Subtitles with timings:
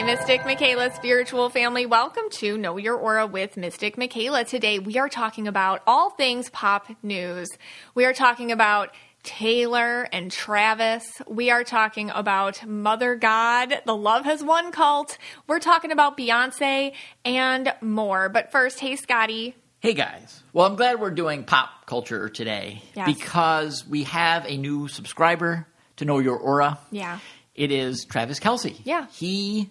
[0.00, 1.84] Hey, Mystic Michaela, spiritual family.
[1.84, 4.46] Welcome to Know Your Aura with Mystic Michaela.
[4.46, 7.50] Today we are talking about all things pop news.
[7.94, 8.94] We are talking about
[9.24, 11.04] Taylor and Travis.
[11.28, 15.18] We are talking about Mother God, the Love Has Won cult.
[15.46, 16.94] We're talking about Beyonce
[17.26, 18.30] and more.
[18.30, 19.54] But first, hey, Scotty.
[19.80, 20.42] Hey guys.
[20.54, 23.06] Well, I'm glad we're doing pop culture today Yes.
[23.06, 26.78] because we have a new subscriber to Know Your Aura.
[26.90, 27.18] Yeah.
[27.54, 28.80] It is Travis Kelce.
[28.84, 29.06] Yeah.
[29.12, 29.68] He,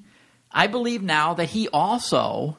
[0.52, 2.58] I believe now that he also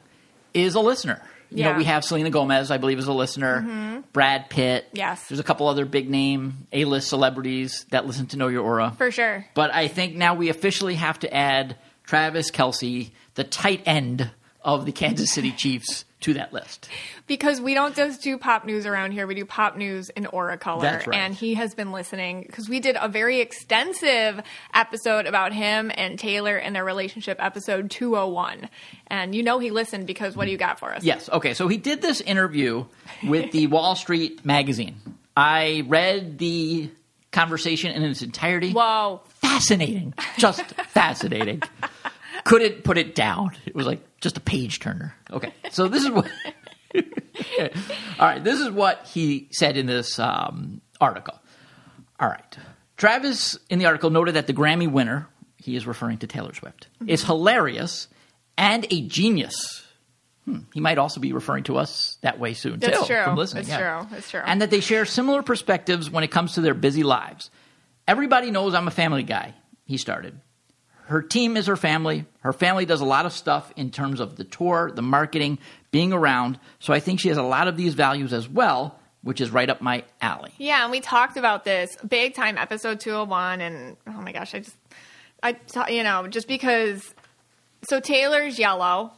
[0.53, 1.21] is a listener.
[1.49, 1.65] You Yeah.
[1.65, 1.73] Mm-hmm.
[1.73, 4.03] know, we have Selena Gomez, I believe, is a listener.
[4.13, 4.87] Brad Pitt.
[4.93, 5.27] Yes.
[5.27, 8.93] There's a couple other big name A list celebrities that listen to Know Your Aura.
[8.97, 9.45] For sure.
[9.53, 14.31] But I think now we officially have to add Travis Kelce, the tight end
[14.63, 16.87] of the Kansas City Chiefs, to that list.
[17.27, 20.57] Because we don't just do pop news around here, we do pop news in Aura
[20.57, 20.81] Color.
[20.81, 21.17] That's right.
[21.17, 24.41] And he has been listening because we did a very extensive
[24.73, 28.69] episode about him and Taylor and their relationship, episode 201.
[29.07, 31.03] And you know he listened because what do you got for us?
[31.03, 31.29] Yes.
[31.29, 31.53] Okay.
[31.53, 32.85] So he did this interview
[33.27, 34.95] with the Wall Street magazine.
[35.35, 36.89] I read the
[37.31, 38.73] conversation in its entirety.
[38.73, 39.21] Whoa.
[39.41, 40.13] Fascinating.
[40.37, 41.61] Just fascinating.
[42.43, 43.51] Couldn't put it down.
[43.65, 45.15] It was like just a page turner.
[45.31, 45.53] Okay.
[45.71, 46.29] So this is what.
[48.19, 48.43] All right.
[48.43, 51.39] This is what he said in this um, article.
[52.19, 52.57] All right.
[52.97, 56.87] Travis in the article noted that the Grammy winner, he is referring to Taylor Swift,
[57.07, 58.07] is hilarious
[58.57, 59.83] and a genius.
[60.45, 60.59] Hmm.
[60.73, 63.05] He might also be referring to us that way soon That's too.
[63.05, 63.23] true.
[63.23, 63.63] From listening.
[63.65, 63.99] That's yeah.
[64.01, 64.07] true.
[64.11, 64.41] That's true.
[64.45, 67.49] And that they share similar perspectives when it comes to their busy lives.
[68.07, 69.53] Everybody knows I'm a family guy.
[69.85, 70.39] He started.
[71.11, 72.25] Her team is her family.
[72.39, 75.59] Her family does a lot of stuff in terms of the tour, the marketing,
[75.91, 76.57] being around.
[76.79, 79.69] So I think she has a lot of these values as well, which is right
[79.69, 80.53] up my alley.
[80.57, 84.59] Yeah, and we talked about this big time episode 201 and oh my gosh, I
[84.59, 84.77] just
[85.43, 87.13] I you know, just because
[87.89, 89.11] so Taylor's yellow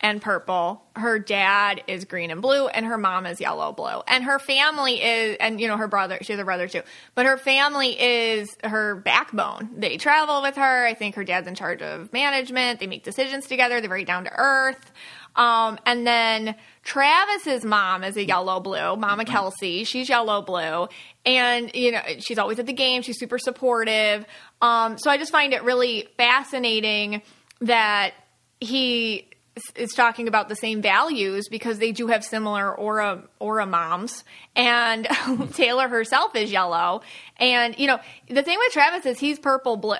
[0.00, 4.02] and purple, her dad is green and blue and her mom is yellow blue.
[4.06, 6.82] And her family is and you know her brother, she has a brother too.
[7.14, 9.70] But her family is her backbone.
[9.76, 10.86] They travel with her.
[10.86, 12.80] I think her dad's in charge of management.
[12.80, 13.80] They make decisions together.
[13.80, 14.92] They're very down to earth.
[15.34, 19.86] Um, and then Travis's mom is a yellow blue, Mama Kelce.
[19.86, 20.88] She's yellow blue.
[21.26, 23.02] And, you know, she's always at the game.
[23.02, 24.24] She's super supportive.
[24.62, 27.20] Um, so I just find it really fascinating
[27.60, 28.14] that
[28.60, 29.28] he
[29.74, 34.24] is talking about the same values because they do have similar aura aura moms.
[34.54, 35.06] And
[35.54, 37.02] Taylor herself is yellow.
[37.38, 39.96] And you know the thing with Travis is he's purple blue.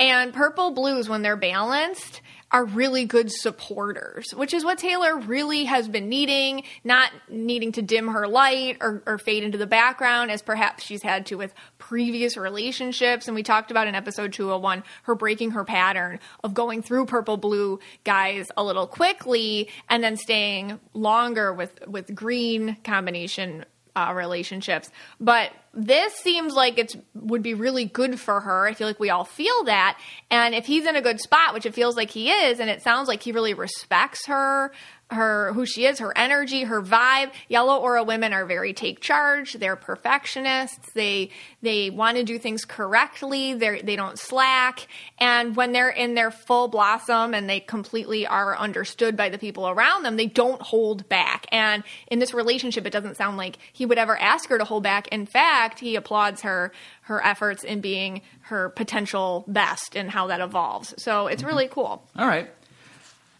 [0.00, 2.20] And purple blues when they're balanced
[2.54, 7.82] are really good supporters, which is what Taylor really has been needing, not needing to
[7.82, 11.52] dim her light or, or fade into the background as perhaps she's had to with
[11.78, 13.26] previous relationships.
[13.26, 17.36] And we talked about in episode 201 her breaking her pattern of going through purple
[17.36, 23.64] blue guys a little quickly and then staying longer with, with green combination
[23.96, 24.90] uh, relationships.
[25.18, 28.66] But this seems like it would be really good for her.
[28.66, 29.98] I feel like we all feel that.
[30.30, 32.82] And if he's in a good spot, which it feels like he is, and it
[32.82, 34.72] sounds like he really respects her,
[35.10, 37.30] her who she is, her energy, her vibe.
[37.48, 39.54] Yellow aura women are very take charge.
[39.54, 40.92] They're perfectionists.
[40.92, 41.30] They
[41.62, 43.54] they want to do things correctly.
[43.54, 44.86] They they don't slack.
[45.18, 49.68] And when they're in their full blossom and they completely are understood by the people
[49.68, 51.46] around them, they don't hold back.
[51.52, 54.82] And in this relationship, it doesn't sound like he would ever ask her to hold
[54.82, 55.08] back.
[55.08, 60.40] In fact, he applauds her her efforts in being her potential best and how that
[60.40, 60.94] evolves.
[61.02, 61.50] So it's mm-hmm.
[61.50, 62.06] really cool.
[62.16, 62.50] All right.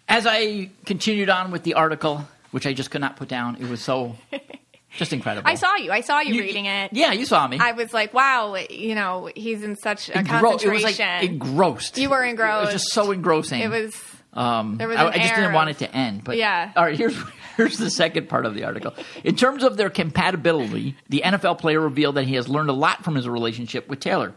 [0.08, 3.68] As I continued on with the article, which I just could not put down, it
[3.68, 4.16] was so
[4.96, 5.48] just incredible.
[5.48, 5.90] I saw you.
[5.90, 6.92] I saw you, You- reading it.
[6.92, 7.58] Yeah, you saw me.
[7.58, 10.72] I was like, wow, you know, he's in such a Engro- it concentration.
[10.72, 11.98] was like engrossed.
[11.98, 12.70] You were engrossed.
[12.70, 13.60] It was just so engrossing.
[13.60, 13.94] it was
[14.34, 16.24] Um, I, I just didn't want it to end.
[16.24, 16.72] But Yeah.
[16.76, 16.96] All right.
[16.96, 17.16] Here's
[17.56, 18.94] here's the second part of the article.
[19.22, 23.04] In terms of their compatibility, the NFL player revealed that he has learned a lot
[23.04, 24.34] from his relationship with Taylor.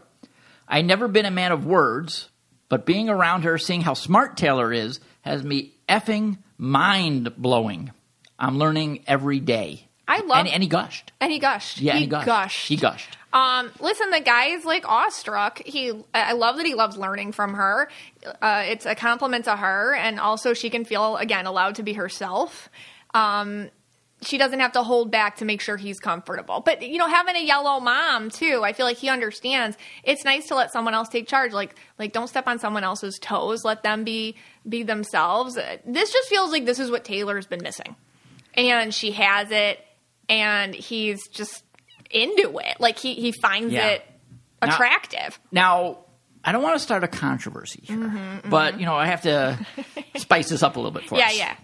[0.68, 2.28] I never been a man of words,
[2.68, 7.90] but being around her, seeing how smart Taylor is, has me effing mind blowing.
[8.38, 9.87] I'm learning every day.
[10.08, 11.12] I love- and, and he gushed.
[11.20, 11.80] and he gushed.
[11.80, 12.26] Yeah, he, he gushed.
[12.26, 12.66] gushed.
[12.68, 13.16] He gushed.
[13.32, 15.62] Um, listen, the guy is like awestruck.
[15.64, 17.90] He, I love that he loves learning from her.
[18.40, 21.92] Uh, it's a compliment to her, and also she can feel again allowed to be
[21.92, 22.70] herself.
[23.12, 23.68] Um,
[24.22, 26.60] she doesn't have to hold back to make sure he's comfortable.
[26.60, 29.76] But you know, having a yellow mom too, I feel like he understands.
[30.02, 31.52] It's nice to let someone else take charge.
[31.52, 33.62] Like, like don't step on someone else's toes.
[33.62, 35.56] Let them be be themselves.
[35.84, 37.94] This just feels like this is what Taylor's been missing,
[38.54, 39.84] and she has it,
[40.28, 41.64] and he's just
[42.10, 42.80] into it.
[42.80, 43.86] Like he he finds Yeah.
[43.88, 44.06] it
[44.62, 45.38] attractive.
[45.52, 45.98] Now,
[46.44, 49.58] I don't want to start a controversy here, but you know I have to
[50.16, 51.56] spice this up a little bit for Mm-hmm, Yeah, yeah.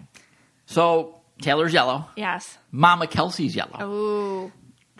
[0.65, 2.57] So Taylor's yellow, Yes.
[2.71, 3.83] Mama Kelce's yellow.
[3.85, 4.51] Ooh.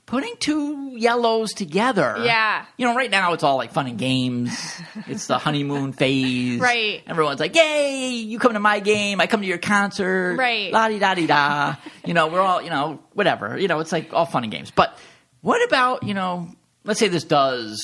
[0.07, 2.17] Putting two yellows together.
[2.23, 2.65] Yeah.
[2.77, 4.51] You know, right now it's all like fun and games.
[5.07, 6.59] It's the honeymoon phase.
[6.59, 7.03] Right.
[7.07, 8.09] Everyone's like, "Yay!
[8.15, 9.19] You come to my game.
[9.21, 10.71] I come to your concert." Right.
[10.71, 11.75] La di da di da.
[12.05, 13.57] You know, we're all you know, whatever.
[13.57, 14.71] You know, it's like all fun and games.
[14.71, 14.97] But
[15.41, 16.49] what about you know?
[16.83, 17.81] Let's say this does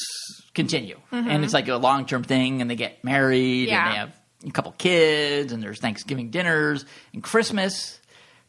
[0.54, 3.72] continue, and it's like a long term thing, and they get married, Mm-hmm.
[3.72, 3.86] Yeah.
[3.86, 4.12] and they have
[4.48, 8.00] a couple kids, and there's Thanksgiving dinners and Christmas.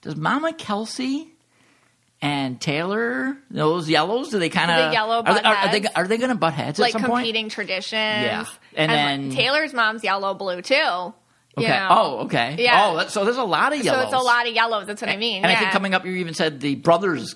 [0.02, 1.28] Does Mama Kelce
[2.22, 4.30] and Taylor those yellows?
[4.30, 6.34] Do they kind of The yellow Are they, are, are they are they going to
[6.36, 7.24] butt heads Like at some point?
[7.24, 7.92] competing traditions.
[7.92, 8.46] Yeah.
[8.76, 10.74] And then- Taylor's mom's yellow blue too.
[10.74, 11.12] you
[11.58, 11.68] Okay.
[11.68, 11.88] know.
[11.90, 12.56] Oh, okay.
[12.58, 12.86] Yeah.
[12.92, 14.00] Oh, that's, so there's a lot of yellows.
[14.00, 14.86] So it's a lot of yellows.
[14.86, 15.42] That's what I mean.
[15.44, 15.56] And yeah.
[15.58, 17.34] I think coming up, you even said the brothers.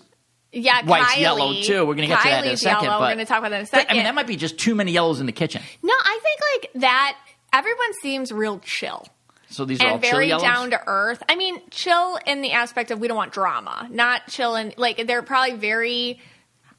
[0.53, 1.85] yeah, white's Kylie, yellow, too.
[1.85, 2.99] We're gonna get to that in a second, Yellow.
[2.99, 3.91] but- We're going to talk about that in a But, second.
[3.91, 5.61] I mean, that might be just too many yellows in the kitchen.
[5.83, 6.41] no, I think
[6.75, 7.19] like that.
[7.53, 9.07] Everyone seems real chill.
[9.49, 11.23] So these are all and very down to earth.
[11.29, 15.07] I mean, chill in the aspect of we don't want drama, not chill in like
[15.07, 16.21] they're probably very.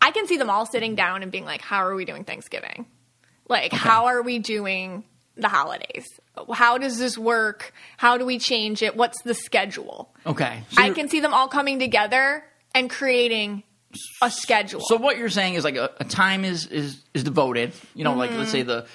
[0.01, 2.85] I can see them all sitting down and being like, "How are we doing Thanksgiving?
[3.47, 5.05] Like, how are we doing
[5.35, 6.05] the holidays?
[6.53, 7.73] How does this work?
[7.95, 8.95] How do we change it?
[8.95, 10.63] What's the schedule?" okay.
[10.71, 12.43] So I can see them all coming together
[12.75, 13.63] and creating
[14.21, 14.81] a schedule.
[14.81, 17.73] So what you're saying is like a, a time is is is devoted.
[17.95, 18.51] You know, like let's mm-hmm.
[18.51, 18.87] say the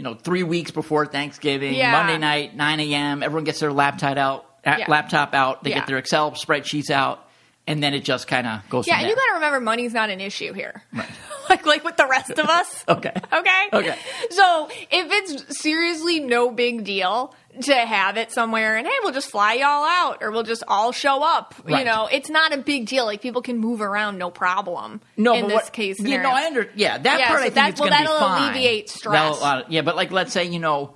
[0.00, 1.74] you know three weeks before Thanksgiving.
[1.74, 1.92] Yeah.
[1.92, 3.22] Monday night, nine a.m.
[3.22, 4.86] Everyone gets their laptop out, Yeah.
[4.88, 5.62] laptop out.
[5.62, 5.80] They Yeah.
[5.80, 7.28] get their Excel spreadsheets out,
[7.66, 8.86] and then it just kind of goes.
[8.86, 10.82] yeah, you got to remember, money's not an issue here.
[11.48, 12.84] like, like with the rest of us.
[12.88, 13.12] Okay.
[13.32, 13.68] Okay.
[13.72, 13.96] Okay.
[14.30, 19.30] So if it's seriously no big deal to have it somewhere and hey, we'll just
[19.30, 21.54] fly y'all out or we'll just all show up.
[21.68, 23.04] You know, it's not a big deal.
[23.06, 25.00] Like people can move around no problem.
[25.16, 26.28] No, in this what, case yeah, scenario.
[26.28, 27.38] no, I under yeah that Yeah, part.
[27.40, 28.42] so I think that- it's well, going to be that'll fine.
[28.50, 29.42] alleviate That'll, stress.
[29.42, 30.94] uh, yeah, but like let's say you know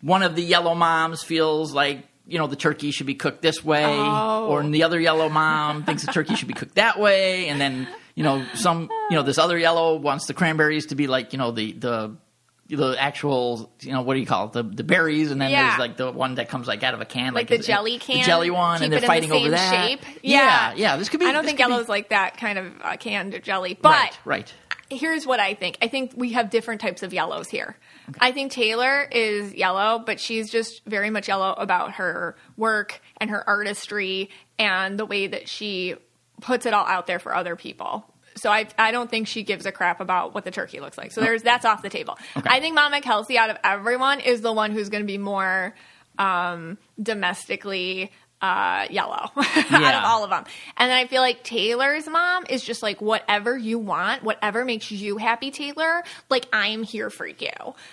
[0.00, 3.64] one of the yellow moms feels like you know the turkey should be cooked this
[3.64, 4.48] way, Oh.
[4.48, 7.88] or the other yellow mom thinks the turkey should be cooked that way, and then
[8.18, 11.38] you know some you know this other yellow wants the cranberries to be like you
[11.38, 12.16] know the the.
[12.70, 14.52] The actual, you know, what do you call it?
[14.52, 15.68] The the berries, and then Yeah.
[15.68, 17.98] there's like the one that comes like out of a can, like, like, the jelly
[17.98, 19.86] can, the jelly one, and they're in the fighting over that.
[19.88, 20.04] Shape.
[20.22, 20.98] Yeah, yeah.
[20.98, 21.24] This could be.
[21.24, 24.18] I don't think could be- yellow's like that kind of uh, canned jelly, but right,
[24.26, 24.54] right.
[24.90, 25.78] here's what I think.
[25.80, 27.74] I think we have different types of yellows here.
[28.20, 33.30] I think Taylor is yellow, but she's just very much yellow about her work and
[33.30, 34.28] her artistry
[34.58, 35.94] and the way that she
[36.40, 38.04] puts it all out there for other people.
[38.36, 41.12] So I, I don't think she gives a crap about what the turkey looks like.
[41.12, 42.16] So there's that's off the table.
[42.36, 45.74] I think Mama Kelce, out of everyone, is the one who's going to be more
[46.18, 50.44] um, domestically uh, yellow out of all of them.
[50.76, 54.90] And then I feel like Taylor's mom is just like, whatever you want, whatever makes
[54.90, 57.50] you happy, Taylor, like I am here for you.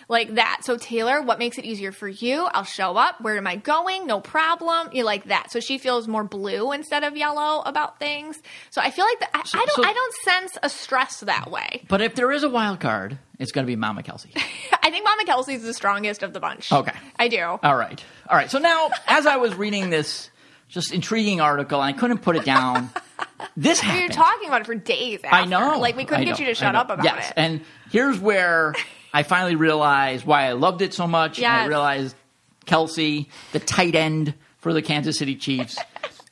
[0.08, 0.62] Like that.
[0.64, 2.44] So Taylor, what makes it easier for you?
[2.54, 3.22] I'll show up.
[3.22, 4.06] Where am I going?
[4.06, 4.90] No problem.
[4.94, 5.52] You like that.
[5.52, 8.38] So she feels more blue instead of yellow about things.
[8.70, 11.50] So I feel like that, I, I don't so- I don't sense a stress that
[11.50, 11.84] way.
[11.88, 14.28] But if there is a wild card, it's going to be Mama Kelce.
[14.84, 16.72] I think Mama Kelce's the strongest of the bunch.
[16.72, 16.94] Okay.
[17.18, 17.42] I do.
[17.42, 18.04] All right.
[18.30, 18.50] All right.
[18.50, 20.30] So now, as I was reading this
[20.68, 22.90] just intriguing article, and I couldn't put it down,
[23.58, 24.14] this we were happened.
[24.14, 25.36] talking about it for days after.
[25.36, 25.80] I know.
[25.80, 27.30] Like we couldn't I get you to shut up about yes.
[27.30, 27.34] it.
[27.38, 28.74] And here's where
[29.14, 31.40] I finally realized why I loved it so much.
[31.40, 32.16] And I realized
[32.66, 35.78] Kelce, the tight end for the Kansas City Chiefs,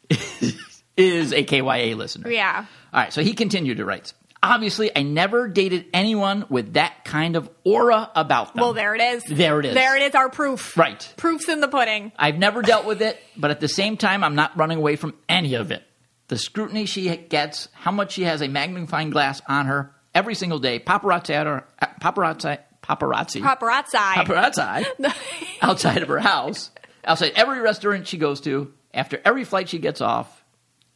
[0.97, 2.29] is a KYA listener.
[2.29, 2.65] yeah.
[2.93, 4.13] All right, so he continued to write.
[4.43, 8.62] Obviously, I never dated anyone with that kind of aura about them.
[8.62, 9.23] Well, there it is.
[9.23, 9.73] There it is.
[9.73, 10.13] There it is.
[10.15, 10.77] Our proof.
[10.77, 11.13] Right.
[11.15, 12.12] Proof's in the pudding.
[12.19, 15.13] I've never dealt with it, but at the same time, I'm not running away from
[15.29, 15.81] any of it.
[16.27, 20.59] The scrutiny she gets, how much she has a magnifying glass on her every single
[20.59, 21.65] day, paparazzi, at her,
[22.01, 23.95] paparazzi, paparazzi, Paparazzi.
[23.95, 25.13] paparazzi
[25.62, 26.69] outside of her house,
[27.05, 30.43] outside every restaurant she goes to, after every flight she gets off,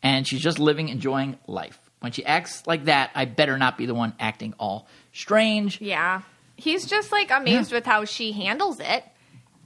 [0.04, 1.80] and she's just living, enjoying life.
[2.00, 5.82] When she acts like that, I better not be the one acting all strange.
[5.82, 6.22] yeah.
[6.60, 9.04] He's just like amazed with how she handles it.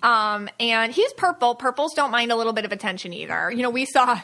[0.03, 1.55] Um, and he's purple.
[1.55, 3.49] Purples don't mind a little bit of attention either.
[3.49, 4.19] You know, we saw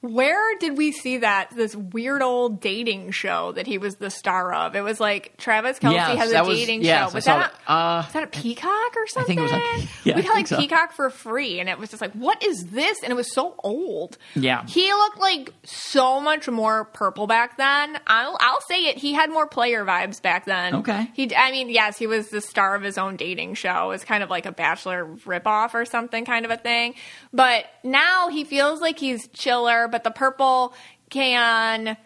[0.00, 4.52] where did we see that this weird old dating show that he was the star
[4.54, 4.74] of?
[4.74, 7.10] It was like Travis Kelce Yes, has a that was- dating yes, show.
[7.10, 7.70] I Was that, that.
[7.72, 9.36] Uh, was that a Peacock or I something?
[9.36, 10.56] think it was on- yeah, we I got like so.
[10.56, 13.02] Peacock for free, and it was just like, what is this?
[13.02, 14.16] And it was so old.
[14.34, 14.64] Yeah.
[14.66, 17.98] he looked like so much more purple back then.
[18.06, 18.96] I'll I'll say it.
[18.96, 20.76] He had more player vibes back then.
[20.76, 21.10] Okay.
[21.12, 23.84] He, I mean, yes, he was the star of his own dating show.
[23.86, 26.94] It was kind of like a Bachelor ripoff or something, kind of a thing.
[27.34, 29.88] But now he feels like he's chiller.
[29.90, 30.74] But the purple
[31.10, 31.96] can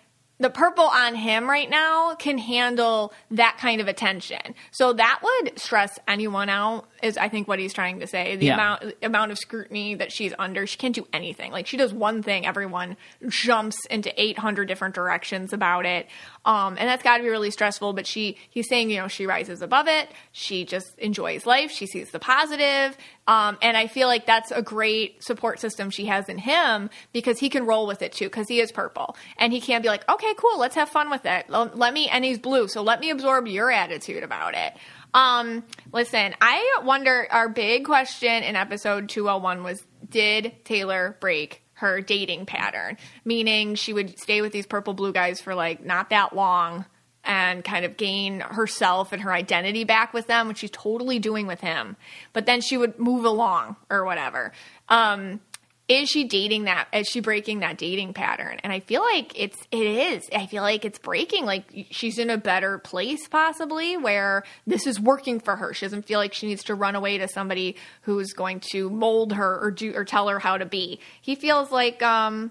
[0.40, 4.40] the purple on him right now can handle that kind of attention.
[4.72, 8.34] So that would stress anyone out is I think what he's trying to say.
[8.34, 8.54] The Yeah.
[8.54, 11.52] amount amount of scrutiny that she's under, she can't do anything.
[11.52, 12.96] Like she does one thing, everyone
[13.28, 16.08] jumps into 800 different directions about it.
[16.44, 19.26] Um, and that's got to be really stressful, but she he's saying, you know, she
[19.26, 20.10] rises above it.
[20.32, 21.70] She just enjoys life.
[21.70, 22.96] She sees the positive.
[23.26, 27.38] Um, and I feel like that's a great support system she has in him because
[27.38, 30.08] he can roll with it too because he is purple and he can be like,
[30.10, 31.48] okay, cool, let's have fun with it.
[31.48, 34.74] Let me, and he's blue, so let me absorb your attitude about it.
[35.14, 37.28] Um, listen, I wonder.
[37.30, 42.96] Our big question in episode 201 was Did Taylor break her dating pattern?
[43.24, 46.84] Meaning she would stay with these purple blue guys for like not that long
[47.24, 51.46] and kind of gain herself and her identity back with them, which she's totally doing
[51.46, 51.96] with him.
[52.32, 54.52] But then she would move along or whatever.
[54.88, 55.40] Um,
[55.88, 59.58] is she dating that is she breaking that dating pattern and i feel like it's
[59.70, 64.44] it is i feel like it's breaking like she's in a better place possibly where
[64.66, 67.28] this is working for her she doesn't feel like she needs to run away to
[67.28, 71.34] somebody who's going to mold her or do or tell her how to be he
[71.34, 72.50] feels like um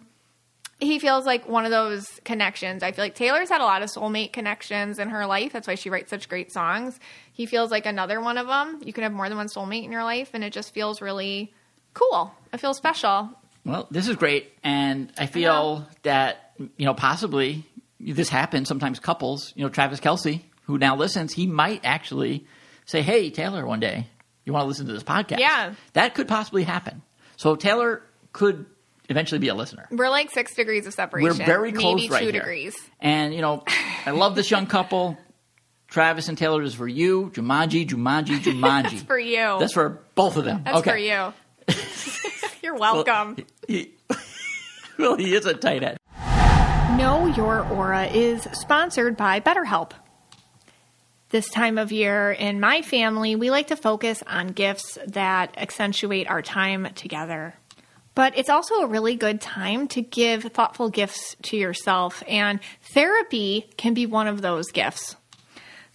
[0.79, 2.83] he feels like one of those connections.
[2.83, 5.53] I feel like Taylor's had a lot of soulmate connections in her life.
[5.53, 6.99] That's why she writes such great songs.
[7.31, 8.81] He feels like another one of them.
[8.83, 11.53] You can have more than one soulmate in your life, and it just feels really
[11.93, 12.33] cool.
[12.51, 13.29] I feel special.
[13.65, 17.65] Well, this is great, and I feel that you know possibly
[18.00, 18.67] this happens.
[18.67, 22.45] Sometimes couples, you know, Travis Kelce, who now listens, he might actually
[22.85, 24.07] say, "Hey, Taylor, one day
[24.45, 25.73] you want to listen to this podcast?" Yeah.
[25.93, 27.01] that could possibly happen.
[27.38, 28.01] So Taylor
[28.33, 28.65] could
[29.09, 29.88] eventually be a listener.
[29.91, 31.38] We're like six degrees of separation.
[31.39, 32.41] We're very close maybe right two here.
[32.41, 32.75] degrees.
[33.00, 33.63] And you know,
[34.05, 35.17] I love this young couple.
[35.88, 37.29] Travis and Taylor is for you.
[37.35, 38.83] Jumanji, Jumanji, Jumanji.
[38.91, 39.57] That's for you.
[39.59, 40.63] That's for both of them.
[40.65, 40.91] That's okay.
[40.91, 41.33] for you.
[42.63, 43.38] You're welcome.
[43.67, 43.93] He,
[44.98, 45.98] well, he is a tight end.
[46.98, 49.91] Know Your Aura is sponsored by BetterHelp.
[51.29, 56.29] This time of year in my family, we like to focus on gifts that accentuate
[56.29, 57.55] our time together.
[58.15, 62.60] But it's also a really good time to give thoughtful gifts to yourself, and
[62.93, 65.15] therapy can be one of those gifts.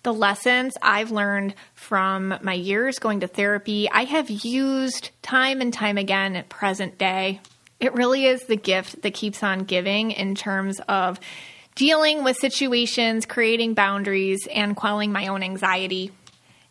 [0.03, 1.55] The lessons I've learned
[1.89, 6.99] from my years going to therapy, I have used time and time again at present
[6.99, 7.41] day.
[7.81, 11.19] It really is the gift that keeps on giving in terms of
[11.77, 16.13] dealing with situations, creating boundaries, and quelling my own anxiety.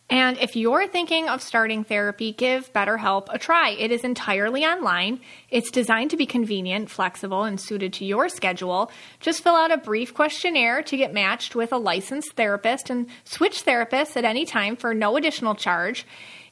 [0.10, 3.72] And if you're thinking of starting therapy, give BetterHelp a try.
[3.72, 5.20] It is entirely online.
[5.50, 8.90] It's designed to be convenient, flexible, and suited to your schedule.
[9.20, 13.66] Just fill out a brief questionnaire to get matched with a licensed therapist and switch
[13.66, 16.06] therapists at any time for no additional charge.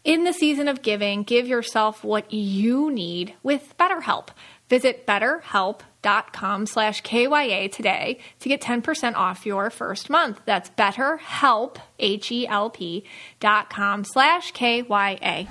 [0.03, 4.29] In the season of giving, give yourself what you need with BetterHelp.
[4.67, 5.94] Visit betterhelp.com
[6.65, 10.39] slash KYA today to get 10% off your first month.
[10.45, 13.05] That's betterhelp, H-E-L-P
[13.39, 15.47] dot com slash KYA.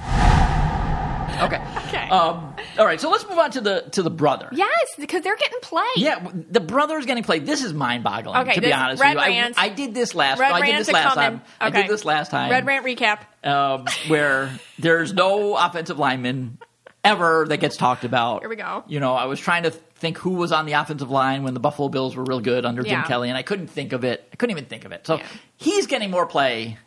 [1.42, 1.60] Okay.
[1.88, 2.08] Okay.
[2.10, 3.00] Um, all right.
[3.00, 4.48] So let's move on to the to the brother.
[4.52, 5.84] Yes, because they're getting played.
[5.96, 7.44] Yeah, the brother is getting played.
[7.44, 8.36] This is mind-boggling.
[8.42, 9.54] Okay, to be this- honest Red with you, I- Rant.
[9.58, 10.38] I, did this last.
[10.38, 11.38] Red no, I did Rant this to last coming.
[11.40, 11.42] time.
[11.60, 11.82] I Okay.
[11.82, 12.50] did this last time.
[12.52, 13.18] Red Rant recap.
[13.42, 16.58] um, where there's no offensive lineman
[17.04, 18.40] ever that gets talked about.
[18.40, 18.84] Here we go.
[18.86, 21.60] You know, I was trying to think who was on the offensive line when the
[21.60, 24.28] Buffalo Bills were real good under Jim Kelly, and I couldn't think of it.
[24.32, 25.06] I couldn't even think of it.
[25.06, 25.26] So Yeah.
[25.56, 26.78] he's getting more play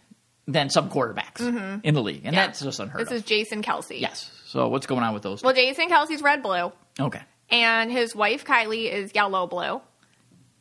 [0.48, 1.40] than some quarterbacks
[1.84, 2.34] in the league, and Mm-hmm.
[2.34, 2.46] Yeah.
[2.48, 3.16] that's just unheard This of.
[3.18, 4.00] is Jason Kelce.
[4.00, 4.32] yes.
[4.46, 5.44] So what's going on with those?
[5.44, 6.72] Well, Jason Kelce's red blue.
[7.00, 7.22] okay.
[7.50, 9.82] and his wife Kylie is yellow blue.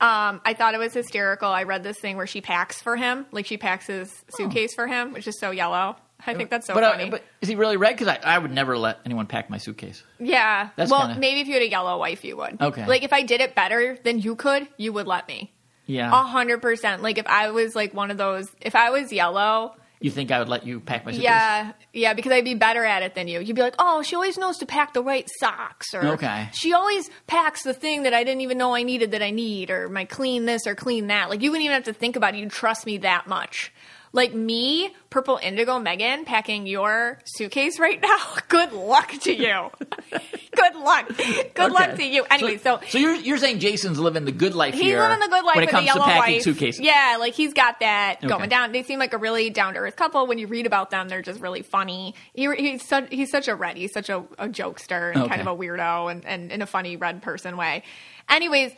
[0.00, 1.48] Um, I thought it was hysterical.
[1.48, 4.86] I read this thing where she packs for him, like she packs his suitcase for
[4.86, 5.96] him, which is so yellow.
[6.26, 7.10] I think that's so but, uh, funny.
[7.10, 7.92] but is he really red?
[7.96, 10.02] Because I, I would never let anyone pack my suitcase.
[10.18, 10.70] yeah.
[10.76, 12.60] That's well, kinda- maybe if you had a yellow wife, you would.
[12.60, 12.86] Okay.
[12.86, 15.52] Like if I did it better than you could, you would let me.
[15.86, 16.08] Yeah.
[16.10, 17.02] A hundred percent.
[17.02, 20.38] Like if I was like one of those, if I was yellow, You think I
[20.38, 21.24] would let you pack my suitcase?
[21.24, 23.40] Yeah, yeah, because I'd be better at it than you.
[23.40, 26.48] You'd be like, oh, she always knows to pack the right socks, or Okay.
[26.52, 29.70] she always packs the thing that I didn't even know I needed that I need,
[29.70, 31.30] or my clean this or clean that.
[31.30, 32.38] Like you wouldn't even have to think about it.
[32.38, 33.72] You'd trust me that much.
[34.16, 38.16] Like me, purple indigo Megan, packing your suitcase right now.
[38.48, 39.70] Good luck to you.
[40.56, 41.10] good luck.
[41.54, 42.24] Good luck to you.
[42.30, 45.28] Anyway, so, so you're you're saying Jason's living the good life He's here living the
[45.28, 46.42] good life when it with comes the to yellow packing wife.
[46.44, 46.80] suitcases.
[46.80, 48.28] Yeah, like he's got that Okay.
[48.28, 48.72] going down.
[48.72, 50.26] They seem like a really down to earth couple.
[50.26, 52.14] When you read about them, they're just really funny.
[52.32, 53.76] He, he's such he's such a red.
[53.76, 55.28] He's such a, a jokester and Okay.
[55.36, 57.82] kind of a weirdo and, and in a funny red person way.
[58.30, 58.72] Anyways.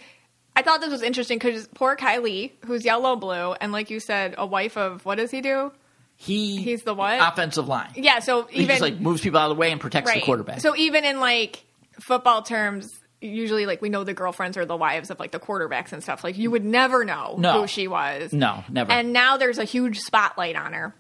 [0.59, 4.35] I thought this was interesting because poor Kylie, who's yellow blue, and like you said,
[4.37, 5.71] a wife of what does he do?
[6.17, 7.21] He He's the what?
[7.21, 7.93] offensive line.
[7.95, 10.61] Yeah, so He just like moves people out of the way and protects the quarterback.
[10.61, 11.65] so even in like
[12.01, 15.93] football terms, usually like we know the girlfriends or the wives of like the quarterbacks
[15.93, 16.25] and stuff.
[16.25, 17.61] Like you would never know No.
[17.61, 18.33] who she was.
[18.33, 18.91] No, never.
[18.91, 20.93] And now there's a huge spotlight on her.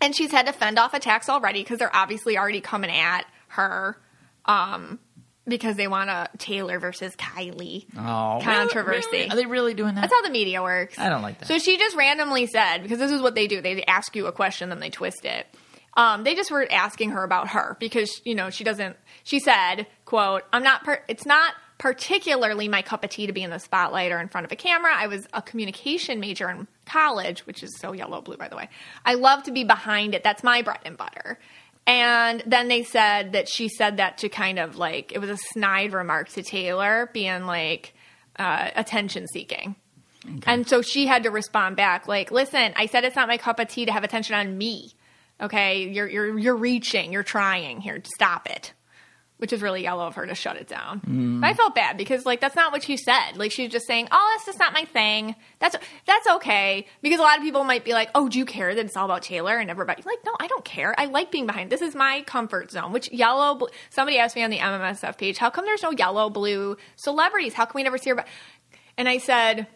[0.00, 3.96] And she's had to fend off attacks already because they're obviously already coming at her
[4.44, 4.98] um,
[5.46, 9.08] because they want a Taylor versus Kylie oh, controversy.
[9.12, 9.30] Really?
[9.30, 10.02] Are they really doing that?
[10.02, 10.98] That's how the media works.
[10.98, 11.48] I don't like that.
[11.48, 14.32] So she just randomly said, because this is what they do they ask you a
[14.32, 15.46] question, then they twist it.
[15.96, 19.86] Um, they just were asking her about her because, you know, she doesn't, she said,
[20.04, 23.58] quote, I'm not, per- it's not particularly my cup of tea to be in the
[23.58, 24.92] spotlight or in front of a camera.
[24.94, 28.68] I was a communication major in college, which is so yellow blue, by the way.
[29.04, 30.24] I love to be behind it.
[30.24, 31.38] That's my bread and butter.
[31.86, 35.36] And then they said that she said that to kind of like, it was a
[35.36, 37.94] snide remark to Taylor, being like,
[38.38, 39.76] uh, attention seeking.
[40.46, 43.58] And so she had to respond back, like, listen, I said it's not my cup
[43.58, 44.92] of tea to have attention on me.
[45.40, 48.00] Okay, you're you're you're reaching, you're trying here.
[48.14, 48.72] Stop it.
[49.38, 51.00] Which is really yellow of her to shut it down.
[51.00, 51.40] Mm.
[51.40, 53.32] But I felt bad because like that's not what she said.
[53.36, 55.76] Like she's just saying, "Oh, that's just not my thing." That's
[56.06, 58.86] that's okay because a lot of people might be like, "Oh, do you care that
[58.86, 60.94] it's all about Taylor and everybody?" Like, no, I don't care.
[60.98, 61.68] I like being behind.
[61.70, 62.92] This is my comfort zone.
[62.92, 63.56] Which yellow?
[63.56, 67.54] bl- Somebody asked me on the MMSF page, "How come there's no yellow blue celebrities?
[67.54, 68.28] How can we never see her?" About-?
[68.96, 69.66] And I said,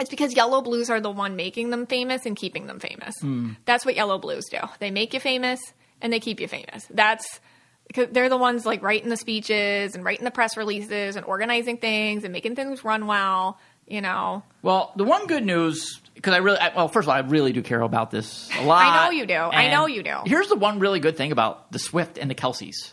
[0.00, 3.14] it's because yellow blues are the one making them famous and keeping them famous.
[3.22, 3.56] Mm.
[3.64, 4.58] That's what yellow blues do.
[4.78, 5.60] They make you famous
[6.00, 6.86] and they keep you famous.
[6.90, 7.40] That's
[7.88, 11.76] because they're the ones like writing the speeches and writing the press releases and organizing
[11.78, 13.58] things and making things run well.
[13.86, 17.14] You know, Well, the one good news, because I really, I, well, first of all,
[17.14, 18.82] I really do care about this a lot.
[18.84, 19.34] I know you do.
[19.34, 20.14] I know you do.
[20.26, 22.90] Here's the one really good thing about the Swift and the Kelces.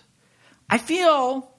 [0.70, 1.52] I feel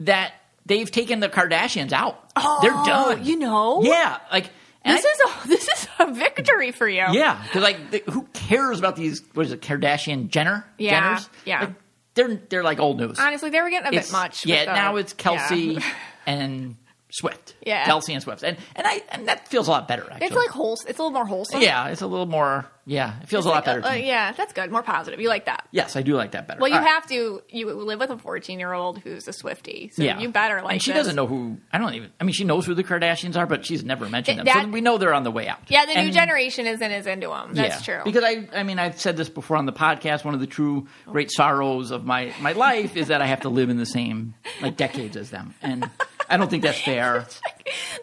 [0.00, 0.32] that
[0.64, 2.18] they've taken the Kardashians out.
[2.34, 3.18] They're oh, done.
[3.20, 4.48] Oh, You know, Yeah, like
[4.84, 7.04] and this I- is a this is a victory for you.
[7.12, 9.22] yeah, 'cause, like the, who cares about these?
[9.34, 10.64] What is it, Kardashian Jenner?
[10.78, 11.28] Yeah, Jenners?
[11.44, 11.60] yeah.
[11.60, 11.70] Like,
[12.14, 13.18] they're they're like old news.
[13.18, 14.46] Honestly, they were getting a bit much.
[14.46, 15.94] Yeah, the- uh, now it's Kelce yeah.
[16.26, 16.76] and
[17.14, 17.54] Swift.
[17.64, 17.84] Yeah.
[17.84, 20.10] Kelce and Swift, and and I and that feels a lot better.
[20.10, 20.88] Actually, It's like wholesome.
[20.88, 21.60] It's a little more wholesome.
[21.60, 22.66] yeah, it's a little more.
[22.84, 23.80] Yeah, it feels a lot better.
[23.80, 24.08] to Uh, me.
[24.08, 24.72] yeah, that's good.
[24.72, 25.20] More positive.
[25.20, 25.68] You like that?
[25.70, 26.58] Yes, I do like that better.
[26.60, 26.88] Well, you All right.
[26.88, 27.40] have to.
[27.48, 30.72] You live with a 14 year old who's a Swiftie, so Yeah, you better like.
[30.72, 31.00] And she this.
[31.00, 31.58] doesn't know who.
[31.72, 32.10] I don't even.
[32.20, 34.46] I mean, she knows who the Kardashians are, but she's never mentioned them.
[34.46, 35.58] That- so we know they're on the way out.
[35.68, 37.52] Yeah, the new generation isn't as into them.
[37.54, 38.04] That's yeah, true.
[38.04, 40.24] Because I, I mean, I've said this before on the podcast.
[40.24, 43.48] One of the true great sorrows of my my life is that I have to
[43.50, 45.88] live in the same like decades as them, and
[46.32, 47.26] I don't think that's fair.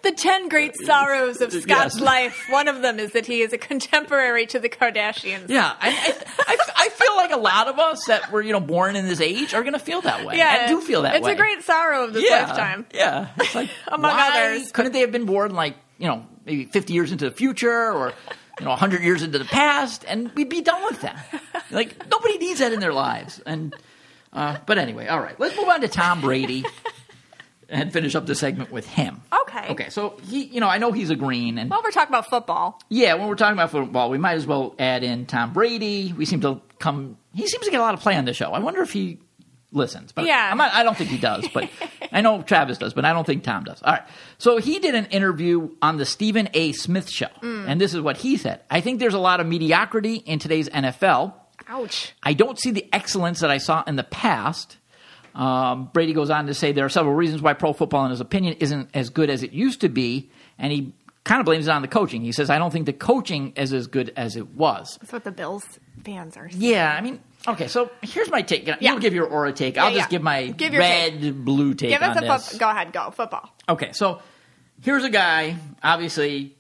[0.03, 1.99] the 10 great sorrows of Scott's Yes.
[1.99, 2.45] life.
[2.49, 5.49] One of them is that he is a contemporary to the Kardashians.
[5.49, 6.15] Yeah, I,
[6.47, 9.19] I, I, feel like a lot of us that were you know born in this
[9.19, 10.37] age are going to feel that way.
[10.37, 11.31] Yeah, I do feel that it's way.
[11.31, 12.85] It's a great sorrow of this yeah, lifetime.
[12.93, 14.71] Yeah, it's like Among others.
[14.71, 18.13] couldn't they have been born like you know maybe fifty years into the future or
[18.59, 21.25] you know hundred years into the past, and we'd be done with that.
[21.71, 23.41] Like nobody needs that in their lives.
[23.45, 23.75] And
[24.31, 26.63] uh, but anyway, all right, let's move on to Tom Brady
[27.69, 29.21] and finish up the segment with him.
[29.41, 29.67] Okay.
[29.69, 32.29] Okay, so he, you know, I know he's a green, and Well, we're talking about
[32.29, 32.81] football.
[32.89, 36.13] yeah, when we're talking about football, we might as well add in Tom Brady.
[36.17, 37.17] We seem to come.
[37.33, 38.51] He seems to get a lot of play on the show.
[38.51, 39.19] I wonder if he
[39.71, 40.11] listens.
[40.11, 40.49] But Yeah.
[40.51, 41.47] I'm not, I don't think he does.
[41.53, 41.69] But
[42.11, 43.81] I know Travis does, but I don't think Tom does.
[43.83, 44.03] All right.
[44.37, 46.71] So he did an interview on the Stephen A.
[46.71, 47.67] Smith show, mm.
[47.67, 48.61] and this is what he said.
[48.69, 51.33] I think there's a lot of mediocrity in today's NFL.
[51.67, 52.13] Ouch.
[52.23, 54.77] I don't see the excellence that I saw in the past.
[55.39, 58.19] Um, Brady goes on to say there are several reasons why pro football, in his
[58.19, 61.71] opinion, isn't as good as it used to be, and he kind of blames it
[61.71, 62.21] on the coaching.
[62.21, 65.23] He says, "I don't think the coaching is as good as it was." That's what
[65.23, 65.63] the Bills
[66.03, 66.49] fans are.
[66.49, 66.61] saying.
[66.61, 67.67] Yeah, I mean, okay.
[67.67, 68.67] So here's my take.
[68.67, 68.99] You Yeah.
[68.99, 69.77] give your aura take.
[69.77, 70.17] I'll Yeah, just yeah.
[70.17, 72.51] give my Give red blue take Give us on a this.
[72.51, 72.59] foot.
[72.59, 72.91] Go ahead.
[72.91, 73.49] Go football.
[73.69, 74.19] Okay, so
[74.81, 76.55] here's a guy, obviously,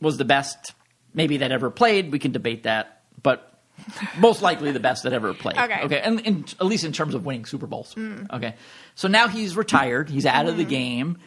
[0.00, 0.72] was the best
[1.14, 2.10] maybe that ever played.
[2.10, 3.52] We can debate that, but
[4.18, 5.58] most likely the best that ever played.
[5.58, 5.82] Okay.
[5.82, 7.94] Okay, and, and at least in terms of winning Super Bowls.
[7.94, 8.30] Mm.
[8.32, 8.54] Okay,
[8.94, 10.08] so now he's retired.
[10.10, 10.70] He's out of the mm.
[10.70, 11.18] game.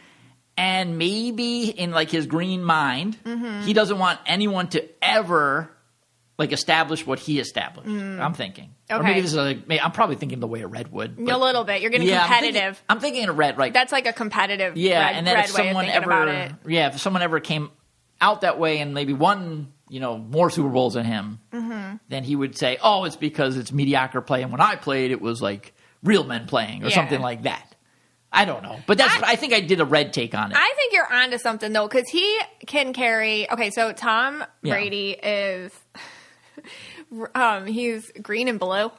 [0.57, 3.61] And maybe in like his green mind, mm-hmm.
[3.61, 5.71] he doesn't want anyone to ever
[6.37, 7.89] like establish what he established.
[7.89, 8.19] Mm.
[8.19, 8.73] I'm thinking.
[8.89, 9.07] Or Okay.
[9.07, 11.17] maybe this is like, I'm probably thinking the way a red would.
[11.17, 11.81] a little bit.
[11.81, 12.83] You're getting yeah, I'm thinking- competitive.
[12.89, 13.71] I'm thinking, a red, right?
[13.71, 14.75] That's like a competitive.
[14.75, 17.71] Yeah, red, and then if someone ever, yeah, if someone ever came
[18.21, 21.95] out that way and maybe won, you know, more Super Bowls than him, Mm-hmm.
[22.09, 25.19] then he would say, "Oh, it's because it's mediocre play, and when I played, it
[25.21, 25.73] was like
[26.03, 26.95] real men playing or Yeah.
[26.95, 27.65] something like that."
[28.31, 30.57] I don't know, but that's I, think I did a red take on it.
[30.57, 33.49] I think you're onto something though, because he can carry.
[33.51, 34.73] Okay, so Tom Yeah.
[34.75, 35.71] Brady is,
[37.35, 38.91] um, he's green and blue.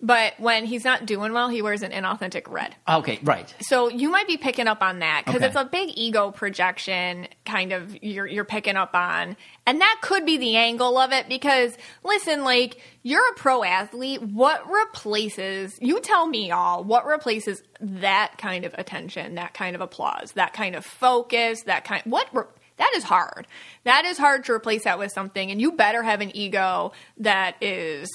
[0.00, 2.74] But when he's not doing well, he wears an inauthentic red.
[2.88, 3.52] Okay, right.
[3.60, 5.46] So you might be picking up on that because Okay.
[5.46, 9.36] it's a big ego projection kind of you're you're picking up on.
[9.66, 14.22] And that could be the angle of it because listen, like you're a pro athlete,
[14.22, 19.80] what replaces you tell me all, what replaces that kind of attention, that kind of
[19.80, 22.44] applause, that kind of focus, that kind what re-
[22.78, 23.46] that is hard.
[23.84, 27.56] That is hard to replace that with something and you better have an ego that
[27.60, 28.08] is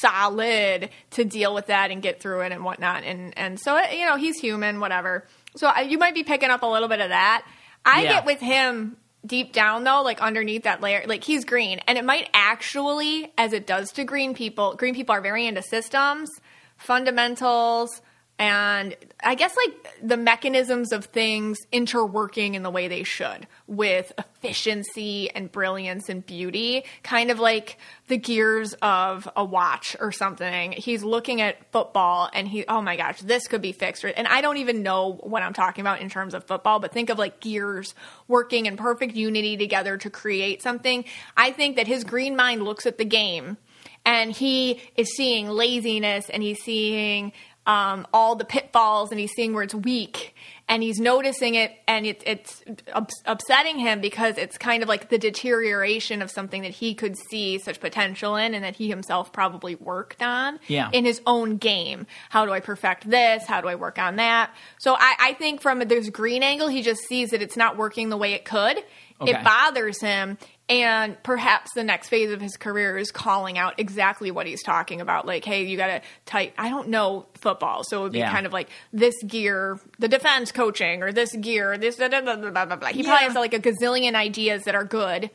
[0.00, 3.04] solid to deal with that and get through it and whatnot.
[3.04, 5.26] And and so you know he's human, whatever.
[5.56, 7.46] So I, you might be picking up a little bit of that.
[7.84, 8.12] I Yeah.
[8.14, 12.04] get with him deep down though, like underneath that layer, like he's green, and it
[12.04, 16.28] might actually, as it does to green people, green people are very into systems,
[16.76, 18.00] fundamentals.
[18.36, 24.12] And I guess like the mechanisms of things interworking in the way they should with
[24.18, 30.72] efficiency and brilliance and beauty, kind of like the gears of a watch or something.
[30.72, 34.04] He's looking at football and he, oh my gosh, this could be fixed.
[34.04, 37.10] And I don't even know what I'm talking about in terms of football, but think
[37.10, 37.94] of like gears
[38.26, 41.04] working in perfect unity together to create something.
[41.36, 43.58] I think that his green mind looks at the game
[44.04, 47.32] and he is seeing laziness and he's seeing
[47.66, 50.34] um, all the pitfalls and he's seeing where it's weak
[50.68, 55.08] and he's noticing it and it, it's ups- upsetting him because it's kind of like
[55.08, 59.32] the deterioration of something that he could see such potential in and that he himself
[59.32, 60.90] probably worked on Yeah.
[60.92, 62.06] in his own game.
[62.30, 63.44] How do I perfect this?
[63.46, 64.50] How do I work on that?
[64.78, 68.08] So I, I think from this green angle, he just sees that it's not working
[68.10, 68.78] the way it could.
[69.20, 69.30] Okay.
[69.32, 70.38] It bothers him.
[70.66, 75.02] And perhaps the next phase of his career is calling out exactly what he's talking
[75.02, 75.26] about.
[75.26, 76.54] Like, hey, you got to tight.
[76.56, 78.32] I don't know football, so it would be Yeah.
[78.32, 82.50] kind of like this gear, the defense coaching, or this gear, this blah, blah, blah,
[82.50, 82.88] blah, blah.
[82.88, 83.08] He Yeah.
[83.10, 85.30] probably has like a gazillion ideas that are good.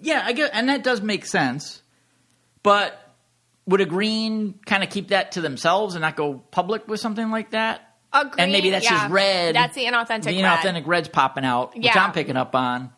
[0.00, 1.80] Yeah, I get, and that does make sense.
[2.64, 2.98] But
[3.66, 7.30] would a green kind of keep that to themselves and not go public with something
[7.30, 7.88] like that?
[8.12, 8.90] A green, and maybe that's yeah.
[8.98, 9.54] just red.
[9.54, 10.58] That's the inauthentic The red.
[10.58, 12.02] inauthentic red's popping out, which Yeah.
[12.04, 12.92] I'm picking up on.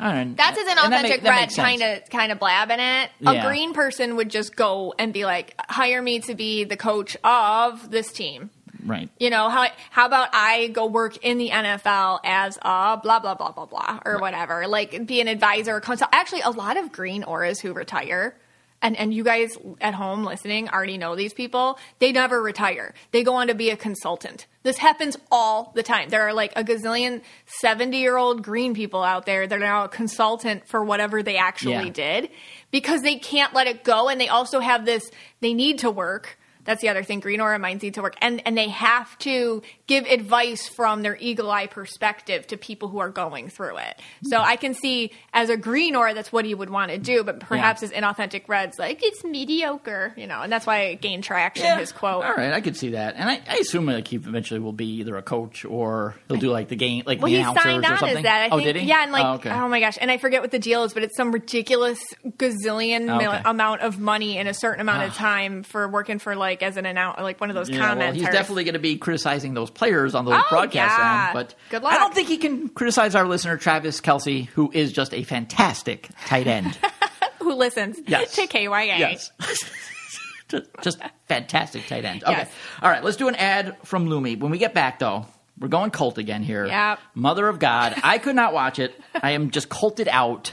[0.00, 0.34] I don't know.
[0.36, 3.10] That's his And that inauthentic make- that red kind of kind of blabbing it.
[3.26, 7.16] A green person would just go and be like, hire me to be the coach
[7.22, 8.50] of this team.
[8.84, 9.10] Right.
[9.18, 13.34] You know, how how about I go work in the NFL as a blah blah
[13.34, 14.66] blah blah blah or whatever.
[14.66, 16.10] Like be an advisor or consult.
[16.14, 18.34] Actually, a lot of green auras who retire.
[18.82, 19.50] And, and you guys
[19.82, 21.78] at home listening already know these people.
[21.98, 22.94] They never retire.
[23.10, 24.46] They go on to be a consultant.
[24.62, 26.10] This happens all the time.
[26.10, 27.22] There are like a gazillion
[27.60, 31.36] 70 year old green people out there that are now a consultant for whatever they
[31.38, 32.20] actually Yeah.
[32.20, 32.30] did
[32.70, 34.08] because they can't let it go.
[34.10, 36.36] And they also have this, they need to work.
[36.64, 37.20] That's the other thing.
[37.20, 41.16] Green aura minds need to work, and and they have to give advice from their
[41.18, 44.00] eagle eye perspective to people who are going through it.
[44.22, 47.24] So I can see as a green aura, that's what he would want to do,
[47.24, 51.24] but perhaps as inauthentic reds, like it's mediocre, you know, and that's why it gained
[51.24, 51.76] traction.
[51.78, 52.24] His quote.
[52.24, 54.86] All right, I could see that, and I, I assume like he eventually will be
[55.00, 57.84] either a coach or he'll do like the game, like Well, the he announcers signed
[57.84, 58.16] or on something.
[58.18, 58.42] as that.
[58.42, 58.86] I oh, think, did he?
[58.88, 61.02] Yeah, and like, oh, oh, my gosh, and I forget what the deal is, but
[61.02, 62.00] it's some ridiculous
[62.38, 63.18] gazillion Okay.
[63.18, 65.18] mil- amount of money in a certain amount of Ah.
[65.18, 68.20] time for working for like as an announcer, like one of those Yeah, well, comments.
[68.20, 71.32] he's definitely going to be criticizing those players on the Oh, broadcasts, yeah.
[71.32, 74.92] then, but Good I don't think he can criticize our listener Travis Kelce, who is
[74.92, 76.78] just a fantastic tight end.
[77.40, 78.34] who listens Yes.
[78.36, 78.98] to KYA.
[78.98, 79.32] yes.
[80.48, 82.22] just, just fantastic tight end.
[82.22, 82.32] Okay.
[82.32, 82.50] Yes.
[82.82, 84.38] All right, let's do an ad from Lumi.
[84.38, 85.24] When we get back, though,
[85.58, 86.66] we're going cult again here.
[86.66, 86.98] Yep.
[87.14, 87.94] Mother of God.
[88.04, 89.00] I could not watch it.
[89.14, 90.52] I am just culted out,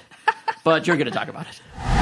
[0.64, 1.97] but you're going to talk about it.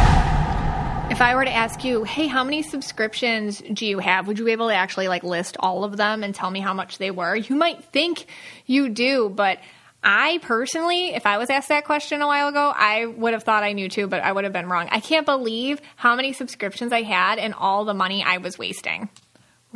[1.15, 4.27] If I were to ask you, hey, how many subscriptions do you have?
[4.27, 6.73] Would you be able to actually like list all of them and tell me how
[6.73, 7.37] much they were?
[7.37, 8.25] You might think
[8.65, 9.59] you do, but
[10.03, 13.63] I personally, if I was asked that question a while ago, I would have thought
[13.63, 14.89] I knew too, but I would have been wrong.
[14.91, 19.07] I can't believe how many subscriptions I had and all the money I was wasting.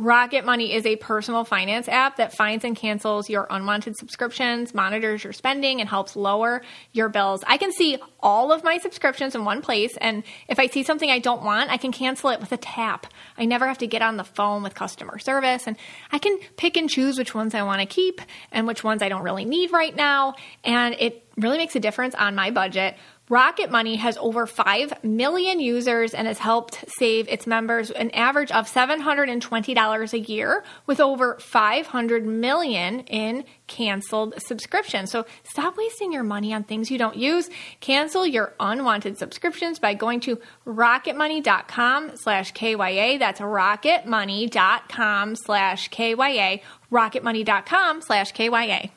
[0.00, 5.22] Rocket Money is a personal finance app that finds and cancels your unwanted subscriptions, monitors
[5.22, 7.44] your spending, and helps lower your bills.
[7.46, 11.10] I can see all of my subscriptions in one place, and if I see something
[11.10, 13.06] I don't want, I can cancel it with a tap.
[13.36, 15.76] I never have to get on the phone with customer service, and
[16.10, 19.10] I can pick and choose which ones I want to keep and which ones I
[19.10, 20.34] don't really need right now,
[20.64, 22.96] and it really makes a difference on my budget.
[23.30, 28.50] Rocket Money has over 5 million users and has helped save its members an average
[28.50, 35.12] of $720 a year with over 500 million in canceled subscriptions.
[35.12, 37.48] So stop wasting your money on things you don't use.
[37.78, 43.20] Cancel your unwanted subscriptions by going to rocketmoney.com slash KYA.
[43.20, 46.60] That's rocketmoney.com slash KYA.
[46.90, 48.90] rocketmoney.com slash KYA.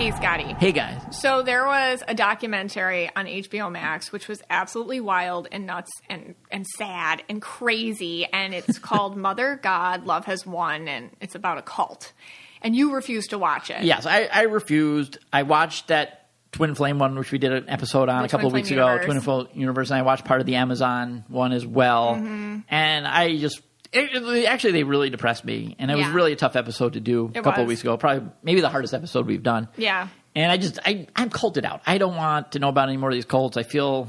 [0.00, 0.54] Hey, Scotty.
[0.54, 0.98] Hey guys.
[1.10, 6.36] So there was a documentary on HBO Max which was absolutely wild and nuts and
[6.50, 11.58] and sad and crazy and it's called Mother God Love Has Won and it's about
[11.58, 12.14] a cult.
[12.62, 13.82] And you refused to watch it.
[13.82, 15.18] Yes, I, I refused.
[15.34, 18.46] I watched that Twin Flame one, which we did an episode on The a couple
[18.46, 19.04] of weeks Flame ago.
[19.04, 22.14] Twin Flame Universe, and I watched part of the Amazon one as well.
[22.14, 22.60] Mm-hmm.
[22.70, 23.60] And I just.
[23.92, 27.32] It, actually, they really depressed me, and it was really a tough episode to do
[27.34, 27.96] a It couple of weeks ago.
[27.96, 29.68] Probably, maybe the hardest episode we've done.
[29.76, 30.08] Yeah.
[30.36, 31.80] And I just, I, I'm culted out.
[31.86, 33.56] I don't want to know about any more of these cults.
[33.56, 34.08] I feel,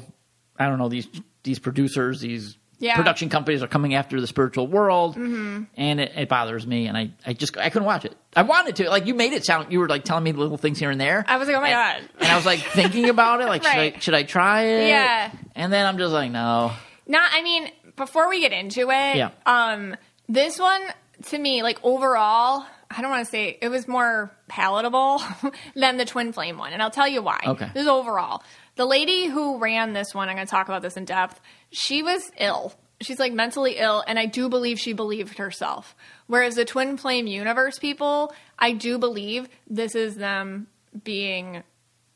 [0.58, 1.08] I don't know, these
[1.44, 2.96] these producers, these Yeah.
[2.96, 5.64] production companies are coming after the spiritual world, mm-hmm.
[5.76, 6.86] and it, it bothers me.
[6.86, 8.16] And I, I just, I couldn't watch it.
[8.36, 8.90] I wanted to.
[8.90, 11.26] Like you made it sound, you were like telling me little things here and there.
[11.28, 12.10] I was like, oh my and, God.
[12.20, 13.46] And I was like thinking about it.
[13.46, 14.90] Like, should I, should I try it?
[14.90, 15.32] Yeah.
[15.56, 16.72] And then I'm just like, no.
[17.08, 19.30] Not I mean, before we get into it, Yeah.
[19.46, 19.96] um
[20.30, 20.82] this one
[21.28, 25.22] to me like overall, I don't want to say it was more palatable
[25.76, 27.40] than the twin flame one, and I'll tell you why.
[27.46, 27.70] Okay.
[27.74, 28.44] This is overall.
[28.76, 31.40] The lady who ran this one, I'm going to talk about this in depth.
[31.72, 32.74] She was ill.
[33.02, 35.96] She's like mentally ill, and I do believe she believed herself.
[36.28, 40.68] Whereas the twin flame universe people, I do believe this is them
[41.04, 41.64] being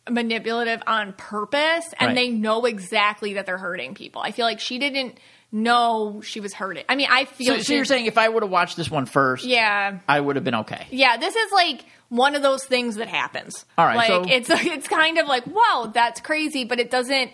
[0.09, 2.15] manipulative on purpose and Right.
[2.15, 4.21] they know exactly that they're hurting people.
[4.21, 5.19] I feel like she didn't
[5.51, 6.83] know she was hurting.
[6.89, 9.05] I mean, I feel So, so you're saying if I would have watched this one
[9.05, 9.99] first, yeah.
[10.07, 10.85] I would have been okay.
[10.91, 13.65] Yeah, this is like one of those things that happens.
[13.77, 17.31] All right, like so- it's it's kind of like, wow, that's crazy, but it doesn't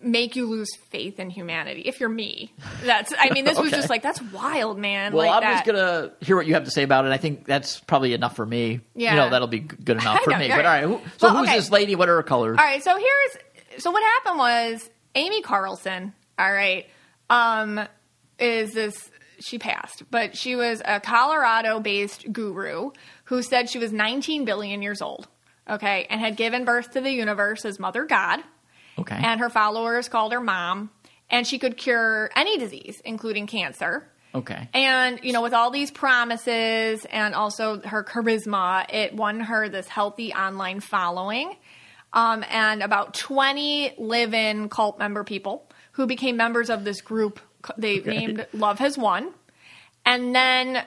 [0.00, 1.80] make you lose faith in humanity.
[1.82, 2.52] If you're me,
[2.84, 3.14] that's.
[3.18, 5.12] I mean, this was just like that's wild, man.
[5.14, 5.52] Well, like I'm that.
[5.52, 7.12] just gonna hear what you have to say about it.
[7.12, 8.80] I think that's probably enough for me.
[8.94, 9.12] Yeah.
[9.12, 10.48] You know, that'll be good enough for know, me.
[10.48, 10.84] But all right.
[10.84, 11.56] right, who, so Well, who's okay.
[11.56, 11.94] this lady?
[11.94, 12.58] What are her colors?
[12.58, 16.86] All right, so here's so what happened was Amy Carlson, all right,
[17.30, 17.80] um
[18.38, 19.10] is this
[19.40, 22.90] she passed, but she was a Colorado-based guru
[23.24, 25.26] who said she was 19 billion years old,
[25.68, 28.40] okay, and had given birth to the universe as Mother God,
[28.98, 29.16] Okay.
[29.16, 30.90] and her followers called her mom,
[31.30, 34.08] and she could cure any disease, including cancer.
[34.34, 34.68] okay.
[34.72, 39.88] And, you know, with all these promises and also her charisma, it won her this
[39.88, 41.54] healthy online following.
[42.12, 45.63] Um, and about 20 live in cult member people
[45.94, 47.40] who became members of this group
[47.78, 49.32] they named Love Has Won.
[50.06, 50.84] And then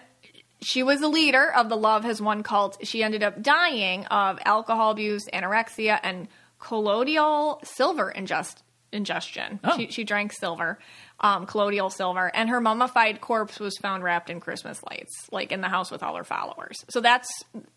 [0.61, 2.77] she was the leader of the Love Has Won cult.
[2.83, 6.27] She ended up dying of alcohol abuse, anorexia, and
[6.59, 8.57] colloidal silver ingest,
[8.91, 9.59] ingestion.
[9.63, 9.77] Oh.
[9.77, 10.77] She, she drank silver,
[11.19, 15.61] um, colloidal silver, and her mummified corpse was found wrapped in Christmas lights, like in
[15.61, 16.75] the house with all her followers.
[16.89, 17.27] So that's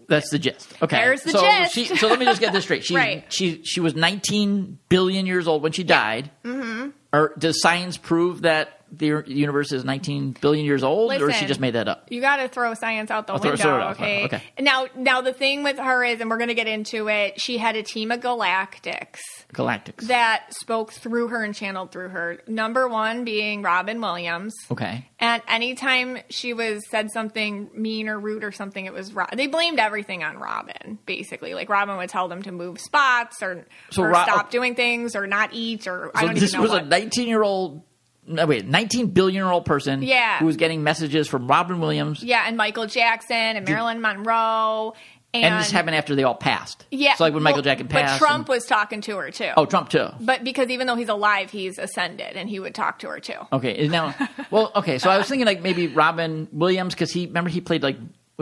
[0.08, 0.74] That's the gist.
[0.82, 0.96] Okay.
[0.96, 1.74] There's the so gist.
[1.74, 2.84] She, so let me just get this straight.
[2.84, 3.32] She Right.
[3.32, 6.30] she she was 19 billion years old when she died.
[6.44, 6.90] Mm-hmm.
[7.12, 11.60] Or does science prove that the universe is 19 billion years old, or she just
[11.60, 12.06] made that up?
[12.10, 13.90] You got to throw science out the throw- window, out.
[13.92, 14.24] okay?
[14.24, 14.42] Okay.
[14.58, 17.40] Now, now the thing with her is, and we're going to get into it.
[17.40, 19.20] She had a team of galactics
[19.52, 20.08] Galactics.
[20.08, 22.38] that spoke through her and channeled through her.
[22.48, 24.54] Number one being Robin Williams.
[24.70, 25.06] okay.
[25.20, 29.46] And anytime she was said something mean or rude or something, it was Ro- they
[29.48, 30.98] blamed everything on Robin.
[31.06, 34.50] Basically, like Robin would tell them to move spots or, So or stop oh.
[34.50, 36.84] doing things or not eat or I don't even know was what.
[36.84, 37.82] a 19 year old.
[38.26, 40.02] No, wait, 19 billion year old person.
[40.02, 40.38] Yeah.
[40.38, 42.22] Who was getting messages from Robin Williams.
[42.22, 44.94] yeah, and Michael Jackson and Marilyn Monroe.
[45.32, 46.84] And, And this happened after they all passed.
[46.90, 48.18] Yeah, So like when Michael well, Jackson But passed.
[48.18, 49.50] Trump and- was talking to her too.
[49.56, 50.08] oh, Trump too.
[50.20, 53.34] But because even though he's alive, he's ascended, and he would talk to her too.
[53.52, 54.12] Okay, now
[54.50, 54.98] well, okay.
[54.98, 57.96] So I was thinking like maybe Robin Williams because he remember he played like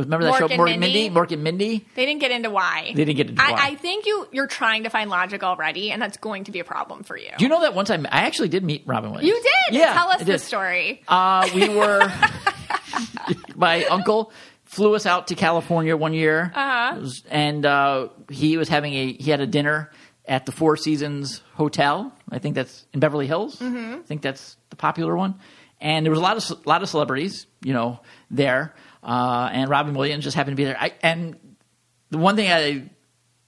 [0.05, 1.11] remember that Mork show and Mork and Mindy?
[1.11, 1.87] Mork and Mindy.
[1.95, 2.93] They didn't get into why.
[2.95, 3.59] They didn't get into I, why.
[3.63, 6.65] I think you you're trying to find logic already, and that's going to be a
[6.65, 7.31] problem for you.
[7.39, 9.29] Do you know that one time I actually did meet Robin Williams?
[9.29, 9.79] You did.
[9.81, 11.03] Yeah, Tell us the story.
[11.09, 12.11] Uh, we were
[13.57, 14.33] my uncle
[14.65, 16.99] flew us out to California one year, Uh-huh.
[17.01, 19.91] Was- and uh, he was having a he had a dinner
[20.27, 22.13] at the Four Seasons Hotel.
[22.31, 23.57] I think that's in Beverly Hills.
[23.59, 24.01] Mm-hmm.
[24.01, 25.37] I think that's the popular one.
[25.81, 28.75] And there was a lot of ce- lot of celebrities, you know, there.
[29.09, 30.77] Uh, and Robin Williams just happened to be there.
[30.79, 31.37] I, and
[32.11, 32.90] the one thing I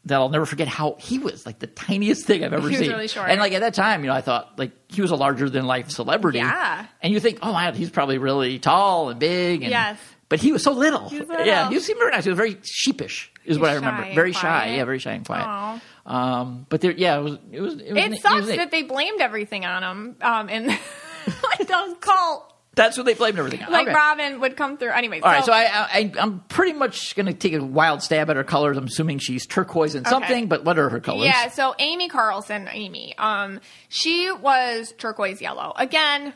[0.07, 2.79] that I'll never forget how he was like the tiniest thing I've ever He was
[2.79, 2.90] seen.
[2.90, 3.29] really short.
[3.29, 5.66] And like at that time, you know, I thought like he was a larger than
[5.66, 6.38] life celebrity.
[6.38, 6.87] Yeah.
[7.03, 9.61] And you think, oh wow, he's probably really tall and big.
[9.62, 9.99] And, Yes.
[10.31, 11.09] But he was so little.
[11.11, 11.44] He was little.
[11.44, 12.23] Yeah, he seemed very nice.
[12.25, 14.03] He was very sheepish, is what I remember.
[14.05, 14.77] and Very shy.
[14.77, 15.81] Yeah, very shy and quiet.
[16.07, 17.38] Um, but there, yeah, it was.
[17.51, 17.75] It was.
[17.75, 18.57] It, was, It was sucks neat.
[18.57, 20.16] that they blamed everything on him.
[20.23, 20.66] Um, in
[21.27, 22.50] like those cult,
[22.81, 23.71] That's what they blamed everything on.
[23.71, 23.95] like okay.
[23.95, 24.90] Robin would come through.
[24.90, 28.31] Anyways, All right, so I, I, I'm pretty much going to take a wild stab
[28.31, 28.77] at her colors.
[28.77, 31.27] I'm assuming she's turquoise and something, but what are her colors?
[31.27, 35.73] Yeah, so Amy Carlson, Amy, um, she was turquoise yellow.
[35.77, 36.33] Again,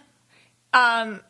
[0.73, 1.21] um,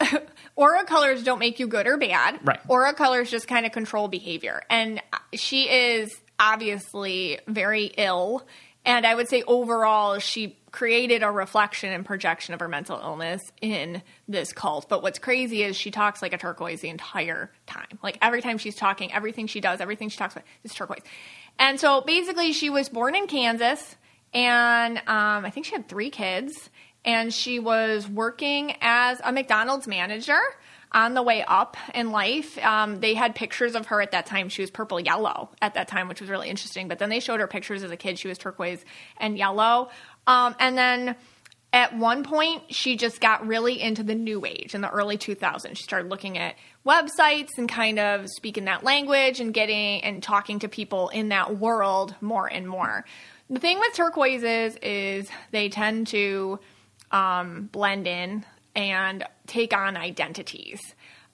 [0.56, 2.40] aura colors don't make you good or bad.
[2.44, 2.60] Right.
[2.68, 4.62] Aura colors just kind of control behavior.
[4.68, 5.00] And
[5.32, 8.46] she is obviously very ill.
[8.84, 13.40] And I would say overall, she created a reflection and projection of her mental illness
[13.62, 14.90] in this cult.
[14.90, 17.98] But what's crazy is she talks like a turquoise the entire time.
[18.02, 21.00] Like every time she's talking, everything she does, everything she talks about is turquoise.
[21.58, 23.96] And so basically, she was born in Kansas,
[24.34, 26.68] and um, I think she had three kids,
[27.06, 30.40] and she was working as a McDonald's manager
[30.92, 32.58] on the way up in life.
[32.64, 34.48] Um, they had pictures of her at that time.
[34.48, 36.88] She was purple yellow at that time, which was really interesting.
[36.88, 38.18] But then they showed her pictures as a kid.
[38.18, 38.84] She was turquoise
[39.18, 39.90] and yellow.
[40.26, 41.16] Um, and then
[41.72, 45.76] at one point, she just got really into the new age in the early 2000s.
[45.76, 46.54] She started looking at
[46.86, 51.58] websites and kind of speaking that language and getting and talking to people in that
[51.58, 53.04] world more and more.
[53.50, 56.60] The thing with turquoises is they tend to
[57.10, 60.80] um, blend in and take on identities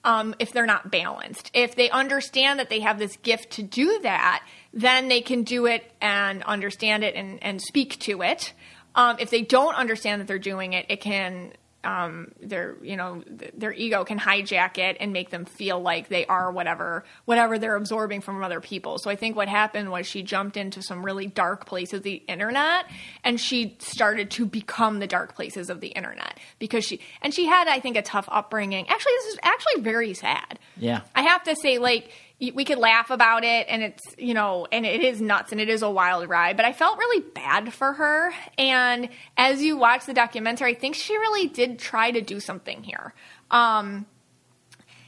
[0.03, 1.51] um, if they're not balanced.
[1.53, 5.65] If they understand that they have this gift to do that, then they can do
[5.65, 8.53] it and understand it and, and speak to it.
[8.95, 11.53] Um, if they don't understand that they're doing it, it can
[11.83, 16.25] um, their you know their ego can hijack it and make them feel like they
[16.25, 18.97] are whatever whatever they're absorbing from other people.
[18.99, 22.15] So I think what happened was she jumped into some really dark places of the
[22.27, 22.85] internet
[23.23, 27.45] and she started to become the dark places of the internet because she and she
[27.45, 28.87] had I think a tough upbringing.
[28.87, 30.59] Actually, this is actually very sad.
[30.77, 31.01] Yeah.
[31.15, 34.85] I have to say like we could laugh about it and it's you know and
[34.85, 37.93] it is nuts and it is a wild ride but i felt really bad for
[37.93, 42.39] her and as you watch the documentary i think she really did try to do
[42.41, 43.13] something here
[43.51, 44.05] um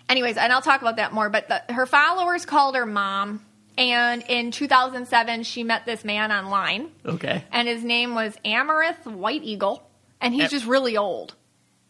[0.08, 3.44] anyways and i'll talk about that more but the, her followers called her mom
[3.78, 7.44] and in 2007 she met this man online Okay.
[7.52, 9.86] and his name was Amerith White Eagle
[10.22, 11.36] and he's just really old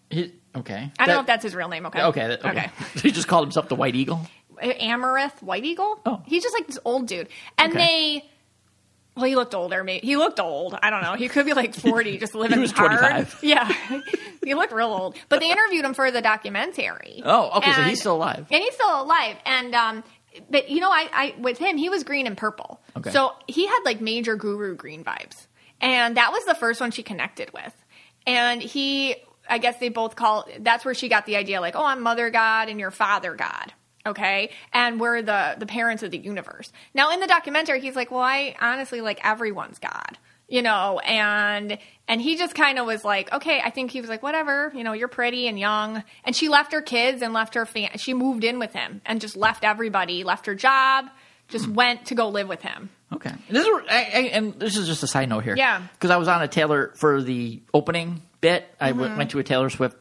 [0.09, 0.91] He- okay.
[0.97, 2.27] i don't know if that's his real name okay Okay.
[2.27, 2.71] that- okay.
[3.03, 4.21] he just called himself the White Eagle.
[4.61, 5.99] Amerith White Eagle.
[6.05, 6.21] Oh.
[6.25, 7.85] he's just like this old dude, and Okay.
[8.21, 8.29] they.
[9.15, 9.81] Well, he looked older.
[9.81, 10.77] Maybe he looked old.
[10.83, 11.13] I don't know.
[11.13, 12.99] He could be like forty, just living he was hard.
[12.99, 13.39] 25.
[13.43, 13.71] Yeah,
[14.43, 15.15] he looked real old.
[15.29, 17.21] But they interviewed him for the documentary.
[17.23, 17.71] Oh, okay.
[17.71, 18.45] so he's still alive.
[18.51, 19.37] and he's still alive.
[19.45, 20.03] And um,
[20.49, 22.81] but you know, I, I with him, he was green and purple.
[22.97, 23.11] Okay.
[23.11, 25.47] So he had like major guru green vibes,
[25.79, 27.73] and that was the first one she connected with.
[28.27, 29.15] And he,
[29.49, 30.45] I guess they both call.
[30.59, 33.71] That's where she got the idea, like, oh, I'm Mother God and you're Father God.
[34.05, 36.71] Okay, and we're the the parents of the universe.
[36.93, 41.79] Now, in the documentary, he's like, "Well, I honestly like everyone's God." you know and
[42.07, 44.83] and he just kind of was like okay i think he was like whatever you
[44.83, 48.13] know you're pretty and young and she left her kids and left her fam- she
[48.13, 51.05] moved in with him and just left everybody left her job
[51.47, 53.29] just went to go live with him Okay.
[53.29, 55.55] And this is I, I, and this is just a side note here.
[55.55, 55.77] Yeah.
[55.77, 55.85] Mm-hmm.
[55.93, 58.67] Because I was on a Taylor for the opening bit.
[58.79, 59.95] I w- went to a Taylor Swift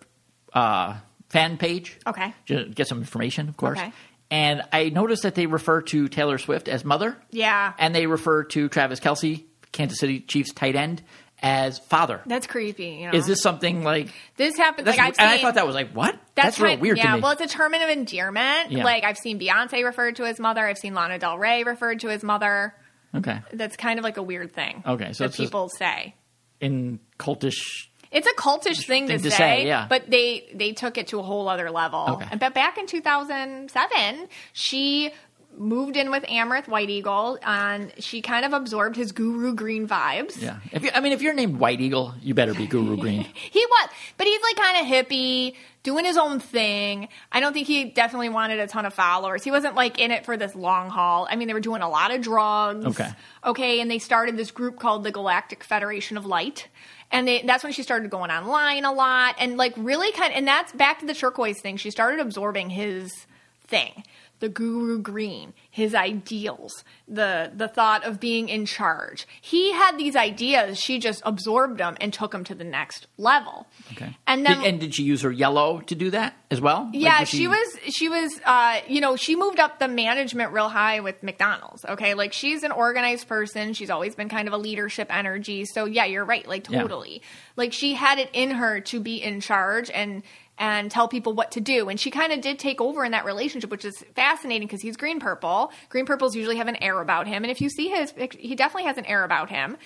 [0.52, 0.96] uh,
[1.34, 1.98] fan page.
[2.06, 2.32] Okay.
[2.46, 3.78] Get some information, of course.
[3.78, 3.92] Okay.
[4.30, 7.16] And I noticed that they refer to Taylor Swift as mother.
[7.30, 11.02] yeah And they refer to Travis Kelce, Kansas City Chiefs tight end,
[11.42, 12.22] as father.
[12.24, 14.08] that's creepy you know Is this something like?
[14.36, 16.16] this happens like I've and I thought that was like what?
[16.36, 17.22] That's, real weird yeah, to me.
[17.22, 18.70] well, it's a term of endearment.
[18.70, 18.84] Yeah.
[18.84, 20.64] Like I've seen Beyonce referred to as mother.
[20.64, 22.74] I've seen Lana Del Rey referred to as mother.
[23.14, 23.40] okay.
[23.52, 24.82] That's kind of like a weird thing.
[24.86, 26.14] Okay, so that people say.
[26.60, 27.88] In cultish.
[28.14, 29.86] It's a cultish thing, Thing to, to say, say, yeah.
[29.88, 32.06] but they they took it to a whole other level.
[32.10, 32.28] Okay.
[32.30, 35.10] And but back in 2007, she
[35.58, 40.40] moved in with Amerith White Eagle, and she kind of absorbed his Guru Green vibes.
[40.40, 40.58] Yeah.
[40.72, 43.22] If you, I mean, if you're named White Eagle, you better be Guru Green.
[43.34, 47.08] He was, but he's like kind of hippie, doing his own thing.
[47.30, 49.44] I don't think he definitely wanted a ton of followers.
[49.44, 51.26] He wasn't like in it for this long haul.
[51.30, 52.84] I mean, they were doing a lot of drugs.
[52.86, 53.10] Okay.
[53.44, 56.68] Okay, and they started this group called the Galactic Federation of Light.
[57.12, 60.38] And they, that's when she started going online a lot and like really kind of,
[60.38, 61.76] and that's back to the turquoise thing.
[61.76, 63.26] She started absorbing his
[63.68, 64.02] thing.
[64.44, 69.26] The guru green, his ideals, the the thought of being in charge.
[69.40, 70.78] He had these ideas.
[70.78, 73.66] She just absorbed them and took them to the next level.
[73.92, 74.14] Okay.
[74.26, 76.90] And then Did- and did she use her yellow to do that as well?
[76.92, 80.52] Like, yeah, was she, was she was uh, you know, she moved up the management
[80.52, 81.82] real high with McDonald's.
[81.86, 82.12] Okay.
[82.12, 83.72] Like she's an organized person.
[83.72, 85.64] She's always been kind of a leadership energy.
[85.64, 86.46] So yeah, you're right.
[86.46, 86.82] Like Yeah.
[86.82, 87.22] totally.
[87.56, 90.22] Like she had it in her to be in charge and
[90.58, 91.88] and tell people what to do.
[91.88, 94.96] And she kind of did take over in that relationship, which is fascinating because he's
[94.96, 95.72] green purple.
[95.88, 97.42] Green purples usually have an air about him.
[97.42, 99.76] And if you see his, he definitely has an air about him.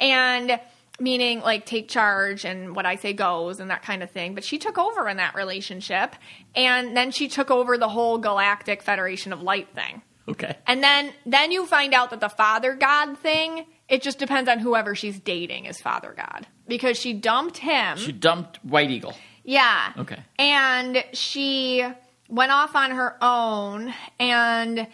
[0.00, 0.58] And
[1.00, 4.34] meaning like take charge and what I say goes and that kind of thing.
[4.34, 6.14] But she took over in that relationship.
[6.54, 10.02] And then she took over the whole Galactic Federation of Light thing.
[10.28, 10.56] okay.
[10.66, 14.58] And then then you find out that the father god thing, it just depends on
[14.58, 16.46] whoever she's dating is father god.
[16.66, 17.98] Because she dumped him.
[17.98, 19.14] She dumped White Eagle.
[19.44, 19.92] Yeah.
[19.98, 20.18] Okay.
[20.38, 21.84] And she
[22.28, 24.86] went off on her own and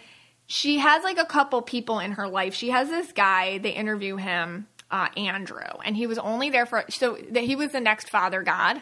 [0.46, 2.54] she has like a couple people in her life.
[2.54, 3.58] She has this guy.
[3.58, 7.70] They interview him, uh, Andrew, and he was only there for so that he was
[7.72, 8.80] the next father god.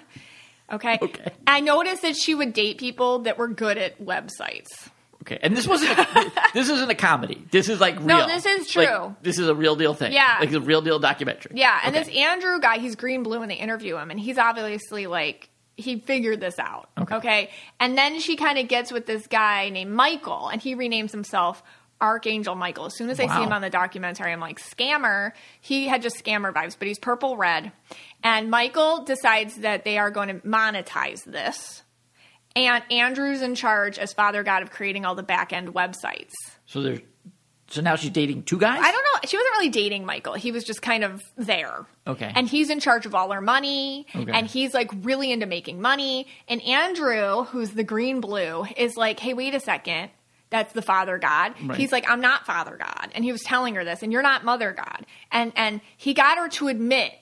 [0.73, 0.99] Okay.
[1.01, 1.31] Okay.
[1.47, 4.89] I noticed that she would date people that were good at websites.
[5.23, 5.99] Okay, and this wasn't.
[5.99, 7.43] A, this isn't a comedy.
[7.51, 8.07] This is like real.
[8.07, 9.16] No, this is Like, true.
[9.21, 10.12] this is a real deal thing.
[10.12, 10.37] Yeah.
[10.41, 11.53] like a real deal documentary.
[11.57, 12.05] Yeah, and Okay.
[12.05, 15.47] this Andrew guy, he's green blue, and they interview him, and he's obviously like
[15.79, 16.91] he figured this out.
[16.99, 17.51] Okay.
[17.81, 21.62] and then she kind of gets with this guy named Michael, and he renames himself
[22.01, 22.87] Archangel Michael.
[22.87, 25.33] As soon as I see him on the documentary, I'm like scammer.
[25.61, 27.72] He had just scammer vibes, but he's purple red,
[28.22, 31.83] and Michael decides that they are going to monetize this.
[32.57, 36.33] And Andrew's in charge as father god of creating all the back end websites.
[36.66, 37.01] So there's.
[37.71, 38.81] So now she's dating two guys.
[38.83, 39.29] I don't know.
[39.29, 40.35] She wasn't really dating Michael.
[40.35, 41.87] He was just kind of there.
[42.07, 42.33] Okay.
[42.35, 44.07] And he's in charge of all her money.
[44.14, 44.33] Okay.
[44.33, 46.27] And he's like really into making money.
[46.49, 50.11] And Andrew, who's the green blue, is like, hey, wait a second.
[50.51, 51.55] That's the father god.
[51.62, 51.79] Right.
[51.79, 53.11] He's like, I'm not father god.
[53.14, 55.05] And he was telling her this, and you're not mother god.
[55.31, 57.12] And and he got her to admit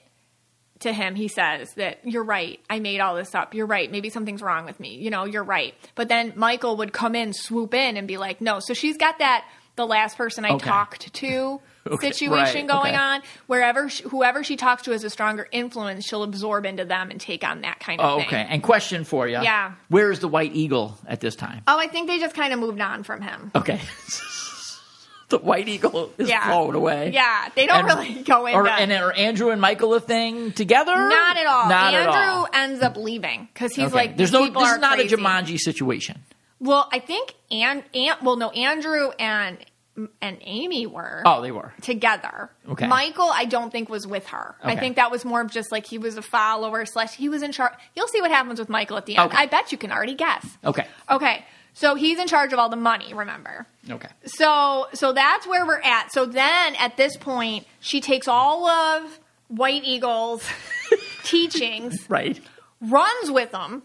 [0.79, 2.59] to him, he says that you're right.
[2.69, 3.53] I made all this up.
[3.53, 3.91] You're right.
[3.91, 4.95] Maybe something's wrong with me.
[4.95, 5.73] You know, you're right.
[5.95, 8.59] But then Michael would come in, swoop in, and be like, no.
[8.59, 9.45] So she's got that
[9.77, 10.67] the last person I Okay.
[10.67, 13.01] talked to Okay, situation right, going okay.
[13.01, 13.21] on.
[13.45, 17.21] Wherever she, whoever she talks to has a stronger influence, she'll absorb into them and
[17.21, 18.27] take on that kind of Oh, thing.
[18.27, 18.45] okay.
[18.49, 19.35] And question for you.
[19.41, 19.71] Yeah.
[19.87, 21.61] Where is the White Eagle at this time?
[21.65, 23.51] Oh, I think they just kind of moved on from him.
[23.55, 23.79] Okay.
[25.29, 26.45] the White Eagle is Yeah.
[26.45, 27.11] flown away.
[27.13, 28.59] Yeah, they don't And- really go into.
[28.59, 30.93] Or, and are Andrew and Michael a thing together?
[30.95, 31.69] not at all.
[31.69, 32.45] Not Andrew at all.
[32.47, 33.95] Andrew ends up leaving because he's Okay.
[33.95, 34.45] like, there's no.
[34.49, 36.21] This is not crazy." a Jumanji situation.
[36.59, 39.57] Well, I think and and well, no, Andrew and
[40.21, 41.23] and Amy were.
[41.25, 41.73] Oh, they were.
[41.81, 42.51] together.
[42.69, 42.85] Okay.
[42.87, 44.55] Michael, I don't think was with her.
[44.63, 47.41] I think that was more of just like he was a follower slash he was
[47.41, 47.73] in charge.
[47.95, 49.31] You'll see what happens with Michael at the end.
[49.31, 49.37] Okay.
[49.43, 50.45] I bet you can already guess.
[50.63, 50.85] Okay.
[51.09, 51.43] Okay,
[51.73, 53.13] so he's in charge of all the money.
[53.13, 53.65] Remember.
[53.89, 54.09] Okay.
[54.25, 56.11] So so that's where we're at.
[56.11, 60.43] So then at this point, she takes all of White Eagle's
[61.23, 62.39] teachings Right.
[62.81, 63.81] runs with them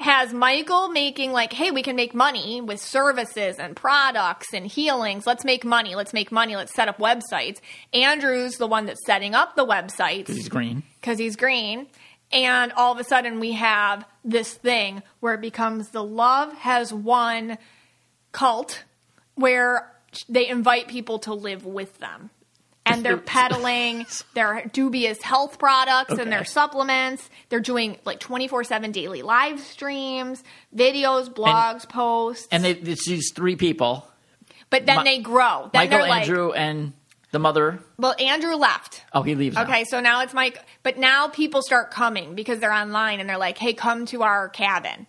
[0.00, 5.26] has michael making like hey we can make money with services and products and healings.
[5.26, 5.94] Let's make money.
[5.94, 6.56] Let's make money.
[6.56, 7.60] Let's set up websites.
[7.92, 10.28] Andrew's the one that's setting up the websites.
[10.28, 10.82] He's green.
[11.00, 11.86] because he's green.
[12.32, 16.92] And all of a sudden we have this thing where it becomes the love has
[16.92, 17.58] won
[18.32, 18.84] cult
[19.34, 19.90] where
[20.28, 22.30] they invite people to live with them
[22.86, 29.22] and they're peddling their dubious health products and their supplements they're doing like 24-7 daily
[29.22, 30.42] live streams
[30.74, 34.06] videos blogs posts And they, it's these three people
[34.70, 36.92] but then Mi- they grow then Michael, like Andrew, and
[37.32, 37.80] the mother.
[37.98, 39.56] well andrew left Oh, he leaves.
[39.56, 39.62] now.
[39.64, 43.38] Okay, so now it's Mike, but now people start coming because they're online and they're
[43.38, 45.06] like, "Hey, come to our cabin."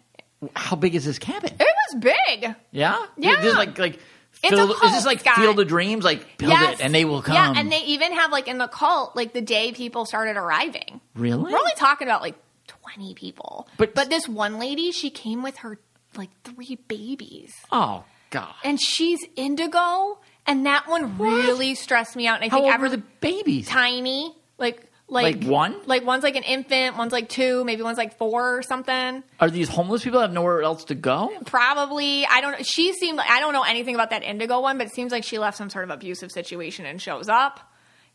[0.55, 1.51] How big is this cabin?
[1.59, 2.55] It was big.
[2.71, 3.05] Yeah.
[3.17, 3.35] Yeah.
[3.41, 3.99] This is like like.
[4.43, 5.35] It's a Field, is cult, this like Scott.
[5.35, 6.03] Field of Dreams?
[6.03, 7.35] Like build yes, it and they will come.
[7.35, 10.99] Yeah, and they even have like in the cult, like the day people started arriving.
[11.15, 11.51] really.
[11.51, 12.35] We're only talking about like
[12.67, 15.79] twenty people, But- but this one lady, she came with her
[16.17, 18.53] like three babies, oh God.
[18.63, 22.35] and she's indigo, and that one really stressed me out.
[22.41, 23.67] And I How think old every were the babies?
[23.67, 24.87] tiny, like.
[25.11, 25.75] Like, Like one?
[25.85, 29.23] Like one's like an infant, one's like two, maybe one's like four or something.
[29.41, 31.29] Are these homeless people that have nowhere else to go?
[31.45, 32.25] Probably.
[32.25, 32.63] I don't know.
[32.63, 35.23] She seemed like, I don't know anything about that indigo one, but it seems like
[35.25, 37.59] she left some sort of abusive situation and shows up.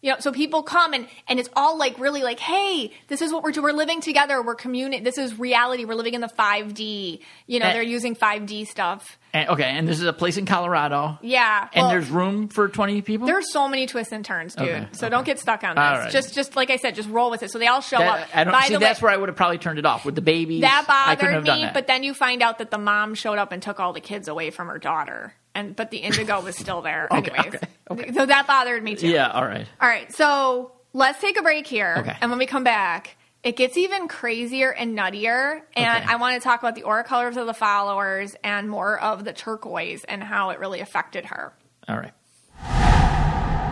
[0.07, 3.33] You know, so people come and, and it's all like really like, hey, this is
[3.33, 3.65] what we're doing.
[3.65, 4.41] We're living together.
[4.41, 5.03] We're community.
[5.03, 5.85] This is reality.
[5.85, 7.19] We're living in the 5D.
[7.49, 7.73] You know, Eh.
[7.73, 9.19] they're using 5D stuff.
[9.33, 11.19] And, okay, and this is a place in Colorado.
[11.23, 11.69] Yeah.
[11.73, 13.27] And well, there's room for 20 people?
[13.27, 14.69] there's so many twists and turns, dude.
[14.69, 15.11] Okay, So okay.
[15.11, 15.79] don't get stuck on this.
[15.83, 16.11] Right.
[16.13, 17.51] Just, just like I said, just roll with it.
[17.51, 18.29] So they all show That- up.
[18.33, 18.75] I don't By see.
[18.75, 20.61] the That's where I would have probably turned it off with the babies.
[20.61, 21.65] that bothered done me.
[21.65, 21.75] that.
[21.75, 24.29] But then you find out that the mom showed up and took all the kids
[24.29, 27.09] away from her daughter, and but the indigo was still there.
[27.13, 27.69] Okay, Anyways, okay,
[28.05, 28.13] okay.
[28.13, 29.09] so that bothered me too.
[29.09, 29.67] yeah, all right.
[29.81, 32.17] All right, so let's take a break here, Okay.
[32.21, 33.17] and when we come back.
[33.43, 36.13] It gets even crazier and nuttier, and Okay.
[36.13, 39.33] I want to talk about the aura colors of the followers and more of the
[39.33, 41.53] turquoise and how it really affected her.
[41.89, 42.13] All right.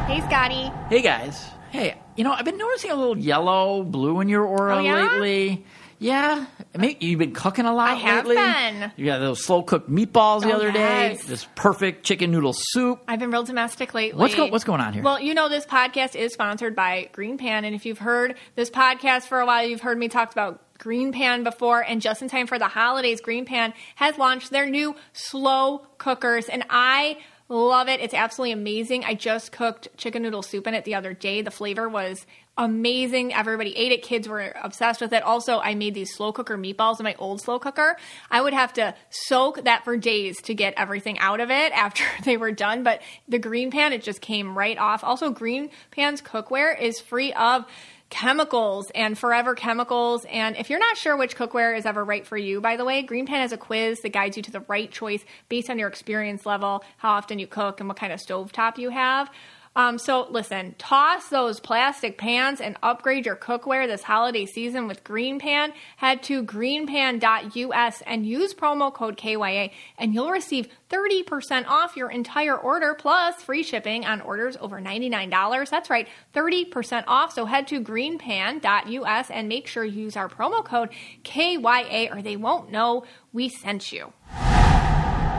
[0.07, 0.71] Hey, Scotty.
[0.91, 1.45] Hey guys.
[1.73, 4.95] Hey, you know, I've been noticing a little yellow, blue in your aura Oh, yeah?
[5.19, 5.65] lately.
[6.05, 6.45] Yeah.
[6.77, 8.37] Maybe you've been cooking a lot I have lately.
[8.43, 8.93] been.
[8.97, 11.19] You got those slow cooked meatballs the Oh, other day.
[11.27, 13.01] This perfect chicken noodle soup.
[13.09, 14.21] I've been real domestic lately.
[14.21, 15.03] What's go- what's going on here?
[15.03, 19.23] Well, you know, this podcast is sponsored by GreenPan, and if you've heard this podcast
[19.29, 21.81] for a while, you've heard me talk about GreenPan before.
[21.81, 26.65] And just in time for the holidays, GreenPan has launched their new slow cookers, and
[26.69, 27.17] I
[27.49, 28.01] love it.
[28.01, 29.05] It's absolutely amazing.
[29.05, 31.41] I just cooked chicken noodle soup in it the other day.
[31.41, 32.27] The flavor was
[32.57, 33.35] amazing.
[33.35, 34.03] Everybody ate it.
[34.03, 35.23] Kids were obsessed with it.
[35.23, 37.97] Also, I made these slow cooker meatballs in my old slow cooker.
[38.31, 42.05] I would have to soak that for days to get everything out of it after
[42.25, 42.83] they were done.
[42.83, 45.03] But the GreenPan, it just came right off.
[45.03, 47.65] Also, green pan's cookware is free of
[48.11, 50.25] chemicals and forever chemicals.
[50.27, 53.05] And if you're not sure which cookware is ever right for you, by the way,
[53.05, 56.47] GreenPan has a quiz that guides you to the right choice based on your experience
[56.47, 59.31] level, how often you cook, and what kind of stovetop you have.
[59.77, 65.03] Um, so listen, toss those plastic pans and upgrade your cookware this holiday season with
[65.03, 65.73] GreenPan.
[65.97, 72.57] Head to greenpan.us and use promo code KYA and you'll receive 30% off your entire
[72.57, 75.71] order plus free shipping on orders over $99.
[75.71, 77.33] That's right, 30% off.
[77.33, 80.91] So head to greenpan.us and make sure you use our promo code
[81.25, 84.13] KYA or they won't know we sent you.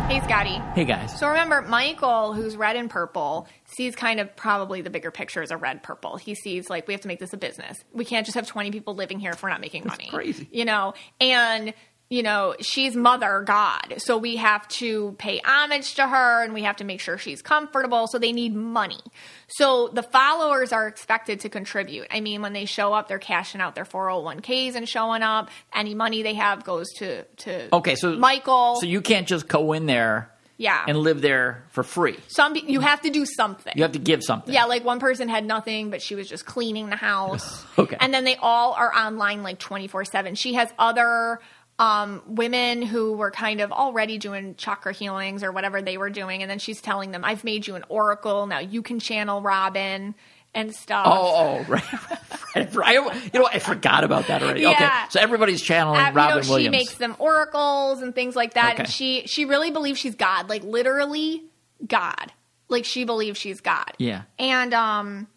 [0.08, 0.62] Hey, Scotty.
[0.76, 1.18] Hey guys.
[1.20, 5.50] So remember, Michael, who's red and purple, sees kind of probably the bigger picture as
[5.50, 6.16] a red purple.
[6.18, 7.84] He sees like we have to make this a business.
[7.92, 10.08] We can't just have twenty people living here if we're not making money.
[10.12, 10.48] crazy.
[10.52, 10.94] you know.
[11.20, 11.74] And
[12.10, 16.64] you know she's mother god, so we have to pay homage to her, and we
[16.64, 18.08] have to make sure she's comfortable.
[18.08, 19.00] So they need money.
[19.48, 22.08] So the followers are expected to contribute.
[22.12, 24.88] I mean, when they show up, they're cashing out their four hundred one ks and
[24.88, 25.50] showing up.
[25.74, 28.78] Any money they have goes to to Okay, so Michael.
[28.80, 30.86] So you can't just go in there yeah.
[30.88, 32.18] and live there for free.
[32.28, 33.74] Some you have to do something.
[33.76, 34.54] You have to give something.
[34.54, 37.64] Yeah, like one person had nothing, but she was just cleaning the house.
[37.78, 37.98] Okay.
[38.00, 40.36] And then they all are online like 24 7.
[40.36, 41.42] She has other
[41.78, 46.42] um, women who were kind of already doing chakra healings or whatever they were doing.
[46.42, 48.48] And then she's telling them, I've made you an oracle.
[48.48, 50.16] Now you can channel Robin
[50.54, 51.06] and stuff.
[51.10, 52.74] Oh, oh, right.
[52.74, 52.98] right.
[52.98, 54.62] I, you know, I forgot about that already.
[54.62, 54.72] Yeah.
[54.72, 56.72] Okay, so everybody's channeling Uh, you Robin know, she Williams.
[56.72, 58.80] makes them oracles and things like that.
[58.80, 61.44] And she she really believes she's God, like literally
[61.86, 62.32] God.
[62.70, 63.92] Like she believes she's God.
[63.98, 64.22] Yeah.
[64.40, 65.28] And um,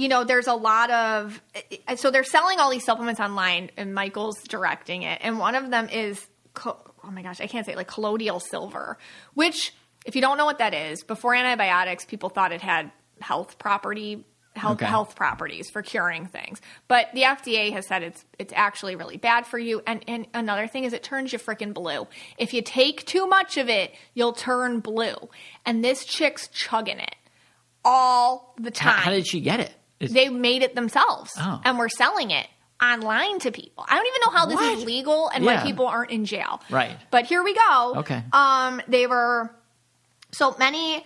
[0.00, 3.94] you know, there's a lot of eh, so they're selling all these supplements online, and
[3.94, 6.26] Michael's directing it, and one of them is
[6.64, 8.98] oh my gosh, I can't say it, like colloidal silver,
[9.34, 9.72] which
[10.06, 12.90] if you don't know what that is, before antibiotics, people thought it had
[13.20, 14.24] health property.
[14.56, 14.86] Health, Okay.
[14.86, 19.46] health properties for curing things, but the FDA has said it's it's actually really bad
[19.46, 19.80] for you.
[19.86, 22.08] And and another thing is it turns you freaking blue.
[22.36, 25.14] If you take too much of it, you'll turn blue.
[25.64, 27.14] And this chick's chugging it
[27.84, 29.72] all the how, time how did she get it?
[30.00, 31.60] They made it themselves Oh.
[31.64, 32.46] and we're selling it
[32.82, 33.84] online to people.
[33.86, 34.78] I don't even know how this What?
[34.78, 35.56] is legal and Yeah.
[35.60, 36.62] why people aren't in jail.
[36.70, 36.96] Right.
[37.10, 37.94] But here we go.
[37.98, 38.22] Okay.
[38.32, 39.54] Um they were
[40.32, 41.04] so many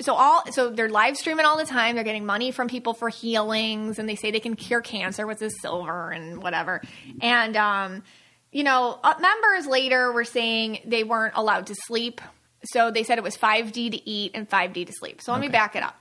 [0.00, 1.94] so all so they're live streaming all the time.
[1.94, 5.38] They're getting money from people for healings and they say they can cure cancer with
[5.38, 6.82] this silver and whatever.
[7.20, 8.02] And um
[8.50, 12.20] you know, uh, members later were saying they weren't allowed to sleep.
[12.64, 15.22] So they said it was 5D to eat and 5D to sleep.
[15.22, 15.94] So let me back it up.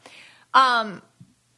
[0.53, 1.01] Um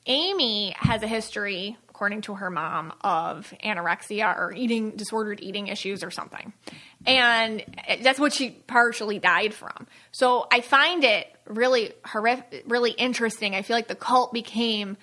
[0.06, 6.04] Amy has a history, according to her mom, of anorexia or eating disordered eating issues
[6.04, 6.54] or something.
[7.06, 7.64] And
[8.02, 9.88] that's what she partially died from.
[10.12, 13.56] So I find it really horrific, really interesting.
[13.56, 14.98] I feel like the cult became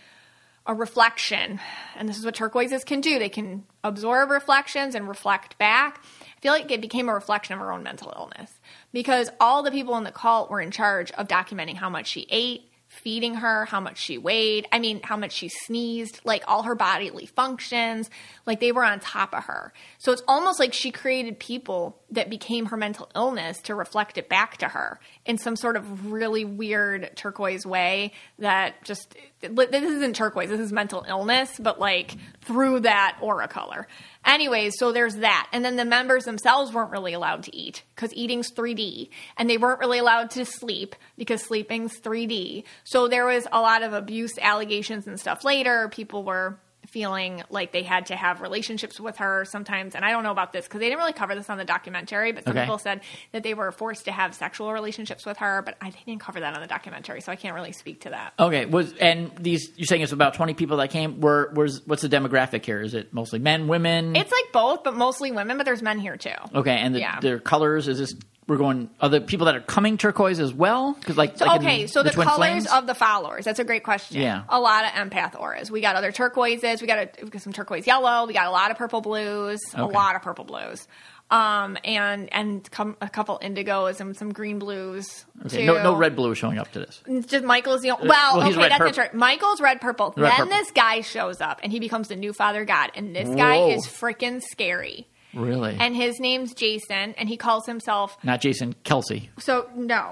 [0.66, 1.58] a reflection,
[1.96, 3.18] and this is what turquoises can do.
[3.18, 6.02] They can absorb reflections and reflect back.
[6.36, 8.52] I feel like it became a reflection of her own mental illness
[8.92, 12.26] because all the people in the cult were in charge of documenting how much she
[12.30, 12.69] ate,
[13.02, 16.74] feeding her, how much she weighed, I mean, how much she sneezed, like all her
[16.74, 18.10] bodily functions,
[18.46, 19.72] like they were on top of her.
[19.98, 24.28] So it's almost like she created people that became her mental illness to reflect it
[24.28, 30.16] back to her in some sort of really weird turquoise way that just this isn't
[30.16, 33.86] turquoise, this is mental illness, but like through that aura color.
[34.24, 35.48] Anyways, so there's that.
[35.52, 39.08] And then the members themselves weren't really allowed to eat because eating's 3D.
[39.36, 42.64] And they weren't really allowed to sleep because sleeping's 3D.
[42.84, 45.88] So there was a lot of abuse allegations and stuff later.
[45.88, 46.58] People were
[46.90, 49.94] feeling like they had to have relationships with her sometimes.
[49.94, 52.32] And I don't know about this because they didn't really cover this on the documentary,
[52.32, 52.62] but some Okay.
[52.64, 53.00] people said
[53.32, 56.54] that they were forced to have sexual relationships with her, but I didn't cover that
[56.54, 58.34] on the documentary, so I can't really speak to that.
[58.38, 61.20] Okay, was and these you're saying it's about twenty people that came.
[61.20, 62.80] Were was what's the demographic here?
[62.80, 64.16] Is it mostly men, women?
[64.16, 66.30] It's like both, but mostly women, but there's men here too.
[66.54, 67.20] okay, and the, Yeah.
[67.20, 68.14] their colors is this.
[68.50, 71.66] We're going other people that are coming turquoise as well because like, So, like in
[71.68, 72.36] okay, so the, Twin colors
[72.66, 72.72] Flames?
[72.72, 73.44] of the followers.
[73.44, 74.20] That's a great question.
[74.20, 74.42] Yeah.
[74.48, 75.70] A lot of empath auras.
[75.70, 76.80] We got other turquoises.
[76.80, 78.26] We got, a, we got some turquoise yellow.
[78.26, 79.60] We got a lot of purple blues.
[79.74, 80.88] A lot of purple blues.
[81.30, 85.26] Um, and and com- a couple indigos and some green blues.
[85.46, 85.64] okay, too.
[85.64, 87.04] no no red blue showing up to this.
[87.06, 88.08] It's just Michael's the only.
[88.08, 88.86] Well, well, okay, red that's purple.
[88.88, 89.18] interesting.
[89.20, 90.12] Michael's red purple.
[90.16, 90.56] Red then purple.
[90.58, 93.86] this guy shows up and he becomes the new father god, and this guy is
[93.86, 95.06] freaking scary.
[95.34, 99.28] Really, And his name's Jason, and he calls himself not Jason Kelce.
[99.38, 100.10] so no.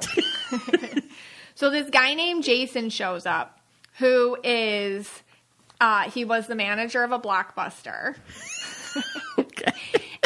[1.54, 3.58] so this guy named Jason shows up,
[3.98, 5.10] who is
[5.80, 8.16] Uh, he was the manager of a blockbuster.
[9.38, 9.72] Okay.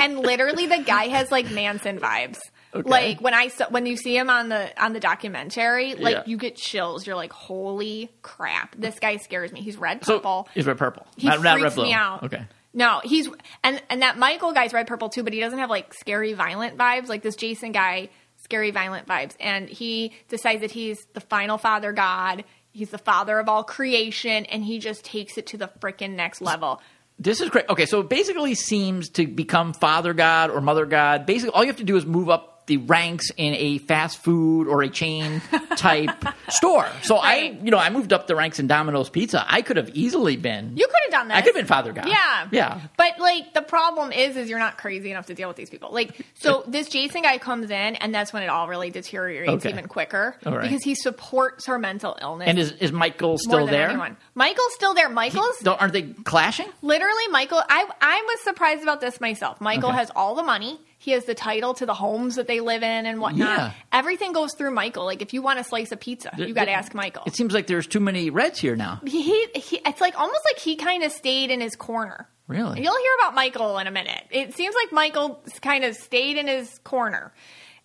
[0.00, 2.38] and literally the guy has like Manson vibes.
[2.74, 2.88] Okay.
[2.88, 6.22] Like when I saw, when you see him on the on the documentary, like Yeah.
[6.26, 7.06] you get chills.
[7.06, 9.60] You're like, holy crap, this guy scares me.
[9.60, 10.48] He's red So purple.
[10.54, 11.06] he's red purple.
[11.16, 11.84] he not, not freaks red blue.
[11.84, 12.22] me out.
[12.22, 12.46] Okay.
[12.74, 13.28] No, he's
[13.62, 16.78] and and that Michael guy's red purple too, but he doesn't have like scary violent
[16.78, 19.34] vibes like this Jason guy, scary violent vibes.
[19.40, 22.44] And he decides that he's the final father god.
[22.70, 26.40] He's the father of all creation, and he just takes it to the freaking next
[26.40, 26.80] level.
[27.18, 27.68] This is great.
[27.68, 31.26] Okay, so it basically seems to become father god or mother god.
[31.26, 34.68] Basically, all you have to do is move up the ranks in a fast food
[34.68, 35.40] or a chain
[35.76, 36.10] type
[36.48, 36.86] store.
[37.02, 39.44] So I, you know, I moved up the ranks in Domino's Pizza.
[39.48, 40.76] I could have easily been.
[40.76, 41.36] You could have done that.
[41.38, 42.06] I could have been father god.
[42.08, 42.48] Yeah.
[42.52, 42.80] Yeah.
[42.96, 45.90] But like the problem is is you're not crazy enough to deal with these people.
[45.92, 49.70] Like so this Jason guy comes in and that's when it all really deteriorates Okay.
[49.70, 50.36] even quicker.
[50.44, 50.62] Right.
[50.62, 52.48] Because he supports her mental illness.
[52.48, 53.88] And is is Michael still there?
[53.88, 54.16] anyone.
[54.34, 55.08] Michael's still there.
[55.08, 56.68] Michael's Don't, aren't they clashing?
[56.80, 59.60] literally Michael I I was surprised about this myself.
[59.60, 59.98] Michael Okay.
[59.98, 60.80] has all the money.
[61.02, 63.48] He has the title to the homes that they live in and whatnot.
[63.58, 63.72] Yeah.
[63.92, 65.04] Everything goes through Michael.
[65.04, 67.24] Like if you want a slice of pizza, you got to ask Michael.
[67.26, 69.00] It seems like there's too many reds here now.
[69.04, 72.28] he, he, he it's like almost like he kind of stayed in his corner.
[72.46, 72.80] Really?
[72.80, 74.22] You'll hear about Michael in a minute.
[74.30, 77.32] It seems like Michael kind of stayed in his corner.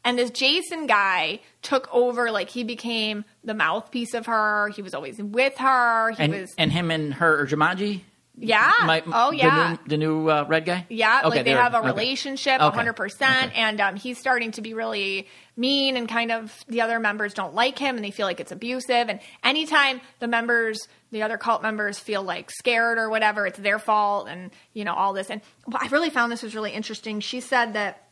[0.05, 4.69] And this Jason guy took over, like he became the mouthpiece of her.
[4.75, 6.11] He was always with her.
[6.11, 8.01] He And was, and him and her or Jumanji.
[8.37, 8.71] Yeah.
[8.85, 9.49] My- oh, yeah.
[9.49, 10.85] The new, the new uh, red guy.
[10.89, 12.77] Yeah, Okay, like they have a relationship, Okay.
[12.77, 13.45] 100%.
[13.47, 13.55] Okay.
[13.55, 17.55] And um, he's starting to be really mean, and kind of the other members don't
[17.55, 19.09] like him and they feel like it's abusive.
[19.09, 23.79] And anytime the members, the other cult members, feel like scared or whatever, it's their
[23.79, 25.29] fault, and, you know, all this.
[25.31, 27.19] And well, I really found this was really interesting.
[27.21, 28.03] She said that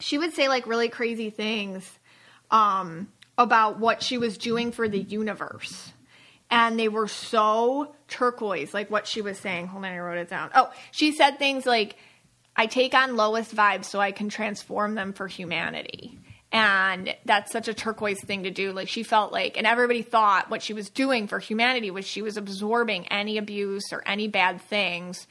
[0.00, 1.98] she would say like really crazy things
[2.50, 5.92] um, about what she was doing for the universe.
[6.52, 9.68] And they were so turquoise, like what she was saying.
[9.68, 10.50] Hold on, I wrote it down.
[10.54, 11.96] Oh, she said things like,
[12.54, 16.18] I take on lowest vibes so I can transform them for humanity.
[16.52, 18.72] And that's such a turquoise thing to do.
[18.72, 22.20] Like she felt like, and everybody thought what she was doing for humanity was she
[22.20, 25.26] was absorbing any abuse or any bad things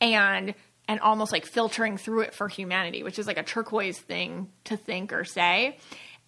[0.00, 0.54] and
[0.88, 4.76] and almost like filtering through it for humanity, which is like a turquoise thing to
[4.76, 5.76] think or say.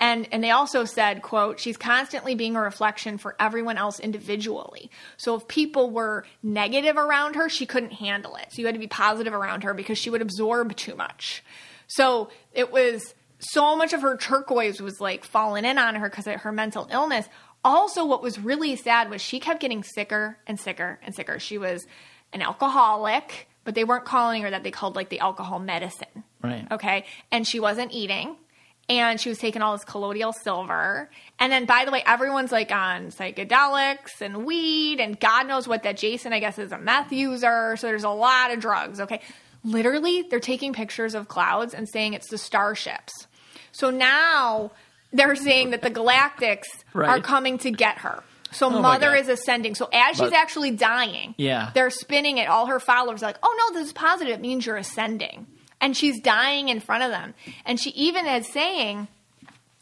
[0.00, 4.90] And and they also said, quote, she's constantly being a reflection for everyone else individually.
[5.16, 8.48] So if people were negative around her, she couldn't handle it.
[8.50, 11.44] So you had to be positive around her because she would absorb too much.
[11.86, 16.26] So it was so much of her turquoise was like falling in on her because
[16.26, 17.28] of her mental illness.
[17.64, 21.38] Also, what was really sad was she kept getting sicker and sicker and sicker.
[21.38, 21.86] She was
[22.32, 24.64] an alcoholic, but they weren't calling her that.
[24.64, 26.24] They called like the alcohol medicine.
[26.42, 26.66] Right.
[26.70, 27.06] Okay.
[27.30, 28.36] And she wasn't eating.
[28.88, 31.08] And she was taking all this colloidal silver.
[31.38, 35.84] And then, by the way, everyone's like on psychedelics and weed, and God knows what
[35.84, 37.76] that Jason, I guess, is a meth user.
[37.76, 39.00] So there's a lot of drugs.
[39.00, 39.20] Okay.
[39.64, 43.26] Literally, they're taking pictures of clouds and saying it's the starships.
[43.72, 44.72] So now
[45.12, 48.22] they're saying that the galactics are coming to get her.
[48.52, 49.74] So oh my mother is ascending.
[49.74, 51.70] So as she's But- actually dying, Yeah.
[51.74, 52.48] they're spinning it.
[52.48, 54.34] All her followers are like, "Oh no, this is positive.
[54.34, 55.46] It means you're ascending."
[55.80, 57.34] And she's dying in front of them.
[57.66, 59.08] And she even is saying,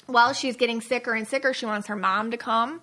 [0.07, 2.81] while she's getting sicker and sicker, she wants her mom to come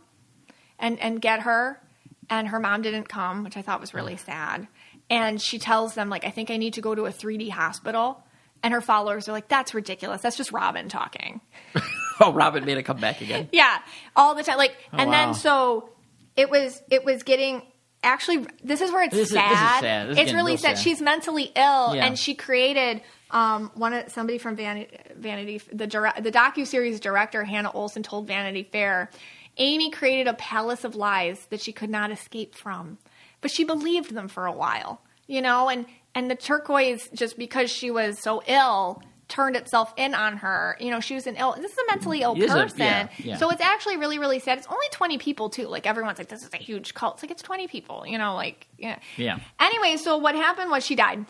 [0.80, 1.82] and and get her.
[2.30, 4.68] And her mom didn't come, which I thought was really sad.
[5.10, 8.24] And she tells them, like, I think I need to go to a 3D hospital.
[8.62, 10.22] And her followers are like, that's ridiculous.
[10.22, 11.42] That's just Robin talking.
[12.22, 13.48] Oh, Robin made it come back again.
[13.54, 13.78] Yeah,
[14.14, 14.58] all the time.
[14.58, 15.12] Like, and Oh, wow.
[15.12, 15.90] then so
[16.36, 16.82] it was.
[16.92, 17.62] It was getting.
[18.02, 19.50] Actually, this is where it's This is- sad.
[19.52, 20.10] this is sad.
[20.10, 20.78] This it's really real sad.
[20.78, 20.84] sad.
[20.84, 22.06] She's mentally ill, Yeah.
[22.06, 27.00] and she created um, one of somebody from Vanity, Vanity the direct, the docu series
[27.00, 29.12] director Hannah Olson told Vanity Fair,
[29.58, 32.98] Amy created a palace of lies that she could not escape from,
[33.42, 35.86] but she believed them for a while, you know, and
[36.16, 40.76] and the turquoise just because she was so ill turned itself in on her.
[40.80, 41.54] You know, she was an ill.
[41.56, 43.38] This is a mentally ill is a- person, yeah, yeah.
[43.38, 44.58] so it's actually really really sad.
[44.58, 45.68] It's only twenty people too.
[45.68, 47.16] Like everyone's like, this is a huge cult.
[47.16, 48.04] It's like it's twenty people.
[48.06, 49.00] You know, like yeah.
[49.16, 49.40] Yeah.
[49.60, 51.26] Anyway, so what happened was she died.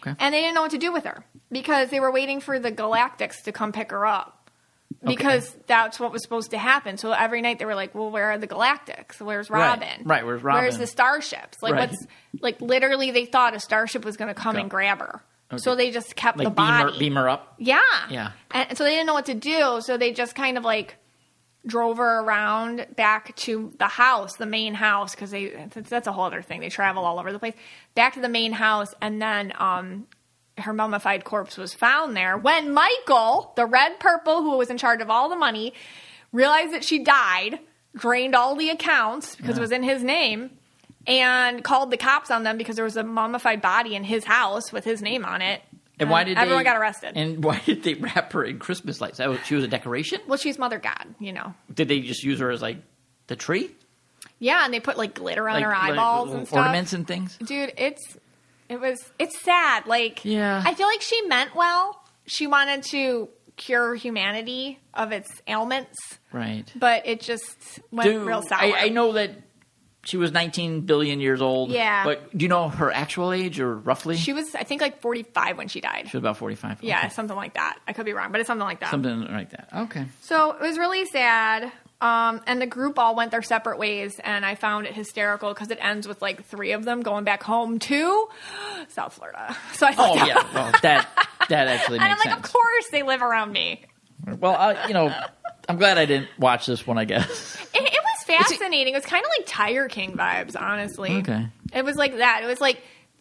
[0.00, 0.14] Okay.
[0.18, 1.22] And they didn't know what to do with her
[1.52, 4.36] because they were waiting for the Galactics to come pick her up.
[5.04, 6.98] Because that's what was supposed to happen.
[6.98, 9.18] So every night they were like, "Well, where are the Galactics?
[9.20, 9.88] Where's Robin?
[10.04, 11.56] Right, where's Where's Robin?" Where's the starships?
[11.62, 11.88] Like Right.
[11.90, 12.06] what's
[12.40, 14.60] like literally they thought a starship was going to come Go.
[14.62, 15.22] and grab her.
[15.56, 16.98] So they just kept Like the beam her, body.
[16.98, 17.54] beam her up.
[17.58, 17.80] Yeah.
[18.08, 18.32] Yeah.
[18.50, 19.80] And so they didn't know what to do.
[19.80, 20.96] So they just kind of like
[21.66, 26.12] drove her around back to the house, the main house, because they that's, that's a
[26.12, 26.60] whole other thing.
[26.60, 27.54] They travel all over the place.
[27.94, 30.06] Back to the main house, and then um,
[30.58, 32.38] her mummified corpse was found there.
[32.38, 35.74] When Michael, the red purple who was in charge of all the money,
[36.32, 37.58] realized that she died,
[37.94, 40.50] drained all the accounts because it was in his name.
[41.10, 44.72] And called the cops on them because there was a mummified body in his house
[44.72, 45.60] with his name on it.
[45.98, 47.12] And why did everyone they, got arrested?
[47.16, 49.18] And why did they wrap her in Christmas lights?
[49.18, 50.20] Was, she was a decoration.
[50.26, 51.52] well, she's Mother God, you know.
[51.74, 52.78] Did they just use her as like
[53.26, 53.70] the tree,
[54.38, 56.58] Yeah, and they put like glitter on like, her eyeballs little and stuff.
[56.58, 57.36] ornaments and things?
[57.38, 58.16] Dude, it's
[58.68, 59.86] it was it's sad.
[59.86, 60.62] Like Yeah.
[60.64, 62.02] I feel like she meant well.
[62.26, 65.98] She wanted to cure humanity of its ailments,
[66.32, 66.64] Right.
[66.76, 68.58] but it just went Do- real sour.
[68.58, 69.32] I, I know that
[70.10, 71.70] she was 19 billion years old.
[71.70, 72.04] Yeah.
[72.04, 74.16] But do you know her actual age or roughly?
[74.16, 76.08] She was I think like 45 when she died.
[76.10, 76.82] She was about 45.
[76.82, 77.08] Yeah, Okay.
[77.10, 77.78] something like that.
[77.86, 78.90] I could be wrong, but it's something like that.
[78.90, 79.68] Something like that.
[79.84, 80.06] Okay.
[80.22, 81.70] So it was really sad.
[82.02, 85.70] Um, and the group all went their separate ways, and I found it hysterical because
[85.70, 88.28] it ends with like three of them going back home to
[88.88, 89.54] South Florida.
[89.74, 91.08] So I thought Oh that yeah, well, that
[91.50, 92.36] that actually and I'm like, sense.
[92.46, 93.84] of course they live around me.
[94.38, 95.14] Well, you know,
[95.68, 96.96] I'm glad I didn't watch this one.
[96.98, 97.56] I guess.
[97.74, 97.99] It, it
[98.38, 98.94] fascinating.
[98.94, 101.10] It was kind of like Tiger King vibes, honestly.
[101.18, 101.46] Okay.
[101.74, 102.42] It was like that.
[102.42, 102.80] It was like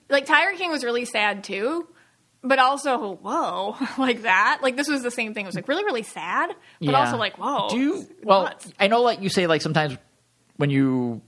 [0.09, 1.87] like Tiger King was really sad too,
[2.41, 4.59] but also whoa, like that.
[4.61, 5.45] Like this was the same thing.
[5.45, 6.49] It was like really really sad,
[6.79, 6.99] but Yeah.
[6.99, 7.69] also like whoa.
[7.69, 8.07] Do you?
[8.23, 8.71] Well, nuts.
[8.79, 9.97] I know, like you say, like sometimes
[10.57, 11.21] when you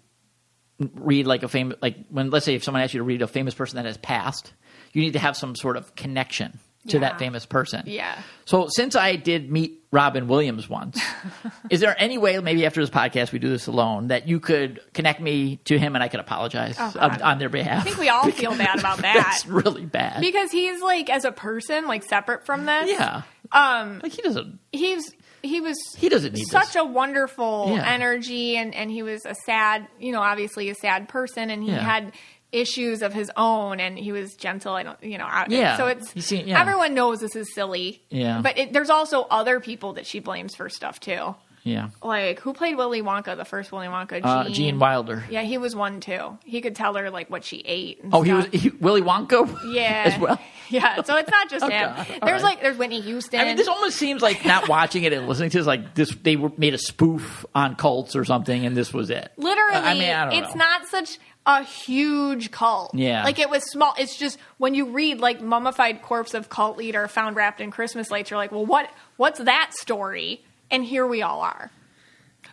[0.95, 3.27] read like a famous, like when let's say if someone asks you to read a
[3.27, 4.51] famous person that has passed,
[4.93, 6.99] you need to have some sort of connection to Yeah.
[7.01, 7.83] that famous person.
[7.85, 8.17] Yeah.
[8.45, 10.99] So since I did meet Robin Williams once,
[11.69, 14.79] is there any way, maybe after this podcast we do this alone, that you could
[14.93, 17.81] connect me to him and I could apologize Oh, on, on their behalf?
[17.81, 20.21] I think we all feel bad about that That's really bad.
[20.21, 22.89] because he's like as a person, like separate from this.
[22.89, 23.21] yeah.
[23.51, 24.59] Um, Like he doesn't.
[24.71, 25.11] he's
[25.43, 26.75] he was He doesn't need such this.
[26.77, 27.85] a wonderful Yeah.
[27.91, 31.69] energy and and he was a sad you know obviously a sad person and he
[31.71, 31.79] Yeah.
[31.79, 32.13] had
[32.51, 35.77] issues of his own and he was gentle i don't you know out, Yeah.
[35.77, 36.59] so it's see- yeah.
[36.59, 38.41] everyone knows this is silly Yeah.
[38.41, 41.33] but it, there's also other people that she blames for stuff too
[41.63, 41.89] Yeah.
[42.03, 45.23] like who played willy wonka the first willy wonka Uh, Gene Wilder.
[45.29, 48.21] yeah he was one too he could tell her like what she ate and Oh,
[48.21, 48.61] he was stuff.
[48.61, 49.47] he, Willy Wonka.
[49.71, 50.37] yeah as well.
[50.69, 51.89] yeah so it's not just Okay, him
[52.21, 52.51] all there's right.
[52.55, 55.49] like there's whitney houston I mean, this almost seems like not watching it and listening
[55.51, 56.13] to it is like this.
[56.15, 59.31] They were made a spoof on cults or something, and this was it.
[59.37, 60.59] Literally, I mean, I don't it's know.
[60.65, 62.93] not such a huge cult.
[62.93, 63.23] Yeah.
[63.23, 63.93] Like it was small.
[63.97, 68.11] It's just when you read like mummified corpse of cult leader found wrapped in Christmas
[68.11, 68.89] lights, you're like, well, what?
[69.17, 70.43] What's that story?
[70.69, 71.71] And here we all are.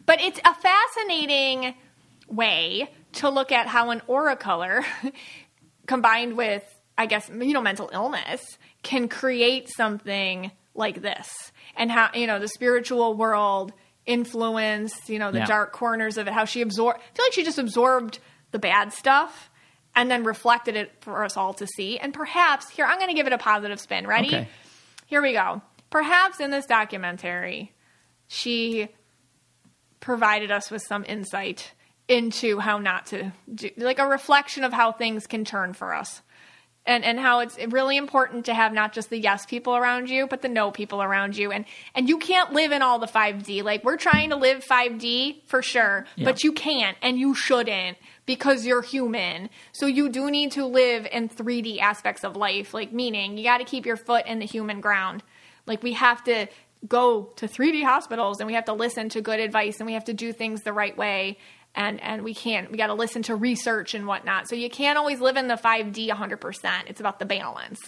[0.07, 1.75] But it's a fascinating
[2.29, 4.85] way to look at how an aura color
[5.87, 6.63] combined with,
[6.97, 8.45] I guess, you know, mental illness
[8.83, 11.29] can create something like this.
[11.77, 13.73] And how, you know, the spiritual world
[14.07, 15.47] influence, you know, the Yeah.
[15.47, 18.19] dark corners of it, how she absorbed, I feel like she just absorbed
[18.51, 19.51] the bad stuff
[19.95, 21.99] and then reflected it for us all to see.
[21.99, 24.07] And perhaps, here, I'm going to give it a positive spin.
[24.07, 24.29] Ready?
[24.29, 24.49] Okay.
[25.07, 25.63] Here we go.
[25.91, 27.73] Perhaps in this documentary,
[28.27, 28.89] she
[30.01, 31.73] provided us with some insight
[32.07, 36.23] into how not to do, like a reflection of how things can turn for us.
[36.89, 40.27] And, and how it's really important to have not just the yes people around you,
[40.27, 41.53] but the no people around you.
[41.53, 43.63] And and you can't live in all the 5D.
[43.63, 46.25] Like we're trying to live 5D for sure, Yeah.
[46.25, 49.51] but you can't and you shouldn't because you're human.
[49.73, 53.59] So you do need to live in 3D aspects of life, like meaning you got
[53.59, 55.23] to keep your foot in the human ground.
[55.67, 56.47] Like we have to
[56.87, 60.05] go to 3D hospitals and we have to listen to good advice and we have
[60.05, 61.37] to do things the right way.
[61.79, 64.49] And, and we can't, we got to listen to research and whatnot.
[64.49, 66.71] So you can't always live in the 5D 100%.
[66.89, 67.79] It's about the balance.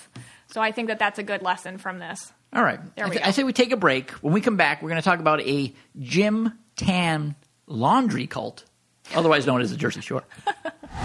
[0.46, 2.32] So I think that that's a good lesson from this.
[2.52, 2.78] All right.
[2.94, 3.28] There I, th- go.
[3.28, 4.12] I say we take a break.
[4.12, 7.34] When we come back, we're going to talk about a gym Tan
[7.66, 8.64] laundry cult,
[9.12, 10.22] otherwise known as the Jersey Shore.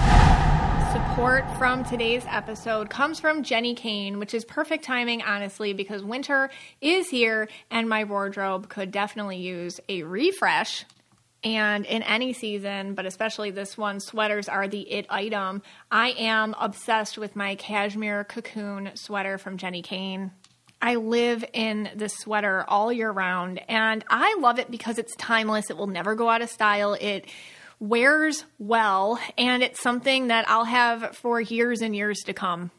[0.93, 6.51] Support from today's episode comes from Jenni Kayne, which is perfect timing, honestly, because winter
[6.81, 10.85] is here and my wardrobe could definitely use a refresh.
[11.45, 15.61] And in any season, but especially this one, sweaters are the it item.
[15.91, 20.31] I am obsessed with my cashmere cocoon sweater from Jenni Kayne.
[20.81, 25.69] I live in this sweater all year round, and I love it because it's timeless.
[25.69, 26.97] It will never go out of style.
[26.99, 27.27] It
[27.79, 32.71] wears well, and it's something that I'll have for years and years to come.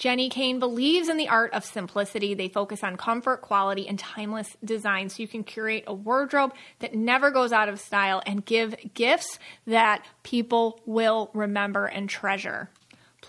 [0.00, 2.32] Jenni Kayne believes in the art of simplicity.
[2.32, 6.94] They focus on comfort, quality, and timeless design so you can curate a wardrobe that
[6.94, 12.70] never goes out of style and give gifts that people will remember and treasure.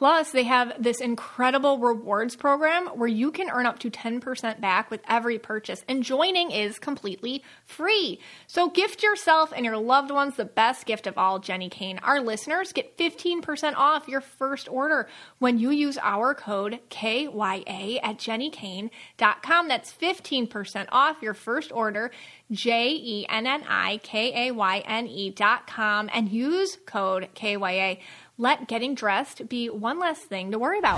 [0.02, 4.90] Plus, they have this incredible rewards program where you can earn up to 10% back
[4.90, 8.20] with every purchase, and joining is completely free.
[8.48, 12.00] So, gift yourself and your loved ones the best gift of all, Jenni Kayne.
[12.02, 18.18] Our listeners get 15% off your first order when you use our code KYA at
[18.18, 19.68] jennikayne.com.
[19.68, 22.10] That's 15% off your first order,
[22.50, 27.30] J E N N I K A Y N E dot com, and use code
[27.36, 28.00] KYA.
[28.42, 30.98] Let getting dressed be one less thing to worry about.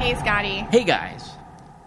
[0.00, 0.66] Hey, Scotty.
[0.68, 1.24] Hey guys.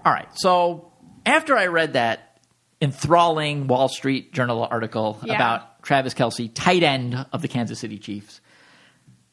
[0.05, 0.29] All right.
[0.35, 0.89] So
[1.25, 2.39] after I read that
[2.81, 5.35] enthralling Wall Street Journal article Yeah.
[5.35, 8.39] about Travis Kelce, tight end of the Kansas City Chiefs,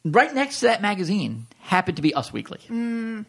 [0.04, 2.58] right next to that magazine happened to be Us Weekly.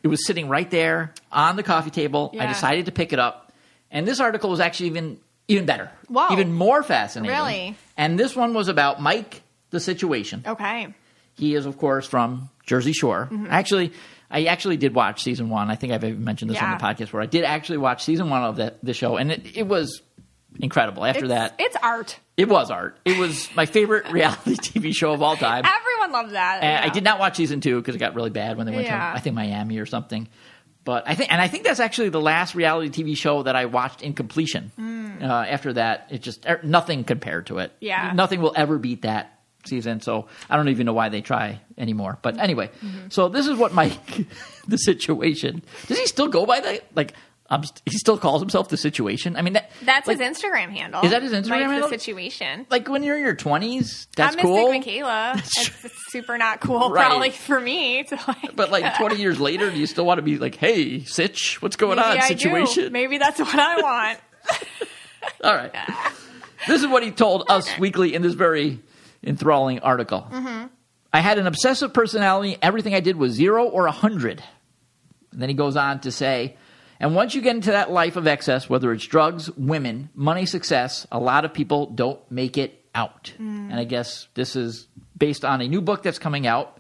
[0.02, 2.32] It was sitting right there on the coffee table.
[2.34, 2.50] I Mm.
[2.50, 3.54] Decided to pick it up,
[3.92, 6.30] and this article was actually even even better, Whoa.
[6.32, 7.36] even more fascinating.
[7.38, 7.76] Really?
[7.96, 10.44] And this one was about Mike, the situation.
[10.48, 10.92] Okay.
[11.36, 13.28] He is, of course, from Jersey Shore.
[13.32, 13.48] Mm-hmm.
[13.50, 13.92] Actually,
[14.32, 15.70] I actually did watch season one.
[15.70, 18.30] I think I've even mentioned this on the podcast where I did actually watch season
[18.30, 20.02] one of the, the show, and it, it was
[20.60, 21.06] incredible.
[21.06, 22.18] After It's, that, it's art.
[22.38, 22.98] it was art.
[23.06, 25.66] It was my favorite reality TV show of all time.
[25.66, 26.64] Everyone loved that.
[26.64, 28.86] And I did not watch season two because it got really bad when they went
[28.88, 29.12] Yeah.
[29.12, 30.28] to I think Miami or something.
[30.86, 33.66] But I think, and I think that's actually the last reality TV show that I
[33.66, 34.72] watched in completion.
[35.20, 37.72] Uh, after that, it just er, nothing compared to it.
[37.72, 37.76] Mm.
[37.82, 38.12] Yeah.
[38.14, 39.35] nothing will ever beat that
[39.68, 40.00] season.
[40.02, 42.18] So I don't even know why they try anymore.
[42.22, 43.10] But anyway, Mm-hmm.
[43.10, 44.26] so this is what Mike,
[44.68, 45.64] the situation.
[45.88, 46.86] Does he still go by that?
[46.96, 47.14] Like,
[47.48, 49.36] I'm, st- he still calls himself the situation.
[49.36, 51.04] I mean, that, That's like, his Instagram handle.
[51.06, 51.90] Is that his Instagram Mike handle?
[51.90, 52.66] The situation.
[52.72, 54.72] Like when you're in your 20s, that's I'm cool.
[54.72, 55.34] Mystic Michaela.
[55.38, 57.06] It's, it's super not cool, Right.
[57.06, 58.04] probably for me.
[58.06, 61.04] To like, But like 20 years later, do you still want to be like, hey,
[61.04, 62.18] Sitch, what's going maybe on?
[62.18, 62.38] I do.
[62.40, 62.92] Situation.
[62.92, 64.20] Maybe that's what I want.
[65.44, 65.72] All right.
[66.68, 68.80] This is what he told Us Weekly in this very
[69.26, 70.28] enthralling article.
[70.32, 70.68] Mm-hmm.
[71.14, 72.58] I had an obsessive personality.
[72.62, 74.44] Everything I did was zero or a hundred.
[75.32, 76.58] And then he goes on to say,
[77.00, 81.06] and once you get into that life of excess, whether it's drugs, women, money, success,
[81.12, 83.34] a lot of people don't make it out.
[83.40, 83.70] Mm.
[83.72, 86.80] And I guess this is based on a new book that's coming out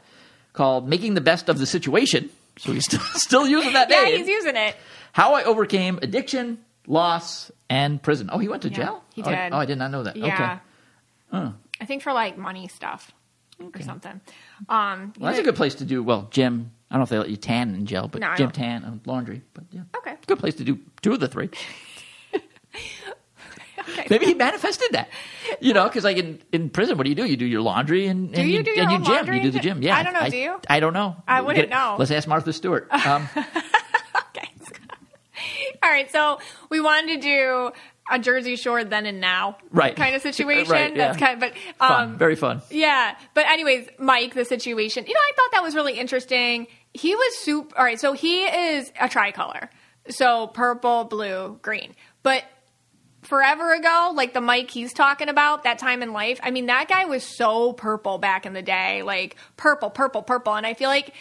[0.53, 2.29] called Making the Best of the Situation.
[2.57, 4.07] So he's still, still using that name.
[4.07, 4.75] yeah, he's using it.
[5.11, 8.29] How I overcame addiction, loss, and prison.
[8.31, 9.03] Oh, he went to Yeah, jail?
[9.13, 9.53] he Oh, I- did.
[9.53, 10.15] Oh, I did not know that.
[10.15, 10.59] Yeah.
[11.33, 11.51] Okay.
[11.81, 13.11] I think for like money stuff
[13.59, 14.21] or something.
[14.69, 16.03] Um, Well, that's a good place to do.
[16.03, 16.71] Well, gym.
[16.89, 19.01] I don't know if they let you tan in jail, but No, gym tan and
[19.05, 19.41] laundry.
[19.53, 20.15] But yeah, Okay.
[20.27, 21.49] good place to do two of the three.
[24.09, 25.09] Maybe he manifested that,
[25.59, 27.25] you know, because like in, in prison, what do you do?
[27.25, 29.33] You do your laundry and, and you do your and you gym.
[29.33, 29.81] You do the gym.
[29.83, 30.59] Yeah, I don't know, do you?
[30.69, 31.15] I don't know.
[31.27, 31.95] I wouldn't know.
[31.99, 32.87] Let's ask Martha Stewart.
[33.05, 33.27] Um,
[34.29, 34.49] Okay.
[35.83, 37.71] All right, so we wanted to do
[38.09, 39.95] a Jersey Shore then and now Right.
[39.95, 40.71] kind of situation.
[40.71, 41.07] Right, yeah.
[41.07, 42.61] That's kind of, but fun, um, very fun.
[42.69, 45.05] Yeah, but anyways, Mike, the situation.
[45.07, 46.67] You know, I thought that was really interesting.
[46.93, 47.77] He was super.
[47.77, 49.69] All right, so he is a tricolor,
[50.09, 51.95] so purple, blue, green.
[52.23, 52.43] But
[53.23, 56.39] forever ago, like the Mike he's talking about, that time in life.
[56.43, 60.53] I mean, that guy was so purple back in the day, like purple, purple, purple,
[60.53, 61.11] and I feel like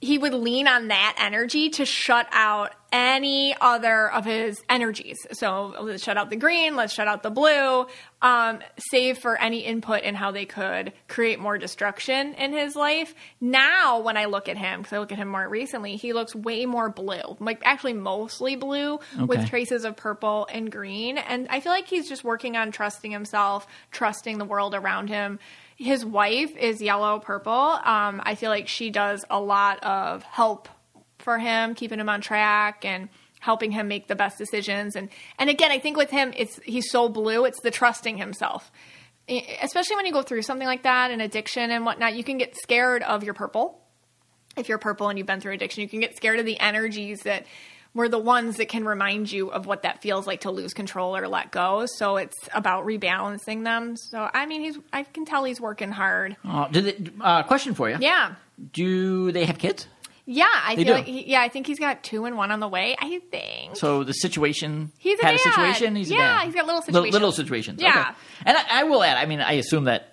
[0.00, 5.18] he would lean on that energy to shut out any other of his energies.
[5.32, 7.86] So let's shut out the green, let's shut out the blue,
[8.20, 8.58] um,
[8.90, 13.14] save for any input in how they could create more destruction in his life.
[13.40, 16.34] Now, when I look at him, because I look at him more recently, he looks
[16.34, 19.24] way more blue, like actually mostly blue Okay.
[19.24, 21.18] with traces of purple and green.
[21.18, 25.38] And I feel like he's just working on trusting himself, trusting the world around him.
[25.80, 27.52] His wife is yellow purple.
[27.54, 30.68] Um, I feel like she does a lot of help
[31.18, 33.08] for him, keeping him on track and
[33.40, 34.94] helping him make the best decisions.
[34.94, 35.08] And
[35.38, 37.46] and again, I think with him, it's he's so blue.
[37.46, 38.70] It's the trusting himself,
[39.62, 42.14] especially when you go through something like that, an addiction and whatnot.
[42.14, 43.80] You can get scared of your purple.
[44.58, 47.20] If you're purple and you've been through addiction, you can get scared of the energies
[47.20, 47.46] that
[47.94, 51.16] were the ones that can remind you of what that feels like to lose control
[51.16, 51.86] or let go.
[51.86, 53.96] So it's about rebalancing them.
[53.96, 56.36] So I mean, he's I can tell he's working hard.
[56.46, 57.96] Uh, did it, uh, question for you.
[58.00, 58.34] Yeah.
[58.72, 59.86] Do they have kids?
[60.26, 60.98] Yeah, I They feel do.
[60.98, 62.94] like he, yeah, I think he's got two and one on the way.
[63.00, 63.74] I think.
[63.74, 64.92] So the situation.
[64.98, 65.40] He's a had dad.
[65.40, 65.96] a situation.
[65.96, 67.12] He's a Yeah, he's got little situations.
[67.12, 67.82] little situations.
[67.82, 68.00] Yeah.
[68.10, 68.18] Okay.
[68.46, 69.16] And I, I will add.
[69.16, 70.09] I mean, I assume that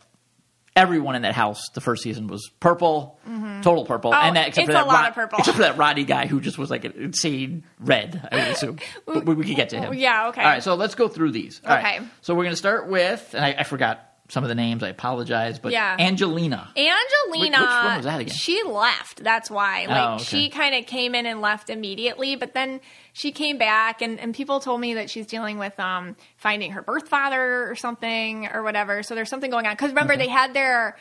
[0.77, 3.19] everyone in that house the first season was purple,
[3.61, 5.39] total purple, Oh, and that, except it's for that a lot Rod- of purple.
[5.39, 8.27] except for that Roddy guy who just was like an insane red.
[8.31, 9.93] I would assume, but we, we could get to him.
[9.95, 10.41] Yeah, okay.
[10.41, 10.63] All right.
[10.63, 11.59] So let's go through these.
[11.65, 11.97] All right.
[11.99, 12.07] Okay.
[12.21, 14.83] So we're going to start with, and I, I forgot some of the names.
[14.83, 15.95] I apologize, but Yeah.
[15.99, 16.69] Angelina.
[16.75, 18.33] Angelina, Which- which one was that again?
[18.35, 19.23] She left.
[19.23, 19.85] That's why.
[19.87, 20.23] Like Oh, okay.
[20.23, 22.81] she kind of came in and left immediately, but then
[23.13, 26.81] she came back, and, and people told me that she's dealing with um, finding her
[26.81, 29.01] birth father or something or whatever.
[29.03, 29.73] So there's something going on.
[29.73, 30.97] Because remember, they had their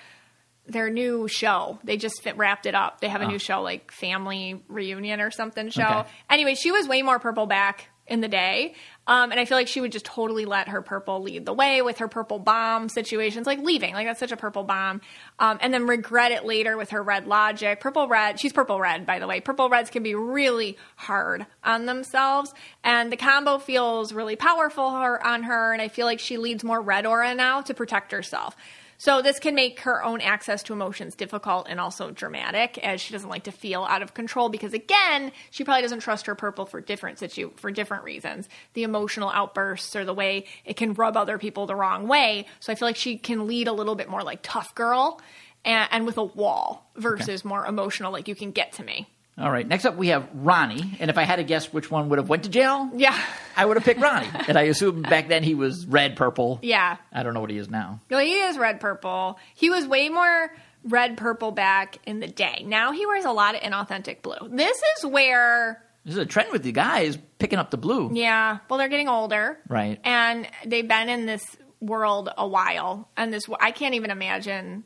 [0.69, 1.79] their new show.
[1.85, 3.01] They just fit, wrapped it up.
[3.01, 5.85] They have a new show like Family Reunion or something show.
[5.87, 5.99] Oh.
[6.01, 6.09] Okay.
[6.29, 8.75] Anyway, she was way more purple back in the day.
[9.07, 11.83] Um, and I feel like she would just totally let her purple lead the way
[11.83, 13.95] with her purple bomb situations, like leaving.
[13.95, 15.01] Like that's such a purple bomb.
[15.39, 17.81] Um, and then regret it later with her red logic.
[17.81, 19.41] Purple red, she's purple red, by the way.
[19.41, 22.53] Purple reds can be really hard on themselves.
[22.83, 25.73] And the combo feels really powerful on her.
[25.73, 28.57] And I feel like she leads more red aura now to protect herself.
[28.99, 33.13] So this can make her own access to emotions difficult and also dramatic, as she
[33.13, 34.49] doesn't like to feel out of control.
[34.49, 38.49] Because again, she probably doesn't trust her purple for different situ for different reasons.
[38.75, 42.47] The emotional outbursts or the way it can rub other people the wrong way.
[42.61, 45.21] So I feel like she can lead a little bit more like tough girl,
[45.65, 49.09] and, and with a wall versus more emotional, like you can get to me.
[49.39, 49.67] All right.
[49.69, 50.97] Next up, we have Ronnie.
[50.99, 53.19] And if I had to guess which one would have went to jail, Yeah,
[53.55, 54.29] I would have picked Ronnie.
[54.49, 56.59] and I assume back then he was red, purple.
[56.63, 56.97] yeah.
[57.13, 58.01] I don't know what he is now.
[58.11, 59.39] No, he is red purple.
[59.55, 62.65] He was way more red purple back in the day.
[62.67, 64.49] Now he wears a lot of inauthentic blue.
[64.49, 68.11] This is where, This is a trend with the guys picking up the blue.
[68.15, 69.59] yeah, well, they're getting older.
[69.69, 70.01] Right.
[70.03, 71.45] And they've been in this
[71.81, 73.11] world a while.
[73.19, 74.85] And this, I can't even imagine.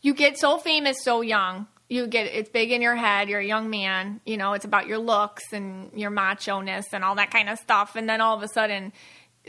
[0.00, 1.68] You get so famous so young.
[1.88, 3.28] You get it's big in your head.
[3.28, 4.20] You're a young man.
[4.26, 7.58] You know, it's about your looks and your macho ness and all that kind of
[7.58, 7.96] stuff.
[7.96, 8.92] And then all of a sudden,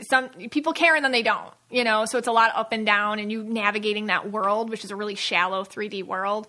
[0.08, 1.52] some people care and then they don't.
[1.70, 4.84] You know, so it's a lot up and down, and you navigating that world, which
[4.84, 6.48] is a really shallow 3D world.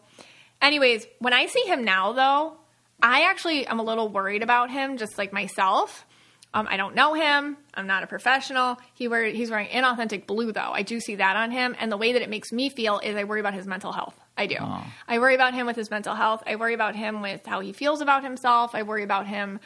[0.61, 2.57] Anyways, when I see him now, though,
[3.01, 6.05] I actually am a little worried about him, just like myself.
[6.53, 7.57] Um, I don't know him.
[7.73, 8.77] I'm not a professional.
[8.93, 10.71] He wear, he's wearing inauthentic blue, though.
[10.71, 11.75] I do see that on him.
[11.79, 14.19] And the way that it makes me feel is I worry about his mental health.
[14.41, 14.57] I do.
[14.59, 14.83] Oh.
[15.07, 16.43] I worry about him with his mental health.
[16.45, 18.75] I worry about him with how he feels about himself.
[18.75, 19.59] I worry about him.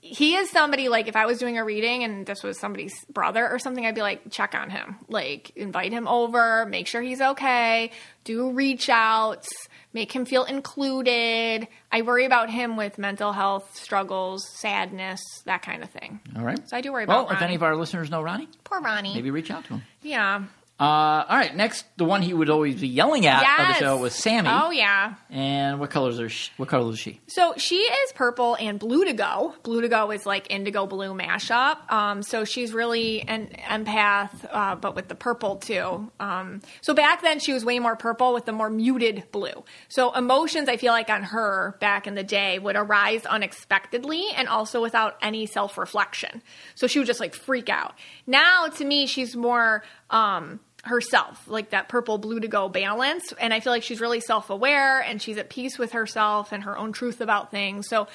[0.00, 3.46] He is somebody like if I was doing a reading and this was somebody's brother
[3.46, 4.96] or something, I'd be like, check on him.
[5.08, 7.90] Like, invite him over, make sure he's okay,
[8.24, 9.46] do reach outs,
[9.92, 11.68] make him feel included.
[11.92, 16.18] I worry about him with mental health struggles, sadness, that kind of thing.
[16.34, 16.66] All right.
[16.66, 17.44] So I do worry Well, about oh, if Ronnie.
[17.46, 19.14] any of our listeners know Ronnie, Poor Ronnie.
[19.14, 19.82] maybe reach out to him.
[20.02, 20.44] Yeah.
[20.78, 21.54] Uh, all right.
[21.54, 24.48] Next, the one he would always be yelling at on the show was Sammy.
[24.50, 25.14] Oh yeah.
[25.30, 27.20] And what colors are she, what color is she?
[27.28, 29.54] So she is purple and blue to go.
[29.62, 31.90] Blue to go is like indigo blue mashup.
[31.92, 36.10] Um, so she's really an empath, uh, but with the purple too.
[36.18, 39.64] Um, so back then she was way more purple with the more muted blue.
[39.88, 44.48] So emotions, I feel like on her back in the day would arise unexpectedly and
[44.48, 46.42] also without any self reflection.
[46.74, 47.94] So she would just like freak out.
[48.26, 49.84] Now to me, she's more.
[50.10, 53.32] Um, herself, like that purple blue to go balance.
[53.40, 56.64] And I feel like she's really self aware and she's at peace with herself and
[56.64, 57.88] her own truth about things.
[57.88, 58.06] So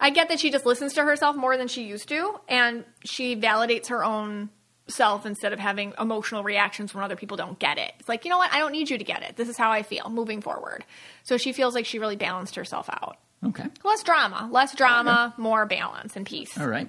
[0.00, 3.36] I get that she just listens to herself more than she used to and she
[3.36, 4.50] validates her own
[4.88, 7.92] self instead of having emotional reactions when other people don't get it.
[8.00, 8.52] It's like, you know what?
[8.52, 9.36] I don't need you to get it.
[9.36, 10.84] This is how I feel moving forward.
[11.22, 13.18] So she feels like she really balanced herself out.
[13.44, 13.64] Okay.
[13.82, 16.58] Less drama, less drama, more balance and peace.
[16.58, 16.88] All right.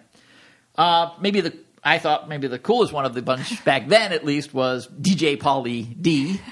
[0.78, 4.25] Uh, maybe the I thought maybe the coolest one of the bunch back then, at
[4.25, 6.41] least, was DJ Pauly D.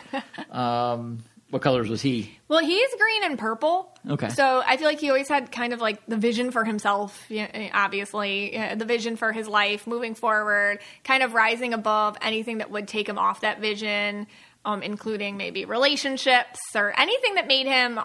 [0.51, 2.37] Um, what colors was he?
[2.47, 3.95] Well, he's green and purple.
[4.07, 4.29] Okay.
[4.29, 7.27] So I feel like he always had kind of like the vision for himself,
[7.73, 12.87] obviously, the vision for his life moving forward, kind of rising above anything that would
[12.87, 14.27] take him off that vision,
[14.65, 17.99] um, including maybe relationships or anything that made him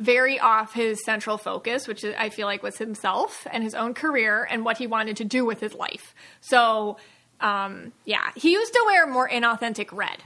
[0.00, 4.46] very off his central focus, which I feel like was himself and his own career
[4.50, 6.14] and what he wanted to do with his life.
[6.40, 6.96] So,
[7.40, 10.18] um, yeah, he used to wear more inauthentic red.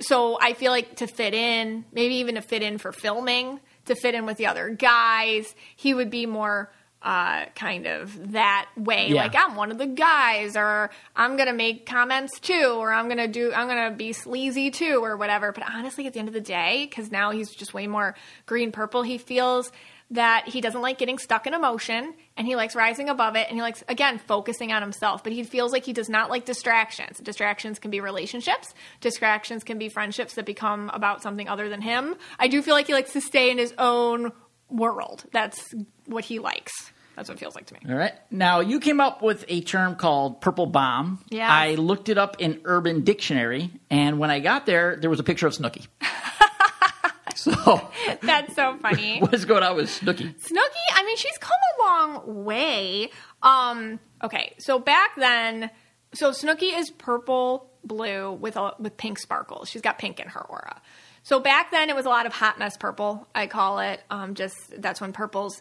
[0.00, 3.94] So I feel like to fit in, maybe even to fit in for filming, to
[3.94, 6.70] fit in with the other guys, he would be more
[7.02, 9.08] uh, kind of that way.
[9.08, 9.22] Yeah.
[9.22, 13.28] Like I'm one of the guys, or I'm gonna make comments too, or I'm gonna
[13.28, 15.52] do, I'm gonna be sleazy too, or whatever.
[15.52, 18.72] But honestly, at the end of the day, because now he's just way more green
[18.72, 19.70] purple, he feels
[20.10, 23.56] that he doesn't like getting stuck in emotion and he likes rising above it and
[23.56, 27.18] he likes again focusing on himself but he feels like he does not like distractions
[27.18, 28.72] distractions can be relationships
[29.02, 32.86] distractions can be friendships that become about something other than him i do feel like
[32.86, 34.32] he likes to stay in his own
[34.70, 35.74] world that's
[36.06, 38.12] what he likes that's what it feels like to me All right.
[38.30, 41.18] Now you came up with a term called purple bomb.
[41.30, 41.48] Yeah.
[41.50, 45.24] I looked it up in Urban Dictionary, and when I got there, there was a
[45.24, 45.88] picture of Snooki.
[47.34, 47.90] so
[48.22, 50.26] that's so funny what is going on with Snooky?
[50.26, 51.50] Snooki, I mean, she's come
[51.80, 53.10] a long way.
[53.42, 55.70] Um, okay, so back then,
[56.14, 59.68] so Snooki is purple blue with a, with pink sparkles.
[59.68, 60.80] She's got pink in her aura.
[61.22, 63.26] So back then, it was a lot of hot mess purple.
[63.34, 64.00] I call it.
[64.10, 65.60] Um, just that's when purples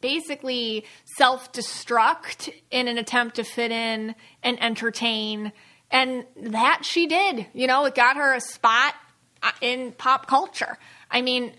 [0.00, 0.84] basically
[1.16, 5.52] self destruct in an attempt to fit in and entertain.
[5.90, 7.46] And that she did.
[7.52, 8.94] You know, it got her a spot
[9.42, 10.78] uh, in pop culture.
[11.10, 11.52] I mean,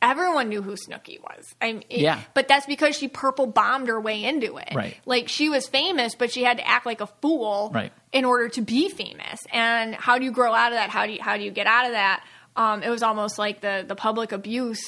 [0.00, 1.54] everyone knew who Snooki was.
[1.60, 2.20] I mean, Yeah.
[2.34, 4.72] But that's because she purple bombed her way into it.
[4.74, 4.96] Right.
[5.04, 7.92] Like she was famous, but she had to act like a fool Right.
[8.12, 9.40] in order to be famous.
[9.52, 10.90] And how do you grow out of that?
[10.90, 12.24] How do you, how do you get out of that?
[12.56, 14.82] Um, it was almost like the the public abuse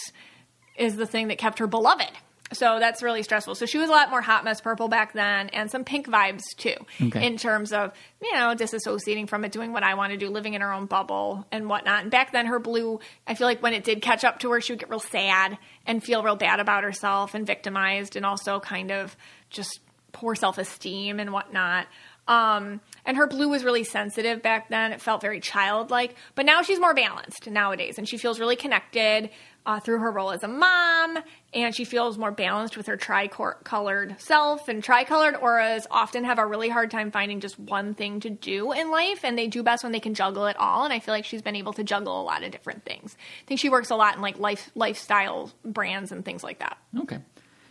[0.76, 2.10] is the thing that kept her beloved.
[2.52, 3.54] so that's really stressful.
[3.54, 6.42] So she was a lot more hot mess purple back then, and some pink vibes
[6.56, 6.74] too,
[7.06, 7.26] Okay.
[7.26, 10.54] in terms of you know disassociating from it, doing what I want to do, living
[10.54, 12.02] in her own bubble and whatnot.
[12.02, 14.60] And back then, her blue, I feel like when it did catch up to her,
[14.60, 15.56] she would get real sad
[15.86, 19.16] and feel real bad about herself and victimized, and also kind of
[19.50, 19.80] just
[20.12, 21.86] poor self esteem and whatnot.
[22.26, 24.92] Um, and her blue was really sensitive back then.
[24.92, 29.28] It felt very childlike, but now she's more balanced nowadays, and she feels really connected
[29.66, 31.18] uh, through her role as a mom,
[31.52, 34.68] and she feels more balanced with her tricolored self.
[34.68, 38.72] And tricolored auras often have a really hard time finding just one thing to do
[38.72, 40.84] in life, and they do best when they can juggle it all.
[40.84, 43.16] And I feel like she's been able to juggle a lot of different things.
[43.42, 46.78] I think she works a lot in like life lifestyle brands and things like that.
[47.00, 47.18] Okay.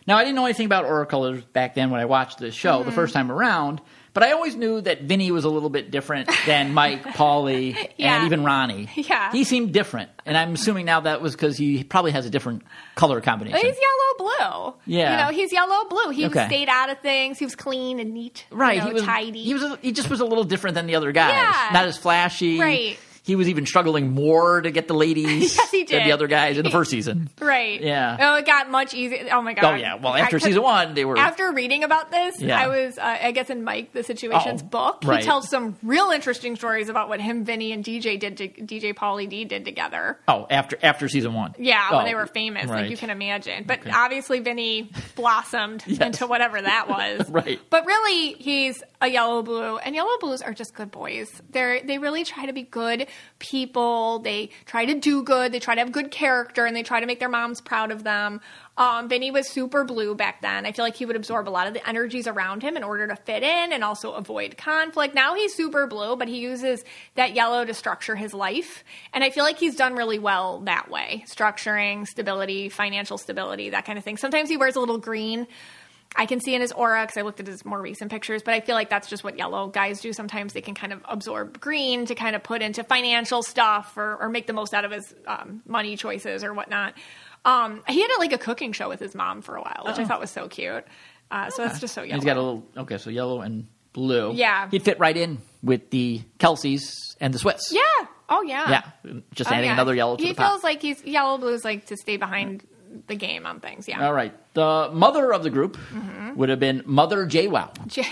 [0.06, 2.78] Now I didn't know anything about aura colors back then when I watched this show
[2.80, 2.90] Mm-hmm.
[2.90, 3.80] the first time around,
[4.14, 8.16] but I always knew that Vinny was a little bit different than Mike, Pauly, Yeah.
[8.16, 8.88] and even Ronnie.
[8.94, 9.30] Yeah.
[9.32, 12.62] He seemed different, and I'm assuming now that was because he probably has a different
[12.94, 13.60] color combination.
[13.60, 14.74] He's yellow blue.
[14.86, 15.10] Yeah.
[15.10, 16.10] You know, he's yellow blue.
[16.10, 16.46] He Okay.
[16.46, 17.38] stayed out of things.
[17.38, 18.46] He was clean and neat.
[18.50, 18.78] you right.
[18.78, 19.42] know, he was tidy.
[19.42, 19.62] He was.
[19.62, 21.32] A, he just was a little different than the other guys.
[21.32, 21.70] Yeah.
[21.72, 22.58] Not as flashy.
[22.60, 22.98] Right.
[23.24, 26.58] He was even struggling more to get the ladies Yes, he than the other guys
[26.58, 27.30] in the first season.
[27.40, 27.80] right.
[27.80, 28.16] Yeah.
[28.20, 29.26] Oh, it got much easier.
[29.32, 29.64] Oh my god.
[29.64, 29.94] Oh yeah.
[29.94, 31.16] Well, after I season one, they were.
[31.18, 32.60] After reading about this, Yeah.
[32.60, 35.02] I was, uh, I guess, in Mike the Situation's Oh, book.
[35.06, 35.20] right.
[35.20, 38.36] He tells some real interesting stories about what him, Vinny, and DJ did.
[38.36, 40.18] To, DJ Pauly D did together.
[40.28, 41.54] oh, after after season one.
[41.58, 42.82] Yeah, Oh, when they were famous, right.
[42.82, 43.64] like you can imagine.
[43.66, 47.30] But obviously, Vinny blossomed into whatever that was.
[47.30, 47.58] Right.
[47.70, 51.30] But really, he's a yellow blue, and yellow blues are just good boys.
[51.50, 53.06] They're they really try to be good
[53.38, 54.20] people.
[54.20, 55.52] They try to do good.
[55.52, 58.04] They try to have good character, and they try to make their moms proud of
[58.04, 58.40] them.
[58.76, 60.66] Um, Vinny was super blue back then.
[60.66, 63.06] I feel like he would absorb a lot of the energies around him in order
[63.06, 65.14] to fit in and also avoid conflict.
[65.14, 66.84] Now he's super blue, but he uses
[67.14, 68.82] that yellow to structure his life.
[69.12, 73.84] And I feel like he's done really well that way structuring, stability, financial stability, that
[73.84, 74.16] kind of thing.
[74.16, 75.46] Sometimes he wears a little green.
[76.16, 78.54] I can see in his aura because I looked at his more recent pictures, but
[78.54, 80.12] I feel like that's just what yellow guys do.
[80.12, 84.16] Sometimes they can kind of absorb green to kind of put into financial stuff or,
[84.20, 86.94] or make the most out of his um, money choices or whatnot.
[87.44, 89.98] Um, he had a, like a cooking show with his mom for a while, which
[89.98, 90.84] I thought was so cute.
[91.30, 92.14] Uh, so that's just so yellow.
[92.16, 92.66] He's got a little.
[92.76, 94.32] Okay, so yellow and blue.
[94.34, 94.68] Yeah.
[94.70, 96.82] He'd fit right in with the Kelces
[97.20, 97.70] and the Swifts.
[97.72, 97.80] yeah.
[98.28, 98.70] Oh yeah.
[99.04, 99.12] Yeah.
[99.34, 99.74] Just Oh, adding yeah.
[99.74, 100.48] another yellow to He the pot.
[100.52, 102.64] feels like he's yellow blues like to stay behind
[103.06, 103.86] the game on things.
[103.88, 104.04] Yeah.
[104.06, 104.32] All right.
[104.54, 106.36] The mother of the group Mm-hmm.
[106.36, 107.86] would have been Mother JWoww.
[107.86, 108.06] J-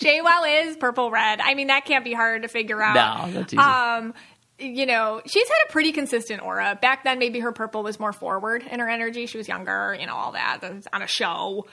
[0.00, 1.40] JWoww is purple red.
[1.40, 2.94] I mean, that can't be hard to figure out.
[3.28, 3.58] No, that's easy.
[3.60, 4.14] Um,
[4.58, 6.78] you know, she's had a pretty consistent aura.
[6.80, 9.26] Back then, maybe her purple was more forward in her energy.
[9.26, 10.58] She was younger, you know, all that.
[10.60, 11.66] That was on a show.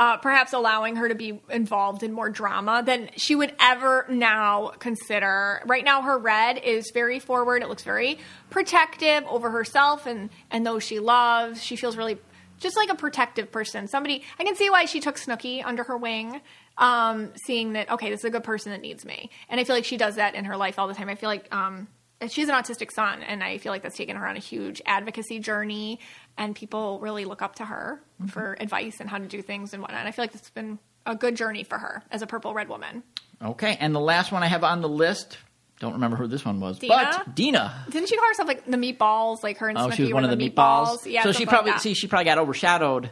[0.00, 4.68] Uh, perhaps allowing her to be involved in more drama than she would ever now
[4.78, 5.60] consider.
[5.66, 7.62] Right now, her red is very forward.
[7.62, 8.16] It looks very
[8.48, 11.62] protective over herself and, and those she loves.
[11.62, 12.16] She feels really
[12.60, 13.88] just like a protective person.
[13.88, 16.40] Somebody, I can see why she took Snooki under her wing,
[16.78, 19.28] um, seeing that, okay, this is a good person that needs me.
[19.50, 21.10] And I feel like she does that in her life all the time.
[21.10, 21.88] I feel like um,
[22.28, 25.38] she's an autistic son, and I feel like that's taken her on a huge advocacy
[25.38, 26.00] journey,
[26.36, 28.28] and people really look up to her mm-hmm.
[28.28, 30.06] for advice and how to do things and whatnot.
[30.06, 33.02] I feel like it's been a good journey for her as a purple red woman.
[33.42, 35.38] Okay, and the last one I have on the list.
[35.78, 37.22] Don't remember who this one was, Deena?
[37.24, 37.86] but Deena.
[37.88, 39.42] Didn't she call herself like the meatballs?
[39.42, 41.10] Like her and Oh, Snooki she was were one of the meatballs.
[41.10, 43.10] Yeah, so she probably like see she probably got overshadowed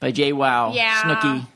[0.00, 1.02] by JWoww, Yeah.
[1.02, 1.46] Snooki.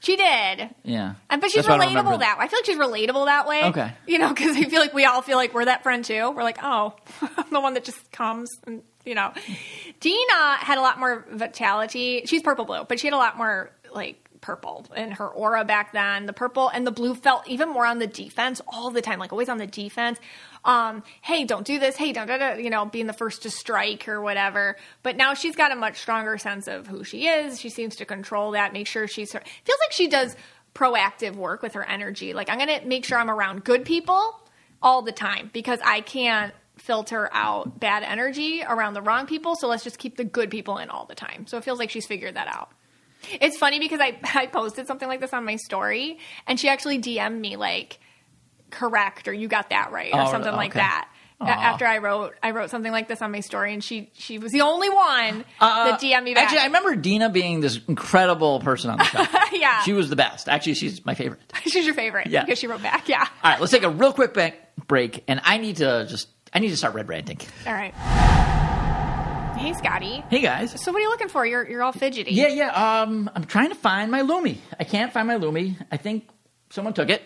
[0.00, 0.70] She did.
[0.84, 2.44] Yeah, And, but she's That's I don't remember relatable that way.
[2.44, 3.64] I feel like she's relatable that way.
[3.64, 3.92] Okay.
[4.06, 6.30] You know, because I feel like we all feel like we're that friend too.
[6.30, 9.32] We're like, oh, I'm the one that just comes and, you know.
[10.00, 12.22] Deena had a lot more vitality.
[12.26, 15.92] She's purple blue, but she had a lot more, like, purple in her aura back
[15.92, 16.26] then.
[16.26, 19.32] The purple and the blue felt even more on the defense all the time, like
[19.32, 20.18] always on the defense.
[20.68, 21.96] Um, hey, don't do this.
[21.96, 22.28] Hey, don't,
[22.62, 24.76] you know, being the first to strike or whatever.
[25.02, 27.58] But now she's got a much stronger sense of who she is.
[27.58, 30.36] She seems to control that, make sure she's, feels like she does
[30.74, 32.34] proactive work with her energy.
[32.34, 34.38] Like, I'm going to make sure I'm around good people
[34.82, 39.56] all the time because I can't filter out bad energy around the wrong people.
[39.56, 41.46] So let's just keep the good people in all the time.
[41.46, 42.70] So it feels like she's figured that out.
[43.40, 46.98] It's funny because I, I posted something like this on my story and she actually
[46.98, 48.00] DM'd me like,
[48.70, 51.08] correct or you got that right or Oh, something like that.
[51.40, 51.46] A- Aw.
[51.46, 54.50] After I wrote, I wrote something like this on my story, and she she was
[54.50, 56.42] the only one that DM'd me back.
[56.42, 59.24] Uh, Actually, I remember Deena being this incredible person on the show.
[59.56, 60.48] yeah, She was the best.
[60.48, 61.40] Actually, she's my favorite.
[61.66, 62.44] she's your favorite Yeah.
[62.44, 63.08] because she wrote back.
[63.08, 63.20] Yeah.
[63.44, 64.36] All right, let's take a real quick
[64.88, 67.38] break, and I need to just I need to start red ranting.
[67.68, 67.94] All right.
[69.58, 70.24] Hey, Scotty.
[70.30, 70.80] Hey guys.
[70.82, 71.44] So what are you looking for?
[71.44, 72.32] You're you're all fidgety.
[72.32, 73.00] Yeah, yeah.
[73.02, 74.56] Um, I'm trying to find my Lume.
[74.78, 75.76] I can't find my Lume.
[75.90, 76.28] I think
[76.70, 77.22] someone took it.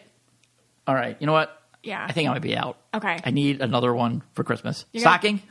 [0.86, 1.16] All right.
[1.20, 1.56] You know what?
[1.82, 2.04] Yeah.
[2.09, 2.76] I think I might be out.
[2.94, 3.18] Okay.
[3.24, 4.84] I need another one for Christmas.
[4.92, 5.42] You got- Stocking.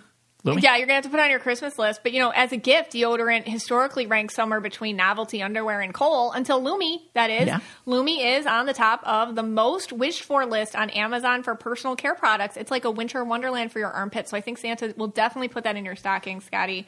[0.44, 0.58] Lume?
[0.58, 2.00] Yeah, you're gonna have to put it on your Christmas list.
[2.02, 6.32] But you know, as a gift, deodorant historically ranks somewhere between novelty underwear and coal
[6.32, 7.00] until Lume.
[7.14, 7.60] That is, Yeah.
[7.86, 11.96] Lume is on the top of the most wished for list on Amazon for personal
[11.96, 12.58] care products.
[12.58, 14.32] It's like a winter wonderland for your armpits.
[14.32, 16.88] So I think Santa will definitely put that in your stocking, Scotty.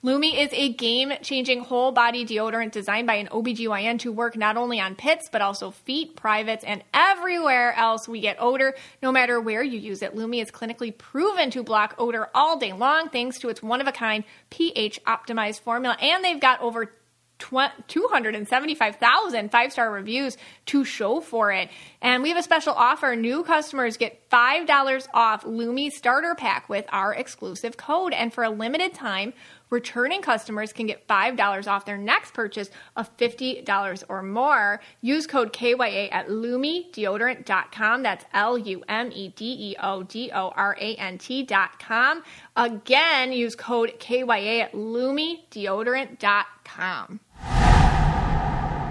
[0.00, 4.56] Lume is a game changing whole body deodorant designed by an OBGYN to work not
[4.56, 9.40] only on pits, but also feet, privates, and everywhere else we get odor, no matter
[9.40, 10.14] where you use it.
[10.14, 13.88] Lume is clinically proven to block odor all day long thanks to its one of
[13.88, 15.96] a kind pH optimized formula.
[16.00, 16.92] And they've got over
[17.38, 21.70] 275,000 five star reviews to show for it.
[22.02, 23.16] And we have a special offer.
[23.16, 28.12] New customers get $5 off Lume Starter Pack with our exclusive code.
[28.12, 29.32] And for a limited time,
[29.70, 34.80] returning customers can get $5 off their next purchase of $50 or more.
[35.00, 38.02] Use code KYA at lumedeodorant.com.
[38.02, 42.22] That's L U M E D E O D O R A N T.com.
[42.56, 47.20] Again, use code KYA at lumedeodorant.com.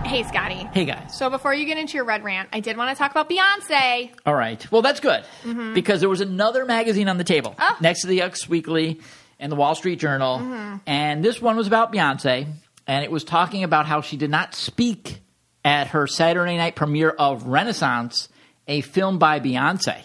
[0.06, 0.70] Hey, Scotty.
[0.74, 1.18] Hey guys.
[1.18, 4.12] So before you get into your red rant, I did want to talk about Beyonce.
[4.26, 4.66] All right.
[4.72, 5.26] Well, that's good
[5.74, 7.74] because there was another magazine on the table Mm-hmm.
[7.74, 7.78] Oh.
[7.82, 9.02] next to the X Weekly
[9.40, 10.76] and the Wall Street Journal, Mm-hmm.
[10.86, 12.48] and this one was about Beyonce,
[12.88, 15.20] and it was talking about how she did not speak
[15.66, 18.30] at her Saturday night premiere of Renaissance,
[18.68, 20.02] a film by Beyonce.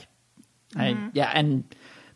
[0.75, 1.09] Mm-hmm.
[1.13, 1.65] yeah, and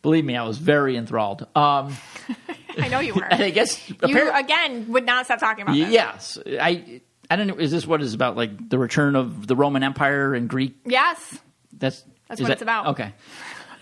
[0.03, 1.47] believe me, I was very enthralled.
[1.55, 1.97] Um,
[2.79, 3.25] I know you were.
[3.33, 3.97] I guess you
[4.35, 5.91] again would not stop talking about this.
[5.91, 7.01] yes, I.
[7.29, 7.57] I don't know.
[7.57, 10.77] Is this what is about like the return of the Roman Empire and Greek?
[10.85, 11.39] Yes,
[11.73, 12.87] That's That's what that- it's about.
[12.89, 13.13] Okay.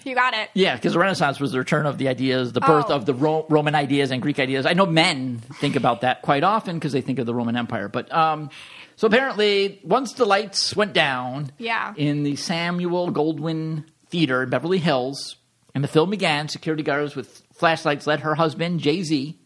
[0.04, 0.50] You got it.
[0.54, 2.94] Yeah, because the Renaissance was the return of the ideas, the birth Oh.
[2.96, 4.66] of the Ro- Roman ideas and Greek ideas.
[4.66, 7.88] I know men think about that quite often because they think of the Roman Empire.
[7.88, 8.50] But um,
[8.96, 11.94] so apparently, once the lights went down, Yeah.
[11.96, 15.36] in the Samuel Goldwyn Theater in Beverly Hills,
[15.74, 19.38] and the film began, security guards with flashlights led her husband Jay Z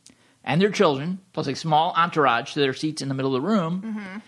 [0.44, 3.48] and their children, plus a small entourage, to their seats in the middle of the
[3.48, 3.82] room.
[3.82, 4.18] Mm-hmm.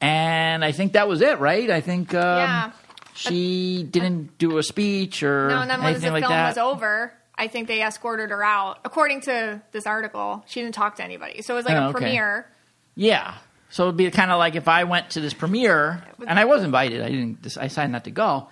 [0.00, 1.70] And I think that was it, right?
[1.70, 2.70] I think um, Yeah.
[3.18, 6.48] She didn't do a speech or No, and then once anything the like film that.
[6.50, 8.78] was over, I think they escorted her out.
[8.84, 11.42] According to this article, she didn't talk to anybody.
[11.42, 11.98] So it was like Oh, a okay.
[11.98, 12.46] premiere.
[12.94, 13.34] Yeah.
[13.70, 16.62] So it'd be kind of like if I went to this premiere and I was
[16.64, 17.38] invited, I didn't.
[17.58, 18.48] I decided not to go.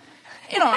[0.52, 0.76] You know,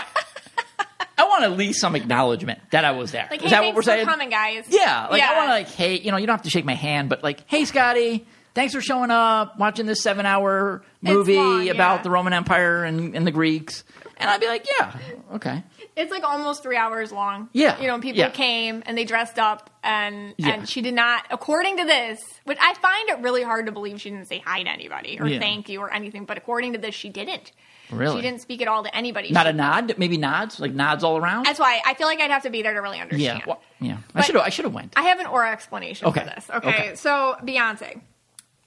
[1.18, 3.28] I, want at least some acknowledgement that I was there.
[3.30, 4.06] Like, Is hey, that what we're for saying?
[4.08, 4.66] coming, guys.
[4.70, 5.08] Yeah.
[5.12, 7.10] Like I want to like, hey, you know, you don't have to shake my hand,
[7.10, 8.26] but like, hey, Scotty,
[8.56, 11.72] thanks for showing up, watching this seven-hour movie long, yeah.
[11.74, 13.84] about the Roman Empire and, and the Greeks,
[14.18, 14.96] and I'd be like, yeah,
[15.36, 15.64] okay.
[15.96, 17.50] It's like almost three hours long.
[17.54, 18.30] Yeah, You know, people yeah.
[18.30, 20.50] came and they dressed up and Yeah.
[20.50, 24.00] and she did not according to this, which I find it really hard to believe
[24.00, 25.40] she didn't say hi to anybody or Yeah.
[25.40, 27.52] thank you or anything, but according to this she didn't.
[27.92, 28.18] Really?
[28.18, 29.32] She didn't speak at all to anybody.
[29.32, 31.46] Not She- a nod, maybe nods, like nods all around.
[31.46, 33.40] That's why I feel like I'd have to be there to really understand.
[33.40, 33.98] yeah, well, yeah.
[34.16, 34.44] I should have.
[34.46, 34.94] I should have went.
[34.96, 36.20] I have an aura explanation Okay.
[36.22, 36.50] for this.
[36.50, 36.70] Okay?
[36.70, 36.96] Okay.
[36.96, 38.00] So Beyonce.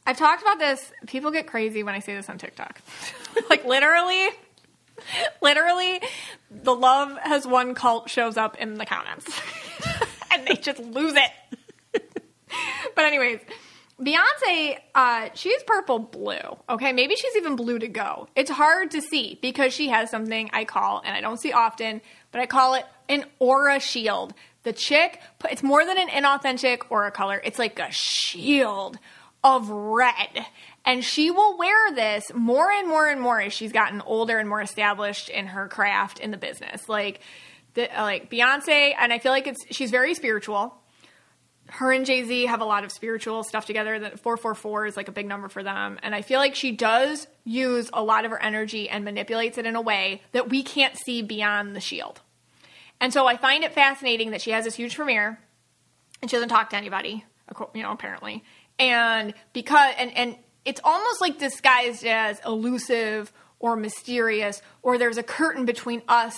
[0.07, 0.93] I've talked about this.
[1.07, 2.81] People get crazy when I say this on TikTok.
[3.51, 4.29] like literally,
[5.41, 6.01] literally,
[6.51, 9.27] the love has won cult shows up in the comments.
[10.33, 12.03] and they just lose it.
[12.95, 13.41] but anyways,
[14.01, 16.59] Beyonce, uh, she's purple blue.
[16.69, 18.29] Okay, maybe she's even blue to go.
[18.35, 22.01] It's hard to see because she has something I call, and I don't see often,
[22.33, 24.35] but I call it an aura shield.
[24.65, 27.41] The chick, it's more than an inauthentic aura color.
[27.45, 28.99] It's like a shield
[29.44, 30.47] of red.
[30.85, 34.48] And she will wear this more and more and more as she's gotten older and
[34.48, 36.89] more established in her craft in the business.
[36.89, 37.20] Like,
[37.74, 40.82] the, like Beyonce, and I feel like it's she's very spiritual
[41.73, 43.98] her and Jay Z have a lot of spiritual stuff together.
[43.98, 45.98] That 444 is like a big number for them.
[46.02, 49.64] And I feel like she does use a lot of her energy and manipulates it
[49.64, 52.20] in a way that we can't see beyond the shield.
[53.01, 55.39] And so I find it fascinating that she has this huge premiere
[56.20, 57.24] and she doesn't talk to anybody,
[57.74, 58.44] you know, apparently.
[58.78, 65.23] And because, and, and it's almost like disguised as elusive or mysterious, or there's a
[65.23, 66.36] curtain between us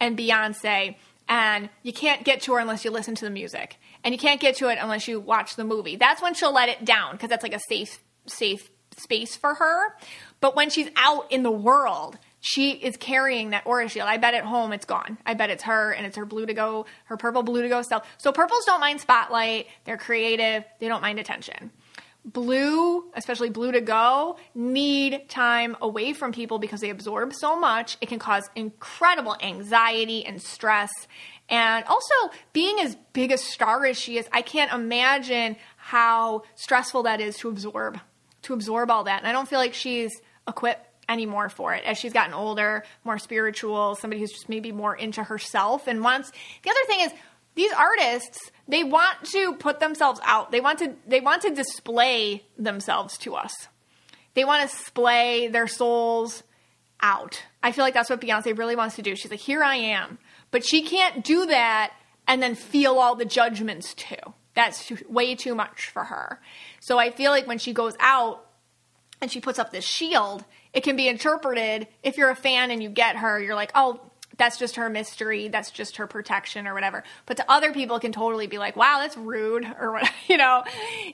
[0.00, 0.96] and Beyonce,
[1.28, 4.40] and you can't get to her unless you listen to the music, and you can't
[4.40, 5.96] get to it unless you watch the movie.
[5.96, 9.96] That's when she'll let it down because that's like a safe, safe space for her.
[10.40, 14.08] But when she's out in the world, she is carrying that aura shield.
[14.08, 15.18] I bet at home it's gone.
[15.26, 17.82] I bet it's her and it's her blue to go, her purple blue to go
[17.82, 18.06] self.
[18.18, 19.66] So purples don't mind spotlight.
[19.84, 20.64] They're creative.
[20.78, 21.72] They don't mind attention.
[22.24, 27.98] Blue, especially blue to go, need time away from people because they absorb so much.
[28.00, 30.90] It can cause incredible anxiety and stress.
[31.48, 32.14] And also,
[32.52, 37.36] being as big a star as she is, I can't imagine how stressful that is
[37.38, 37.98] to absorb,
[38.42, 39.18] to absorb all that.
[39.18, 40.12] And I don't feel like she's
[40.48, 44.94] equipped anymore for it as she's gotten older, more spiritual, somebody who's just maybe more
[44.94, 46.32] into herself and wants.
[46.62, 47.12] The other thing is,
[47.54, 50.50] these artists they want to put themselves out.
[50.52, 53.68] They want to they want to display themselves to us.
[54.34, 56.42] They want to display their souls
[57.00, 57.42] out.
[57.62, 59.16] I feel like that's what Beyonce really wants to do.
[59.16, 60.18] She's like, "Here I am."
[60.50, 61.92] But she can't do that
[62.26, 64.16] and then feel all the judgments too.
[64.54, 66.40] That's way too much for her.
[66.80, 68.44] So I feel like when she goes out
[69.20, 70.44] and she puts up this shield,
[70.76, 74.00] it can be interpreted if you're a fan and you get her, you're like, "Oh,
[74.36, 75.48] that's just her mystery.
[75.48, 77.02] That's just her protection or whatever.
[77.24, 80.36] But to other people, it can totally be like, wow, that's rude or what, you
[80.36, 80.62] know.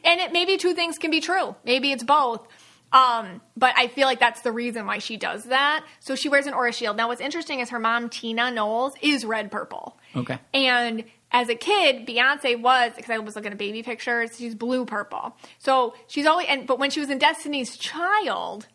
[0.05, 1.55] And it maybe two things can be true.
[1.65, 2.47] Maybe it's both.
[2.93, 5.85] Um, but I feel like that's the reason why she does that.
[6.01, 6.99] So she wears an aura shield.
[6.99, 9.99] Now, what's interesting is her mom, Tina Knowles, is red purple.
[10.15, 10.39] Okay.
[10.53, 14.37] And as a kid, Beyonce was because I was looking at baby pictures.
[14.37, 15.35] She's blue purple.
[15.59, 18.67] So she's always and but when she was in Destiny's Child,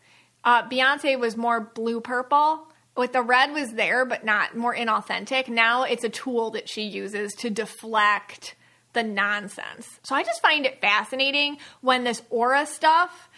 [0.44, 2.66] uh, Beyonce was more blue purple.
[2.96, 5.46] With the red was there, but not more inauthentic.
[5.46, 8.56] Now it's a tool that she uses to deflect
[8.92, 10.00] the nonsense.
[10.02, 13.28] So I just find it fascinating when this aura stuff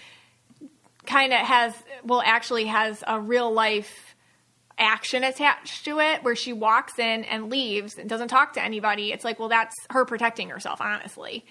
[1.07, 1.75] kind of has
[2.05, 4.15] well actually has a real life
[4.79, 9.13] action attached to it where she walks in and leaves and doesn't talk to anybody
[9.13, 11.45] it's like well that's her protecting herself honestly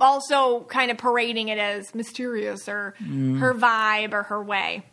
[0.00, 4.84] also kind of parading it as mysterious or her vibe or her way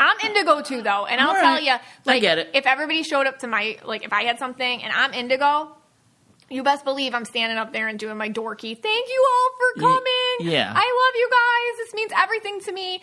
[0.00, 1.62] i'm indigo too though and i'll All tell right.
[1.62, 2.50] you I like get it.
[2.54, 5.76] if everybody showed up to my like if i had something and i'm indigo
[6.52, 8.76] you best believe I'm standing up there and doing my dorky.
[8.76, 10.50] Thank you all for coming.
[10.52, 10.72] yeah.
[10.74, 11.78] I love you guys.
[11.86, 13.00] This means everything to me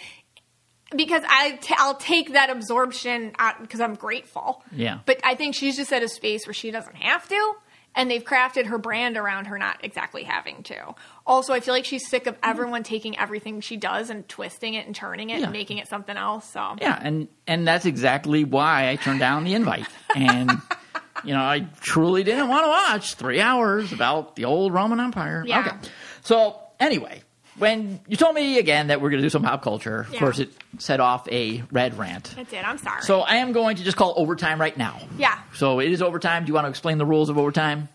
[0.94, 4.64] because I t- I'll take that absorption because I'm grateful.
[4.74, 5.00] Yeah.
[5.06, 7.54] But I think she's just at a space where she doesn't have to,
[7.96, 10.96] and they've crafted her brand around her not exactly having to.
[11.28, 14.86] Also, I feel like she's sick of everyone taking everything she does and twisting it
[14.88, 15.44] and turning it Yeah.
[15.44, 16.50] and making it something else.
[16.50, 19.86] So Yeah, and and that's exactly why I turned down the invite.
[20.16, 20.50] And
[21.26, 25.44] you know, I truly didn't want to watch three hours about the old Roman Empire.
[25.46, 25.60] Yeah.
[25.60, 25.90] Okay.
[26.22, 27.22] So anyway,
[27.58, 30.20] when you told me again that we're going to do some pop culture, of Yeah.
[30.20, 32.34] course, it set off a red rant.
[32.38, 32.66] that's it.
[32.68, 33.02] I'm sorry.
[33.02, 35.00] So I am going to just call overtime right now.
[35.18, 35.40] yeah.
[35.56, 36.46] So it is overtime.
[36.46, 37.90] Do you want to explain the rules of overtime?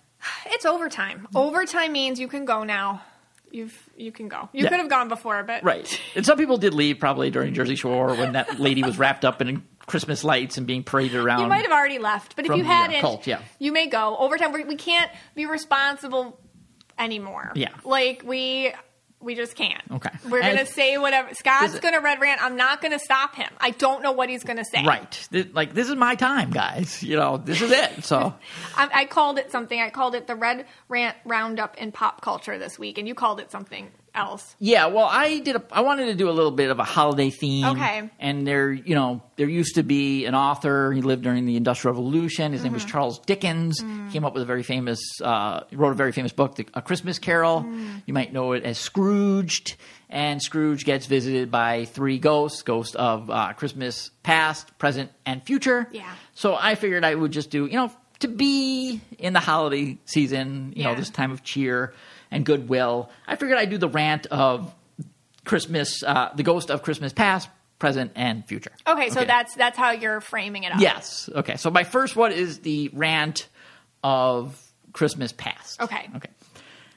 [0.47, 1.27] It's overtime.
[1.35, 3.03] Overtime means you can go now.
[3.53, 4.49] You've you can go.
[4.53, 4.70] You Yeah.
[4.70, 6.01] could have gone before, but Right.
[6.16, 9.43] And some people did leave probably during Jersey Shore when that lady was wrapped up
[9.43, 11.41] in Christmas lights and being paraded around.
[11.43, 13.43] You might have already left, but if you uh, hadn't, cult, yeah.
[13.59, 14.53] you may go overtime.
[14.53, 16.41] We, we can't be responsible
[16.99, 17.53] anymore.
[17.55, 17.69] Yeah.
[17.85, 18.73] like we
[19.23, 19.82] we just can't.
[19.90, 20.11] Okay.
[20.28, 21.32] we're gonna say whatever.
[21.35, 22.43] Scott's gonna red rant.
[22.43, 23.51] I'm not gonna stop him.
[23.61, 24.85] I don't know what he's gonna say.
[24.85, 25.28] Right.
[25.32, 27.03] Th- Like this is my time, guys.
[27.03, 28.05] You know, this is it.
[28.05, 28.35] So
[28.77, 29.81] I, I called it something.
[29.81, 33.40] I called it the red rant roundup in pop culture this week, and you called
[33.40, 34.55] it something else.
[34.59, 35.57] yeah, well, I did.
[35.57, 37.65] A, I wanted to do a little bit of a holiday theme.
[37.65, 38.11] Okay.
[38.19, 40.93] And there, you know, there used to be an author.
[40.93, 42.53] He lived during the Industrial Revolution.
[42.53, 43.81] His name was Charles Dickens.
[44.13, 45.01] Came up with a very famous.
[45.21, 47.67] Uh, he wrote a very famous book, The, A Christmas Carol.
[48.07, 49.77] You might know it as Scrooged.
[50.11, 55.89] And Scrooge gets visited by three ghosts: ghost of uh, Christmas past, present, and future.
[55.91, 56.13] Yeah.
[56.35, 60.75] So I figured I would just do, you know, to be in the holiday season,
[60.77, 61.95] you know, this time of cheer
[62.33, 63.11] and goodwill.
[63.29, 64.75] I figured I'd do the rant of
[65.45, 67.49] Christmas, uh, the ghost of Christmas past,
[67.79, 68.73] present, and future.
[68.87, 70.81] Okay, so that's that's how you're framing it up.
[70.81, 71.29] Yes.
[71.33, 71.57] Okay.
[71.57, 73.49] So my first one is the rant
[74.03, 74.61] of
[74.93, 75.81] Christmas past.
[75.81, 76.09] Okay.
[76.17, 76.29] Okay.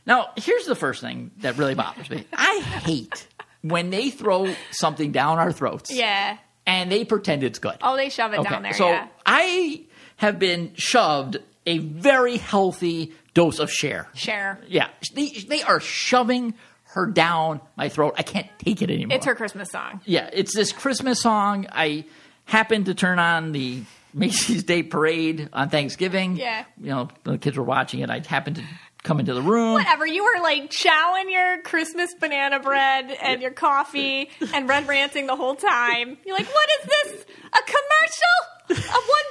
[0.07, 2.26] Now, here's the first thing that really bothers me.
[2.34, 3.28] I hate
[3.62, 6.38] when they throw something down our throats Yeah.
[6.68, 7.78] and they pretend it's good.
[7.82, 8.74] Oh, they shove it down there.
[8.74, 9.07] So yeah.
[9.26, 9.86] I
[10.18, 14.07] have been shoved a very healthy dose of Cher.
[14.16, 14.60] Cher.
[14.68, 16.56] Yeah, they they are shoving
[16.86, 18.16] her down my throat.
[18.18, 19.16] I can't take it anymore.
[19.18, 20.02] It's her Christmas song.
[20.06, 21.68] Yeah, it's this Christmas song.
[21.72, 22.06] I
[22.45, 23.84] happened to turn on the
[24.14, 26.38] Macy's Day Parade on Thanksgiving.
[26.38, 26.66] Yeah.
[26.82, 28.10] you know the kids were watching it.
[28.10, 28.64] I happened to
[29.03, 29.74] come into the room.
[29.74, 30.07] Whatever.
[30.07, 35.36] You were like chowing your Christmas banana bread and your coffee and red ranting the
[35.36, 36.18] whole time.
[36.26, 37.26] You're like, what is this?
[37.53, 38.55] A commercial?
[38.70, 38.80] A one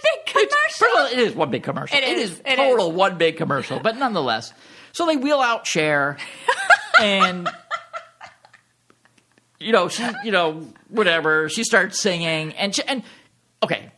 [0.02, 1.18] big First of all, commercial?
[1.18, 1.96] it is one big commercial.
[1.96, 2.30] It it is.
[2.32, 4.52] is It total one big commercial, but nonetheless.
[4.92, 6.16] So they wheel out Cher,
[7.00, 7.48] and
[9.58, 11.48] you know she, you know, whatever.
[11.48, 13.02] She starts singing, and she, and
[13.62, 13.90] okay,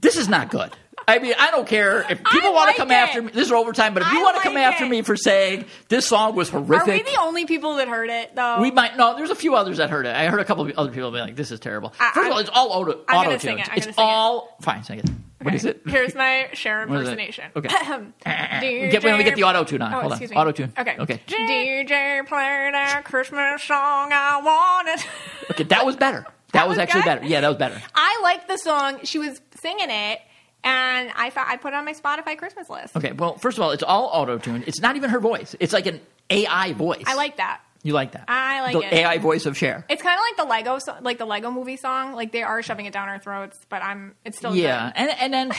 [0.00, 0.76] this is not good.
[1.10, 2.94] I mean, I don't care if people want like to come it.
[2.94, 3.32] after me.
[3.32, 5.64] This is overtime, but if you I want to come like after me for saying
[5.88, 8.60] this song was horrific, Are we the only people that heard it though?
[8.60, 9.16] we might no.
[9.16, 10.14] There's a few others that heard it.
[10.14, 12.32] I heard a couple of other people be like, "This is terrible." I- First of
[12.32, 13.68] all, it's all auto auto sing it.
[13.74, 13.98] It's sing it.
[13.98, 14.82] all fine.
[14.84, 15.10] Sing it.
[15.42, 15.80] What is it?
[15.86, 17.44] Here's my Cher What is impersonation.
[17.56, 17.68] Okay.
[18.90, 19.94] Get, let me get the auto tune on.
[19.94, 20.22] Oh, Hold on.
[20.36, 20.72] Auto tune.
[20.78, 20.96] Okay.
[20.98, 21.20] Okay.
[21.26, 25.04] DJ played that Christmas song I wanted.
[25.52, 26.20] Okay, that was better.
[26.52, 27.06] That, That was, was actually good?
[27.20, 27.26] better.
[27.26, 27.80] Yeah, that was better.
[27.94, 29.00] I liked the song.
[29.04, 30.20] She was singing it,
[30.64, 32.96] and I thought I put it on my Spotify Christmas list.
[32.96, 34.64] Okay, well, first of all, it's all auto tuned.
[34.66, 35.54] It's not even her voice.
[35.60, 36.00] It's like an
[36.30, 37.04] AI voice.
[37.06, 37.60] I like that.
[37.82, 38.24] You like that?
[38.28, 38.92] I like the it.
[38.92, 39.86] AI voice of Cher.
[39.88, 42.12] It's kind of like the Lego, so- like the Lego Movie song.
[42.12, 44.14] Like they are shoving it down our throats, but I'm.
[44.24, 44.92] It's still Yeah, good.
[44.96, 45.52] and and then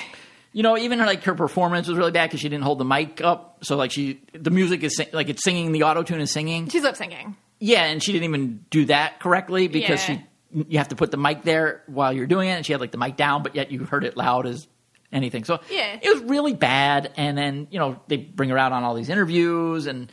[0.53, 2.85] you know even her like her performance was really bad because she didn't hold the
[2.85, 6.21] mic up, so like she the music is sing, like it's singing the auto tune
[6.21, 6.67] is singing.
[6.69, 7.35] She's lip syncing.
[7.57, 10.17] Yeah, and she didn't even do that correctly because Yeah.
[10.51, 12.81] she you have to put the mic there while you're doing it, and she had
[12.81, 14.67] like the mic down, but yet you heard it loud as
[15.11, 15.43] anything.
[15.43, 15.97] So Yeah.
[16.01, 17.11] it was really bad.
[17.17, 20.11] And then you know they bring her out on all these interviews and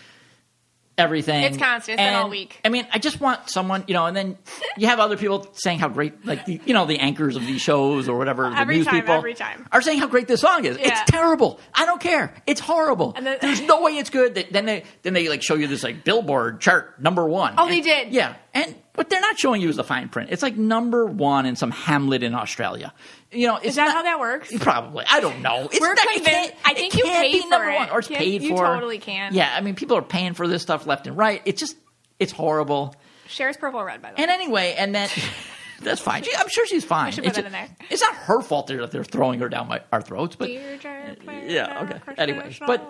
[0.97, 1.45] everything.
[1.45, 1.95] It's constant.
[2.01, 2.61] It's been And, all week.
[2.65, 4.37] I mean, I just want someone, you know, and then
[4.77, 7.61] you have other people saying how great, like the, you know, the anchors of these
[7.61, 9.69] shows or whatever, the Every news time, people every time.
[9.71, 10.77] are saying how great this song is.
[10.77, 10.89] Yeah.
[10.89, 11.61] It's terrible.
[11.73, 12.35] I don't care.
[12.49, 13.13] It's horrible.
[13.17, 14.35] And then- There's no way it's good.
[14.51, 17.55] Then they then they like show you this like Billboard chart number one.
[17.59, 18.13] Oh, they did.
[18.13, 20.29] Yeah, and but they're not showing you as the fine print.
[20.31, 22.93] It's like number one in some hamlet in Australia.
[23.33, 24.53] You know, Is that not- how that works?
[24.59, 25.07] Probably.
[25.11, 25.69] I don't know.
[25.73, 27.75] It's We're not, convinced- can't- I think you can't paid be for number it.
[27.77, 28.65] one, or it's You- paid you for.
[28.67, 29.33] totally can.
[29.33, 31.41] Yeah, I mean, people are paying for this stuff left and right.
[31.47, 31.77] It's just,
[32.19, 32.95] it's horrible.
[33.29, 34.23] Cher's purple red, by the way.
[34.23, 35.09] And anyway, and then
[35.81, 36.23] that's fine.
[36.25, 37.09] She, I'm sure she's fine.
[37.11, 37.69] it's, that in there.
[37.91, 42.01] it's not her fault that they're throwing her down my, our throats, but yeah, okay.
[42.19, 42.85] Anyway, but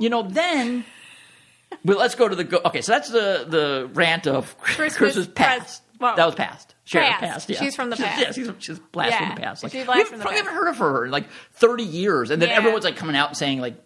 [0.00, 0.84] you know, then
[1.84, 2.60] well, let's go to the go.
[2.66, 5.82] Okay, so that's the the rant of Christmas Christmas, past.
[6.00, 6.74] well, that was past.
[6.90, 7.20] Past.
[7.20, 7.48] past.
[7.50, 7.58] Yeah.
[7.60, 8.20] She's from the She's- past.
[8.20, 9.62] Yeah, she's, she's blast Yeah, from the past.
[9.62, 10.36] Like, she's from the probably past.
[10.36, 12.56] haven't heard of her in like thirty years, and then Yeah.
[12.56, 13.76] everyone's like coming out and saying like,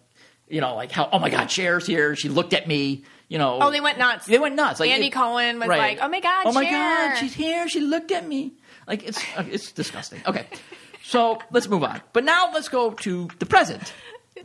[0.49, 2.15] you know, like how oh my god, Cher's here.
[2.15, 3.03] She looked at me.
[3.29, 3.59] You know.
[3.61, 4.25] Oh, they went nuts.
[4.25, 4.79] They went nuts.
[4.79, 5.77] Like Andy it- Cohen was right.
[5.77, 6.71] like, "Oh my God, oh my Cher."
[7.09, 7.67] god, she's here.
[7.67, 8.53] She looked at me.
[8.87, 10.21] Like it's it's disgusting.
[10.25, 10.47] Okay,
[11.03, 12.01] so let's move on.
[12.13, 13.93] But now let's go to the present.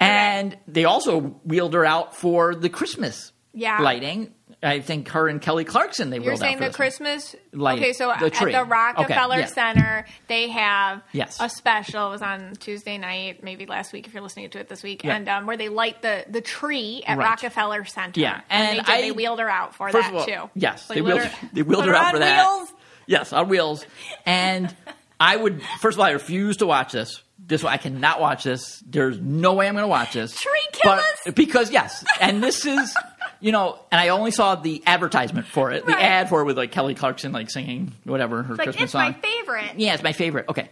[0.00, 3.78] And they also wheeled her out for the Christmas Yeah.
[3.80, 4.32] lighting.
[4.62, 6.74] I think her and Kelly Clarkson they You're saying out for the.
[6.74, 7.36] Christmas.
[7.52, 9.46] Light- okay, so the at the Okay, Rockefeller yeah.
[9.46, 11.38] Center, they have Yes.
[11.40, 12.08] a special.
[12.08, 15.04] It was on Tuesday night, maybe last week if you're listening to it this week,
[15.04, 15.16] Yeah.
[15.16, 17.24] and um, where they light the the tree at Right.
[17.28, 18.18] Rockefeller Center.
[18.18, 20.50] Yeah, and, and they, did, I- they wheeled her out for that all, too.
[20.54, 22.46] yes, Like, they wheeled her- they wheeled her out for that.
[22.48, 22.72] wheels.
[23.06, 23.84] Yes, on wheels.
[24.24, 24.74] And
[25.20, 27.22] I would first of all, I refuse to watch this.
[27.46, 28.82] This way, I cannot watch this.
[28.84, 30.34] There's no way I'm going to watch this.
[30.38, 30.52] Tree
[30.82, 31.34] But- killers?
[31.36, 32.92] because yes, and this is
[33.40, 36.56] you know, and I only saw the advertisement for it, the ad for it with
[36.56, 39.10] like Kelly Clarkson like singing whatever her Like Christmas it's song.
[39.14, 39.78] It's my favorite.
[39.78, 40.46] Yeah, it's my favorite.
[40.48, 40.70] Okay.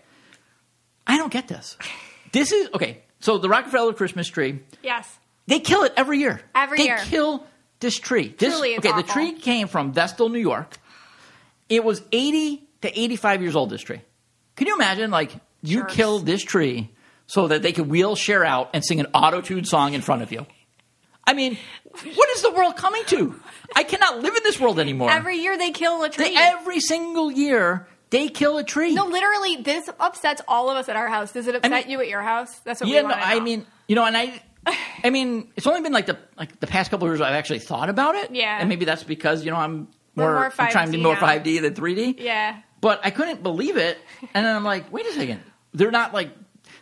[1.06, 1.76] I don't get this.
[2.32, 3.02] This is okay.
[3.20, 5.08] So the Rockefeller Christmas tree, Yes.
[5.46, 6.40] they kill it every year.
[6.54, 6.98] Every they year.
[6.98, 7.46] They kill
[7.80, 8.34] this tree.
[8.36, 10.76] This, Truly, it's okay, the tree came from Vestal, New York.
[11.68, 14.00] It was 80 to 85 years old, this tree.
[14.56, 15.32] Can you imagine, like,
[15.64, 15.94] you Jerks.
[15.94, 16.90] kill this tree
[17.26, 20.46] so that they could wheelchair out and sing an auto-tuned song in front of you?
[21.26, 21.56] I mean,
[22.14, 23.34] what is the world coming to?
[23.74, 25.10] I cannot live in this world anymore.
[25.10, 26.28] Every year they kill a tree.
[26.28, 28.92] They- every single year, they kill a tree.
[28.94, 31.32] no, literally, this upsets all of us at our house.
[31.32, 32.54] Does it upset mean- you at your house?
[32.60, 34.42] That's what yeah, we no, want to I mean, you know, and I,
[35.04, 37.60] I mean, it's only been like the like the past couple of years I've actually
[37.60, 38.30] thought about it.
[38.34, 38.58] Yeah.
[38.60, 41.62] and maybe that's because you know I'm more, more I'm trying to be more 5D
[41.62, 42.16] than 3D.
[42.20, 42.60] yeah.
[42.82, 43.96] But I couldn't believe it,
[44.34, 45.40] and then I'm like, wait a second,
[45.74, 46.30] they're not like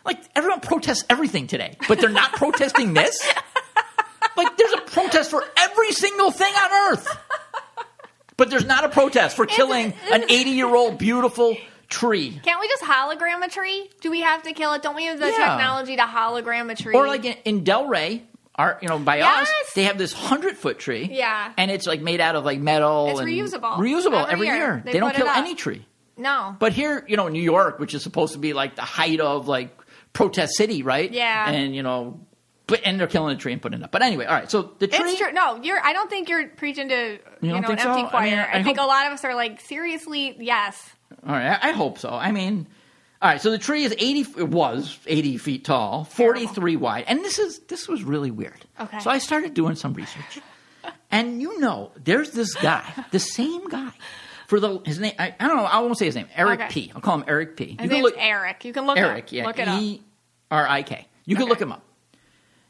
[0.05, 3.19] like everyone protests everything today, but they're not protesting this.
[4.35, 7.17] Like there's a protest for every single thing on earth,
[8.37, 11.55] but there's not a protest for killing an 80 year old beautiful
[11.89, 12.39] tree.
[12.43, 13.89] Can't we just hologram a tree?
[14.01, 14.81] Do we have to kill it?
[14.81, 15.37] Don't we have the Yeah.
[15.37, 16.95] technology to hologram a tree?
[16.95, 18.23] Or like in, in Delray,
[18.55, 21.09] our you know by us, they have this hundred foot tree.
[21.11, 21.53] Yeah.
[21.57, 23.09] and it's like made out of like metal.
[23.11, 23.77] It's and reusable.
[23.77, 24.55] Reusable Every every, year.
[24.55, 24.81] year.
[24.83, 25.85] They They, don't kill any tree.
[26.17, 26.55] No.
[26.59, 29.47] But here, you know, New York, which is supposed to be like the height of
[29.47, 29.77] like
[30.13, 31.11] protest city, right?
[31.11, 31.49] Yeah.
[31.49, 32.19] and you know,
[32.67, 33.91] but and they're killing a tree and putting it up.
[33.91, 34.49] But anyway, all right.
[34.49, 35.11] So the tree.
[35.11, 35.31] It's true.
[35.31, 35.79] No, you're.
[35.83, 38.07] I don't think you're preaching to you, don't know think an empty so?
[38.07, 38.21] I choir.
[38.21, 40.35] I, mean, I think hope- a lot of us are like seriously.
[40.39, 40.91] Yes.
[41.27, 42.09] All right, I, I hope so.
[42.09, 42.67] I mean,
[43.21, 43.41] all right.
[43.41, 44.21] So the tree is eighty.
[44.21, 48.65] It was eighty feet tall, forty three wide, and this is this was really weird.
[48.79, 48.99] Okay.
[48.99, 50.39] So I started doing some research,
[51.11, 53.91] and you know, there's this guy, the same guy.
[54.47, 55.63] For the his name, I, I don't know.
[55.65, 56.27] I won't say his name.
[56.35, 56.69] Eric Okay.
[56.69, 56.91] P.
[56.95, 57.77] I'll call him Eric P.
[57.79, 58.65] His name's Eric.
[58.65, 59.31] You can look Eric, up.
[59.31, 59.81] yeah, Look it up.
[59.81, 60.01] E
[60.51, 61.07] R I K.
[61.25, 61.49] You can Okay.
[61.49, 61.83] look him up.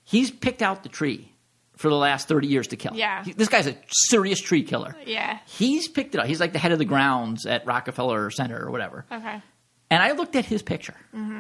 [0.04, 1.30] He's picked out the tree
[1.76, 2.94] for the last thirty years to kill.
[2.96, 3.24] Yeah.
[3.24, 4.96] He- this guy's a serious tree killer.
[5.06, 5.40] Yeah.
[5.48, 6.28] He's picked it up.
[6.28, 9.06] He's like the head of the grounds at Rockefeller Center or whatever.
[9.12, 9.42] Okay.
[9.90, 10.96] And I looked at his picture,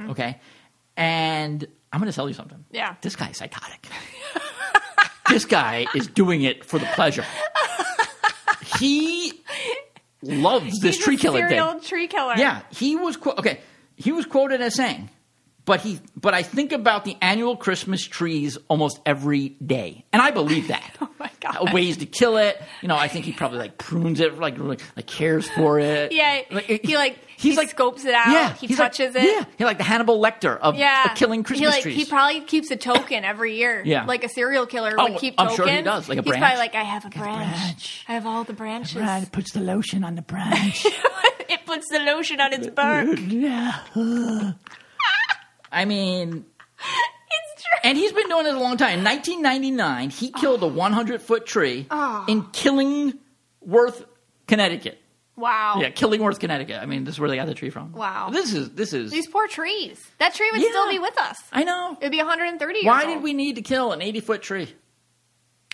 [0.09, 0.39] okay,
[0.95, 2.57] and I'm going to tell you something.
[2.59, 2.75] Mm-hmm.
[2.75, 2.95] Yeah.
[3.01, 3.87] this guy's psychotic.
[5.29, 7.25] this guy is doing it for the pleasure.
[8.79, 9.31] He
[10.23, 11.81] loves this He's tree serial thing.
[11.81, 12.33] tree killer.
[12.37, 13.37] Yeah, he was quote.
[13.39, 13.59] Okay,
[13.95, 15.09] he was quoted as saying,
[15.65, 20.31] "But he, but I think about the annual Christmas trees almost every day, and I
[20.31, 21.73] believe that." Oh my god.
[21.73, 22.95] Ways to kill it, you know.
[22.97, 26.11] I think he probably like prunes it, like like, like cares for it.
[26.11, 26.41] Yeah.
[26.51, 28.27] Like, he like He's he like scopes it out.
[28.31, 29.23] Yeah, he he's like- touches it.
[29.23, 31.95] Yeah, he's like the Hannibal Lecter of, Yeah, of killing Christmas he, like, trees.
[31.95, 33.83] He probably keeps a token every year.
[33.85, 34.05] Yeah.
[34.05, 35.55] like a serial killer Oh, would keep I'm tokens.
[35.67, 36.41] sure he does, like a He's branch.
[36.41, 37.49] probably like, I have a branch.
[37.59, 38.05] branch.
[38.07, 38.95] I have all the branches.
[38.95, 40.85] Right, puts the lotion on the branch.
[41.49, 43.07] it puts the lotion on its bark.
[43.27, 43.79] yeah.
[45.71, 46.45] I mean,
[47.55, 47.79] it's true.
[47.83, 48.99] and he's been doing this a long time.
[48.99, 52.25] In 1999, he killed a 100 foot tree Oh.
[52.27, 54.05] in Killingworth,
[54.47, 54.99] Connecticut.
[55.35, 55.77] Wow.
[55.79, 56.79] Yeah, Killingworth, Connecticut.
[56.81, 57.91] I mean, this is where they got the tree from.
[57.93, 58.29] Wow.
[58.31, 59.11] This is this is.
[59.11, 59.99] These poor trees.
[60.19, 60.69] That tree would Yeah.
[60.69, 61.39] still be with us.
[61.51, 61.97] I know.
[61.99, 63.13] It'd be 130 years Why old.
[63.15, 64.73] did we need to kill an 80 foot tree?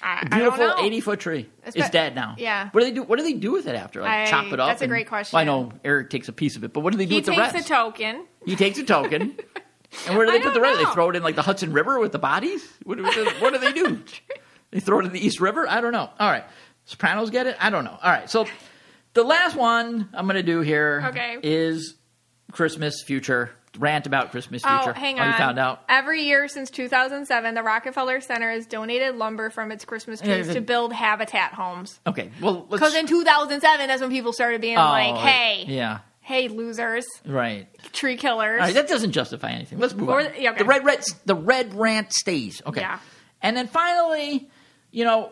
[0.01, 0.85] I, I don't Beautiful know.
[0.85, 1.49] 80 foot tree.
[1.65, 2.35] It's It's be- dead now.
[2.37, 2.69] yeah.
[2.71, 3.03] What do they do?
[3.03, 4.01] What do they do with it after?
[4.01, 4.69] Like I- chop it up?
[4.69, 5.35] that's a and- great question.
[5.35, 7.15] Well, I know Eric takes a piece of it, but what do they do He
[7.17, 7.65] with the takes rest?
[7.65, 8.25] a token.
[8.45, 9.37] He takes a token.
[10.07, 10.77] And where do I they put the don't rest?
[10.77, 10.93] They know.
[10.93, 12.63] throw it in like the Hudson River with the bodies?
[12.83, 13.99] What, what, do- what do they do?
[14.71, 15.67] they throw it in the East River?
[15.67, 16.07] I don't know.
[16.19, 16.43] All right.
[16.85, 17.57] Sopranos get it?
[17.59, 17.97] I don't know.
[17.99, 18.29] All right.
[18.29, 18.45] So
[19.21, 22.53] the last one I'm going to do here is Okay.
[22.53, 23.51] Christmas future.
[23.77, 24.75] Rant about Christmas future.
[24.79, 24.99] Oh, future.
[24.99, 25.27] hang Oh, on.
[25.31, 25.83] you found out?
[25.87, 30.53] Every year since 2007, the Rockefeller Center has donated lumber from its Christmas trees Yeah,
[30.53, 31.99] to build habitat homes.
[32.07, 32.31] Okay.
[32.41, 32.81] Well, let's.
[32.81, 35.99] Because in 2007, that's when people started being Oh, like, "Hey, Yeah.
[36.21, 37.67] hey, losers, Right.
[37.93, 39.77] tree killers." All right, that doesn't justify anything.
[39.77, 40.31] Let's move Or- on.
[40.39, 40.59] yeah, okay.
[40.59, 42.63] The red, red, the red rant stays.
[42.65, 42.81] Okay.
[42.81, 42.97] Yeah.
[43.43, 44.49] And then finally,
[44.91, 45.31] you know,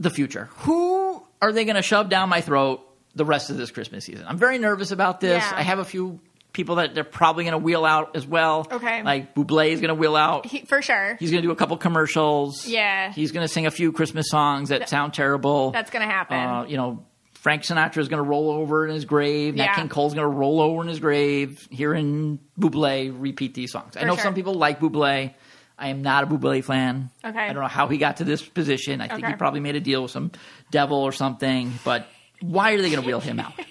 [0.00, 0.48] the future.
[0.60, 2.80] Who are they going to shove down my throat
[3.16, 4.24] the rest of this Christmas season?
[4.28, 5.42] I'm very nervous about this.
[5.42, 5.52] Yeah.
[5.56, 6.20] I have a few
[6.52, 8.66] people that they're probably going to wheel out as well.
[8.70, 9.02] Okay.
[9.02, 10.46] Like Buble is going to wheel out.
[10.46, 12.66] He- for sure, He's going to do a couple commercials.
[12.66, 13.12] Yeah.
[13.12, 15.70] He's going to sing a few Christmas songs that sound terrible.
[15.72, 16.38] that's going to happen.
[16.38, 19.54] Uh, you know, Frank Sinatra is going to roll over in his grave.
[19.54, 19.74] Nat Yeah.
[19.76, 21.66] King Cole's going to roll over in his grave.
[21.70, 23.96] Hearing Buble repeat these songs.
[23.96, 24.24] I know sure.
[24.24, 25.32] some people like Buble.
[25.78, 27.10] I am not a Buble fan.
[27.22, 27.38] Okay.
[27.38, 29.02] I don't know how he got to this position.
[29.02, 30.32] I think he probably made a deal with some
[30.70, 31.72] devil or something.
[31.84, 32.08] But
[32.40, 33.52] why are they going to wheel him out?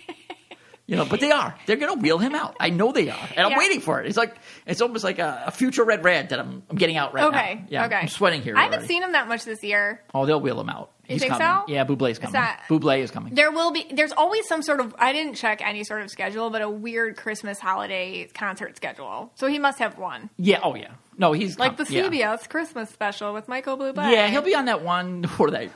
[0.88, 1.56] You know, but they are.
[1.66, 2.58] They're going to wheel him out.
[2.60, 4.08] I know they are, and I'm waiting for it.
[4.08, 4.36] It's like
[4.68, 7.56] it's almost like a, a future red rant that I'm, I'm getting out right okay,
[7.56, 7.66] now.
[7.70, 7.96] Yeah, okay.
[7.96, 8.56] I'm sweating here.
[8.56, 8.88] I haven't already.
[8.94, 10.04] seen him that much this year.
[10.14, 10.92] Oh, they'll wheel him out.
[11.08, 11.48] He's think coming.
[11.68, 11.74] so?
[11.74, 12.34] Yeah, Bublé's coming.
[12.34, 13.34] that- Buble is coming.
[13.34, 13.88] There will be.
[13.92, 14.96] There's always some sort of.
[15.00, 19.32] I didn't check any sort of schedule, but a weird Christmas holiday concert schedule.
[19.34, 20.60] So he must have one, Yeah.
[20.64, 20.92] Oh, yeah.
[21.18, 22.10] No, he's like the com- yeah.
[22.10, 24.12] CBS Christmas special with Michael Bublé.
[24.12, 25.70] Yeah, he'll be on that one or that,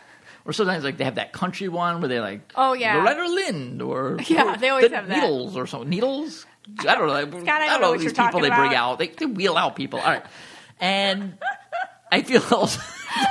[0.45, 2.97] or sometimes like they have that country one where they like, Oh, yeah.
[2.97, 5.21] Loretta Lynn or Yeah, or they always the have that.
[5.21, 5.89] Needles or something.
[5.89, 6.45] Needles.
[6.79, 7.13] I don't know.
[7.13, 8.99] I don't, I don't know what these people they bring out.
[8.99, 9.99] They, they wheel out people.
[9.99, 10.25] All right,
[10.79, 11.37] and
[12.11, 12.79] I feel also,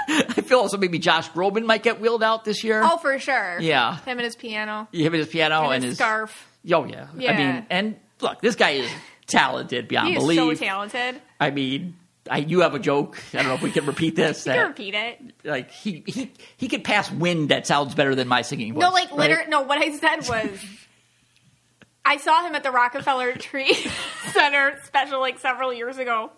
[0.08, 2.80] I feel also maybe Josh Groban might get wheeled out this year.
[2.84, 3.58] Oh, for sure.
[3.60, 3.96] Yeah.
[3.98, 6.48] Him and his piano You and his piano and, and, his, his scarf.
[6.72, 7.06] Oh yeah.
[7.16, 7.32] yeah.
[7.32, 8.90] I mean, and look, this guy is
[9.26, 10.38] talented beyond He belief.
[10.38, 11.20] so talented.
[11.40, 11.96] I mean,
[12.30, 13.22] I, you have a joke.
[13.32, 14.46] I don't know if we can repeat this.
[14.46, 15.20] You that- can repeat it.
[15.44, 18.82] like he he he could pass wind that sounds better than my singing voice.
[18.82, 19.18] No, like right?
[19.18, 19.48] literally.
[19.50, 20.60] No, what I said was,
[22.04, 23.74] I saw him at the Rockefeller Tree
[24.32, 26.30] Center special like several years ago,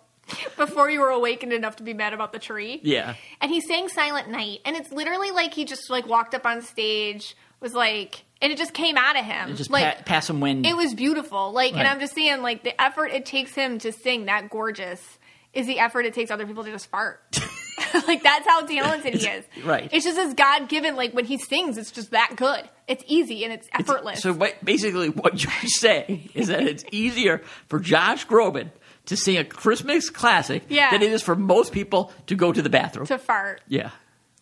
[0.56, 2.80] before you were awakened enough to be mad about the tree.
[2.82, 3.14] Yeah.
[3.40, 6.62] And he sang Silent Night, and it's literally like he just like walked up on
[6.62, 9.54] stage, was like, and it just came out of him.
[9.56, 10.66] Just like pa- pass some wind.
[10.66, 11.52] it was beautiful.
[11.52, 15.18] Like, and I'm just saying, like the effort it takes him to sing that gorgeous
[15.52, 17.20] is the effort it takes other people to just fart.
[18.06, 19.44] like that's how talented he is.
[19.64, 19.88] right.
[19.92, 20.96] It's just as God given.
[20.96, 22.68] Like when he sings, it's just that good.
[22.86, 24.20] It's easy and it's effortless.
[24.22, 28.70] So ba- basically, what you're saying is that it's easier for Josh Groban
[29.06, 30.90] to sing a Christmas classic Yeah.
[30.90, 33.06] than it is for most people to go to the bathroom.
[33.06, 33.60] to fart.
[33.68, 33.90] yeah.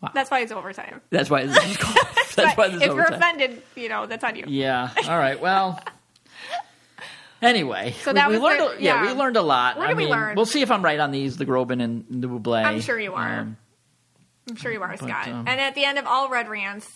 [0.01, 0.11] Wow.
[0.15, 1.01] That's why it's overtime.
[1.11, 1.97] That's why this is called.
[2.37, 4.45] That's why is if you're offended, you know that's on you.
[4.47, 4.91] Yeah.
[5.09, 5.41] All right.
[5.41, 5.81] Well.
[7.41, 8.61] Anyway, So that we, we was learned.
[8.61, 9.05] the- a, yeah.
[9.05, 9.13] yeah.
[9.13, 9.77] we learned a lot.
[9.77, 10.37] What I did we mean, learn?
[10.37, 12.65] We'll see if I'm right on these, the Groban and the Buble.
[12.65, 13.41] I'm sure you are.
[13.41, 13.57] Um,
[14.49, 15.29] I'm sure you are, Scott.
[15.29, 16.89] um, and at the end of all red rants,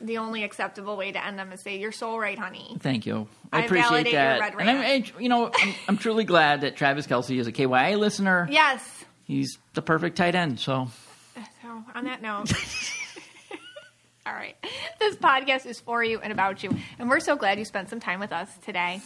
[0.00, 3.26] the only acceptable way to end them is say, "You're so right, honey." Thank you.
[3.52, 4.54] I, I appreciate that.
[4.60, 4.76] and I'm.
[4.78, 8.46] I, you know, I'm, I'm truly glad that Travis Kelce is a KYA listener.
[8.50, 8.82] Yes.
[9.24, 10.60] He's the perfect tight end.
[10.60, 10.88] So
[11.62, 12.52] So on that note.
[14.30, 14.54] All right.
[15.00, 16.76] This podcast is for you and about you.
[17.00, 19.00] And we're so glad you spent some time with us today.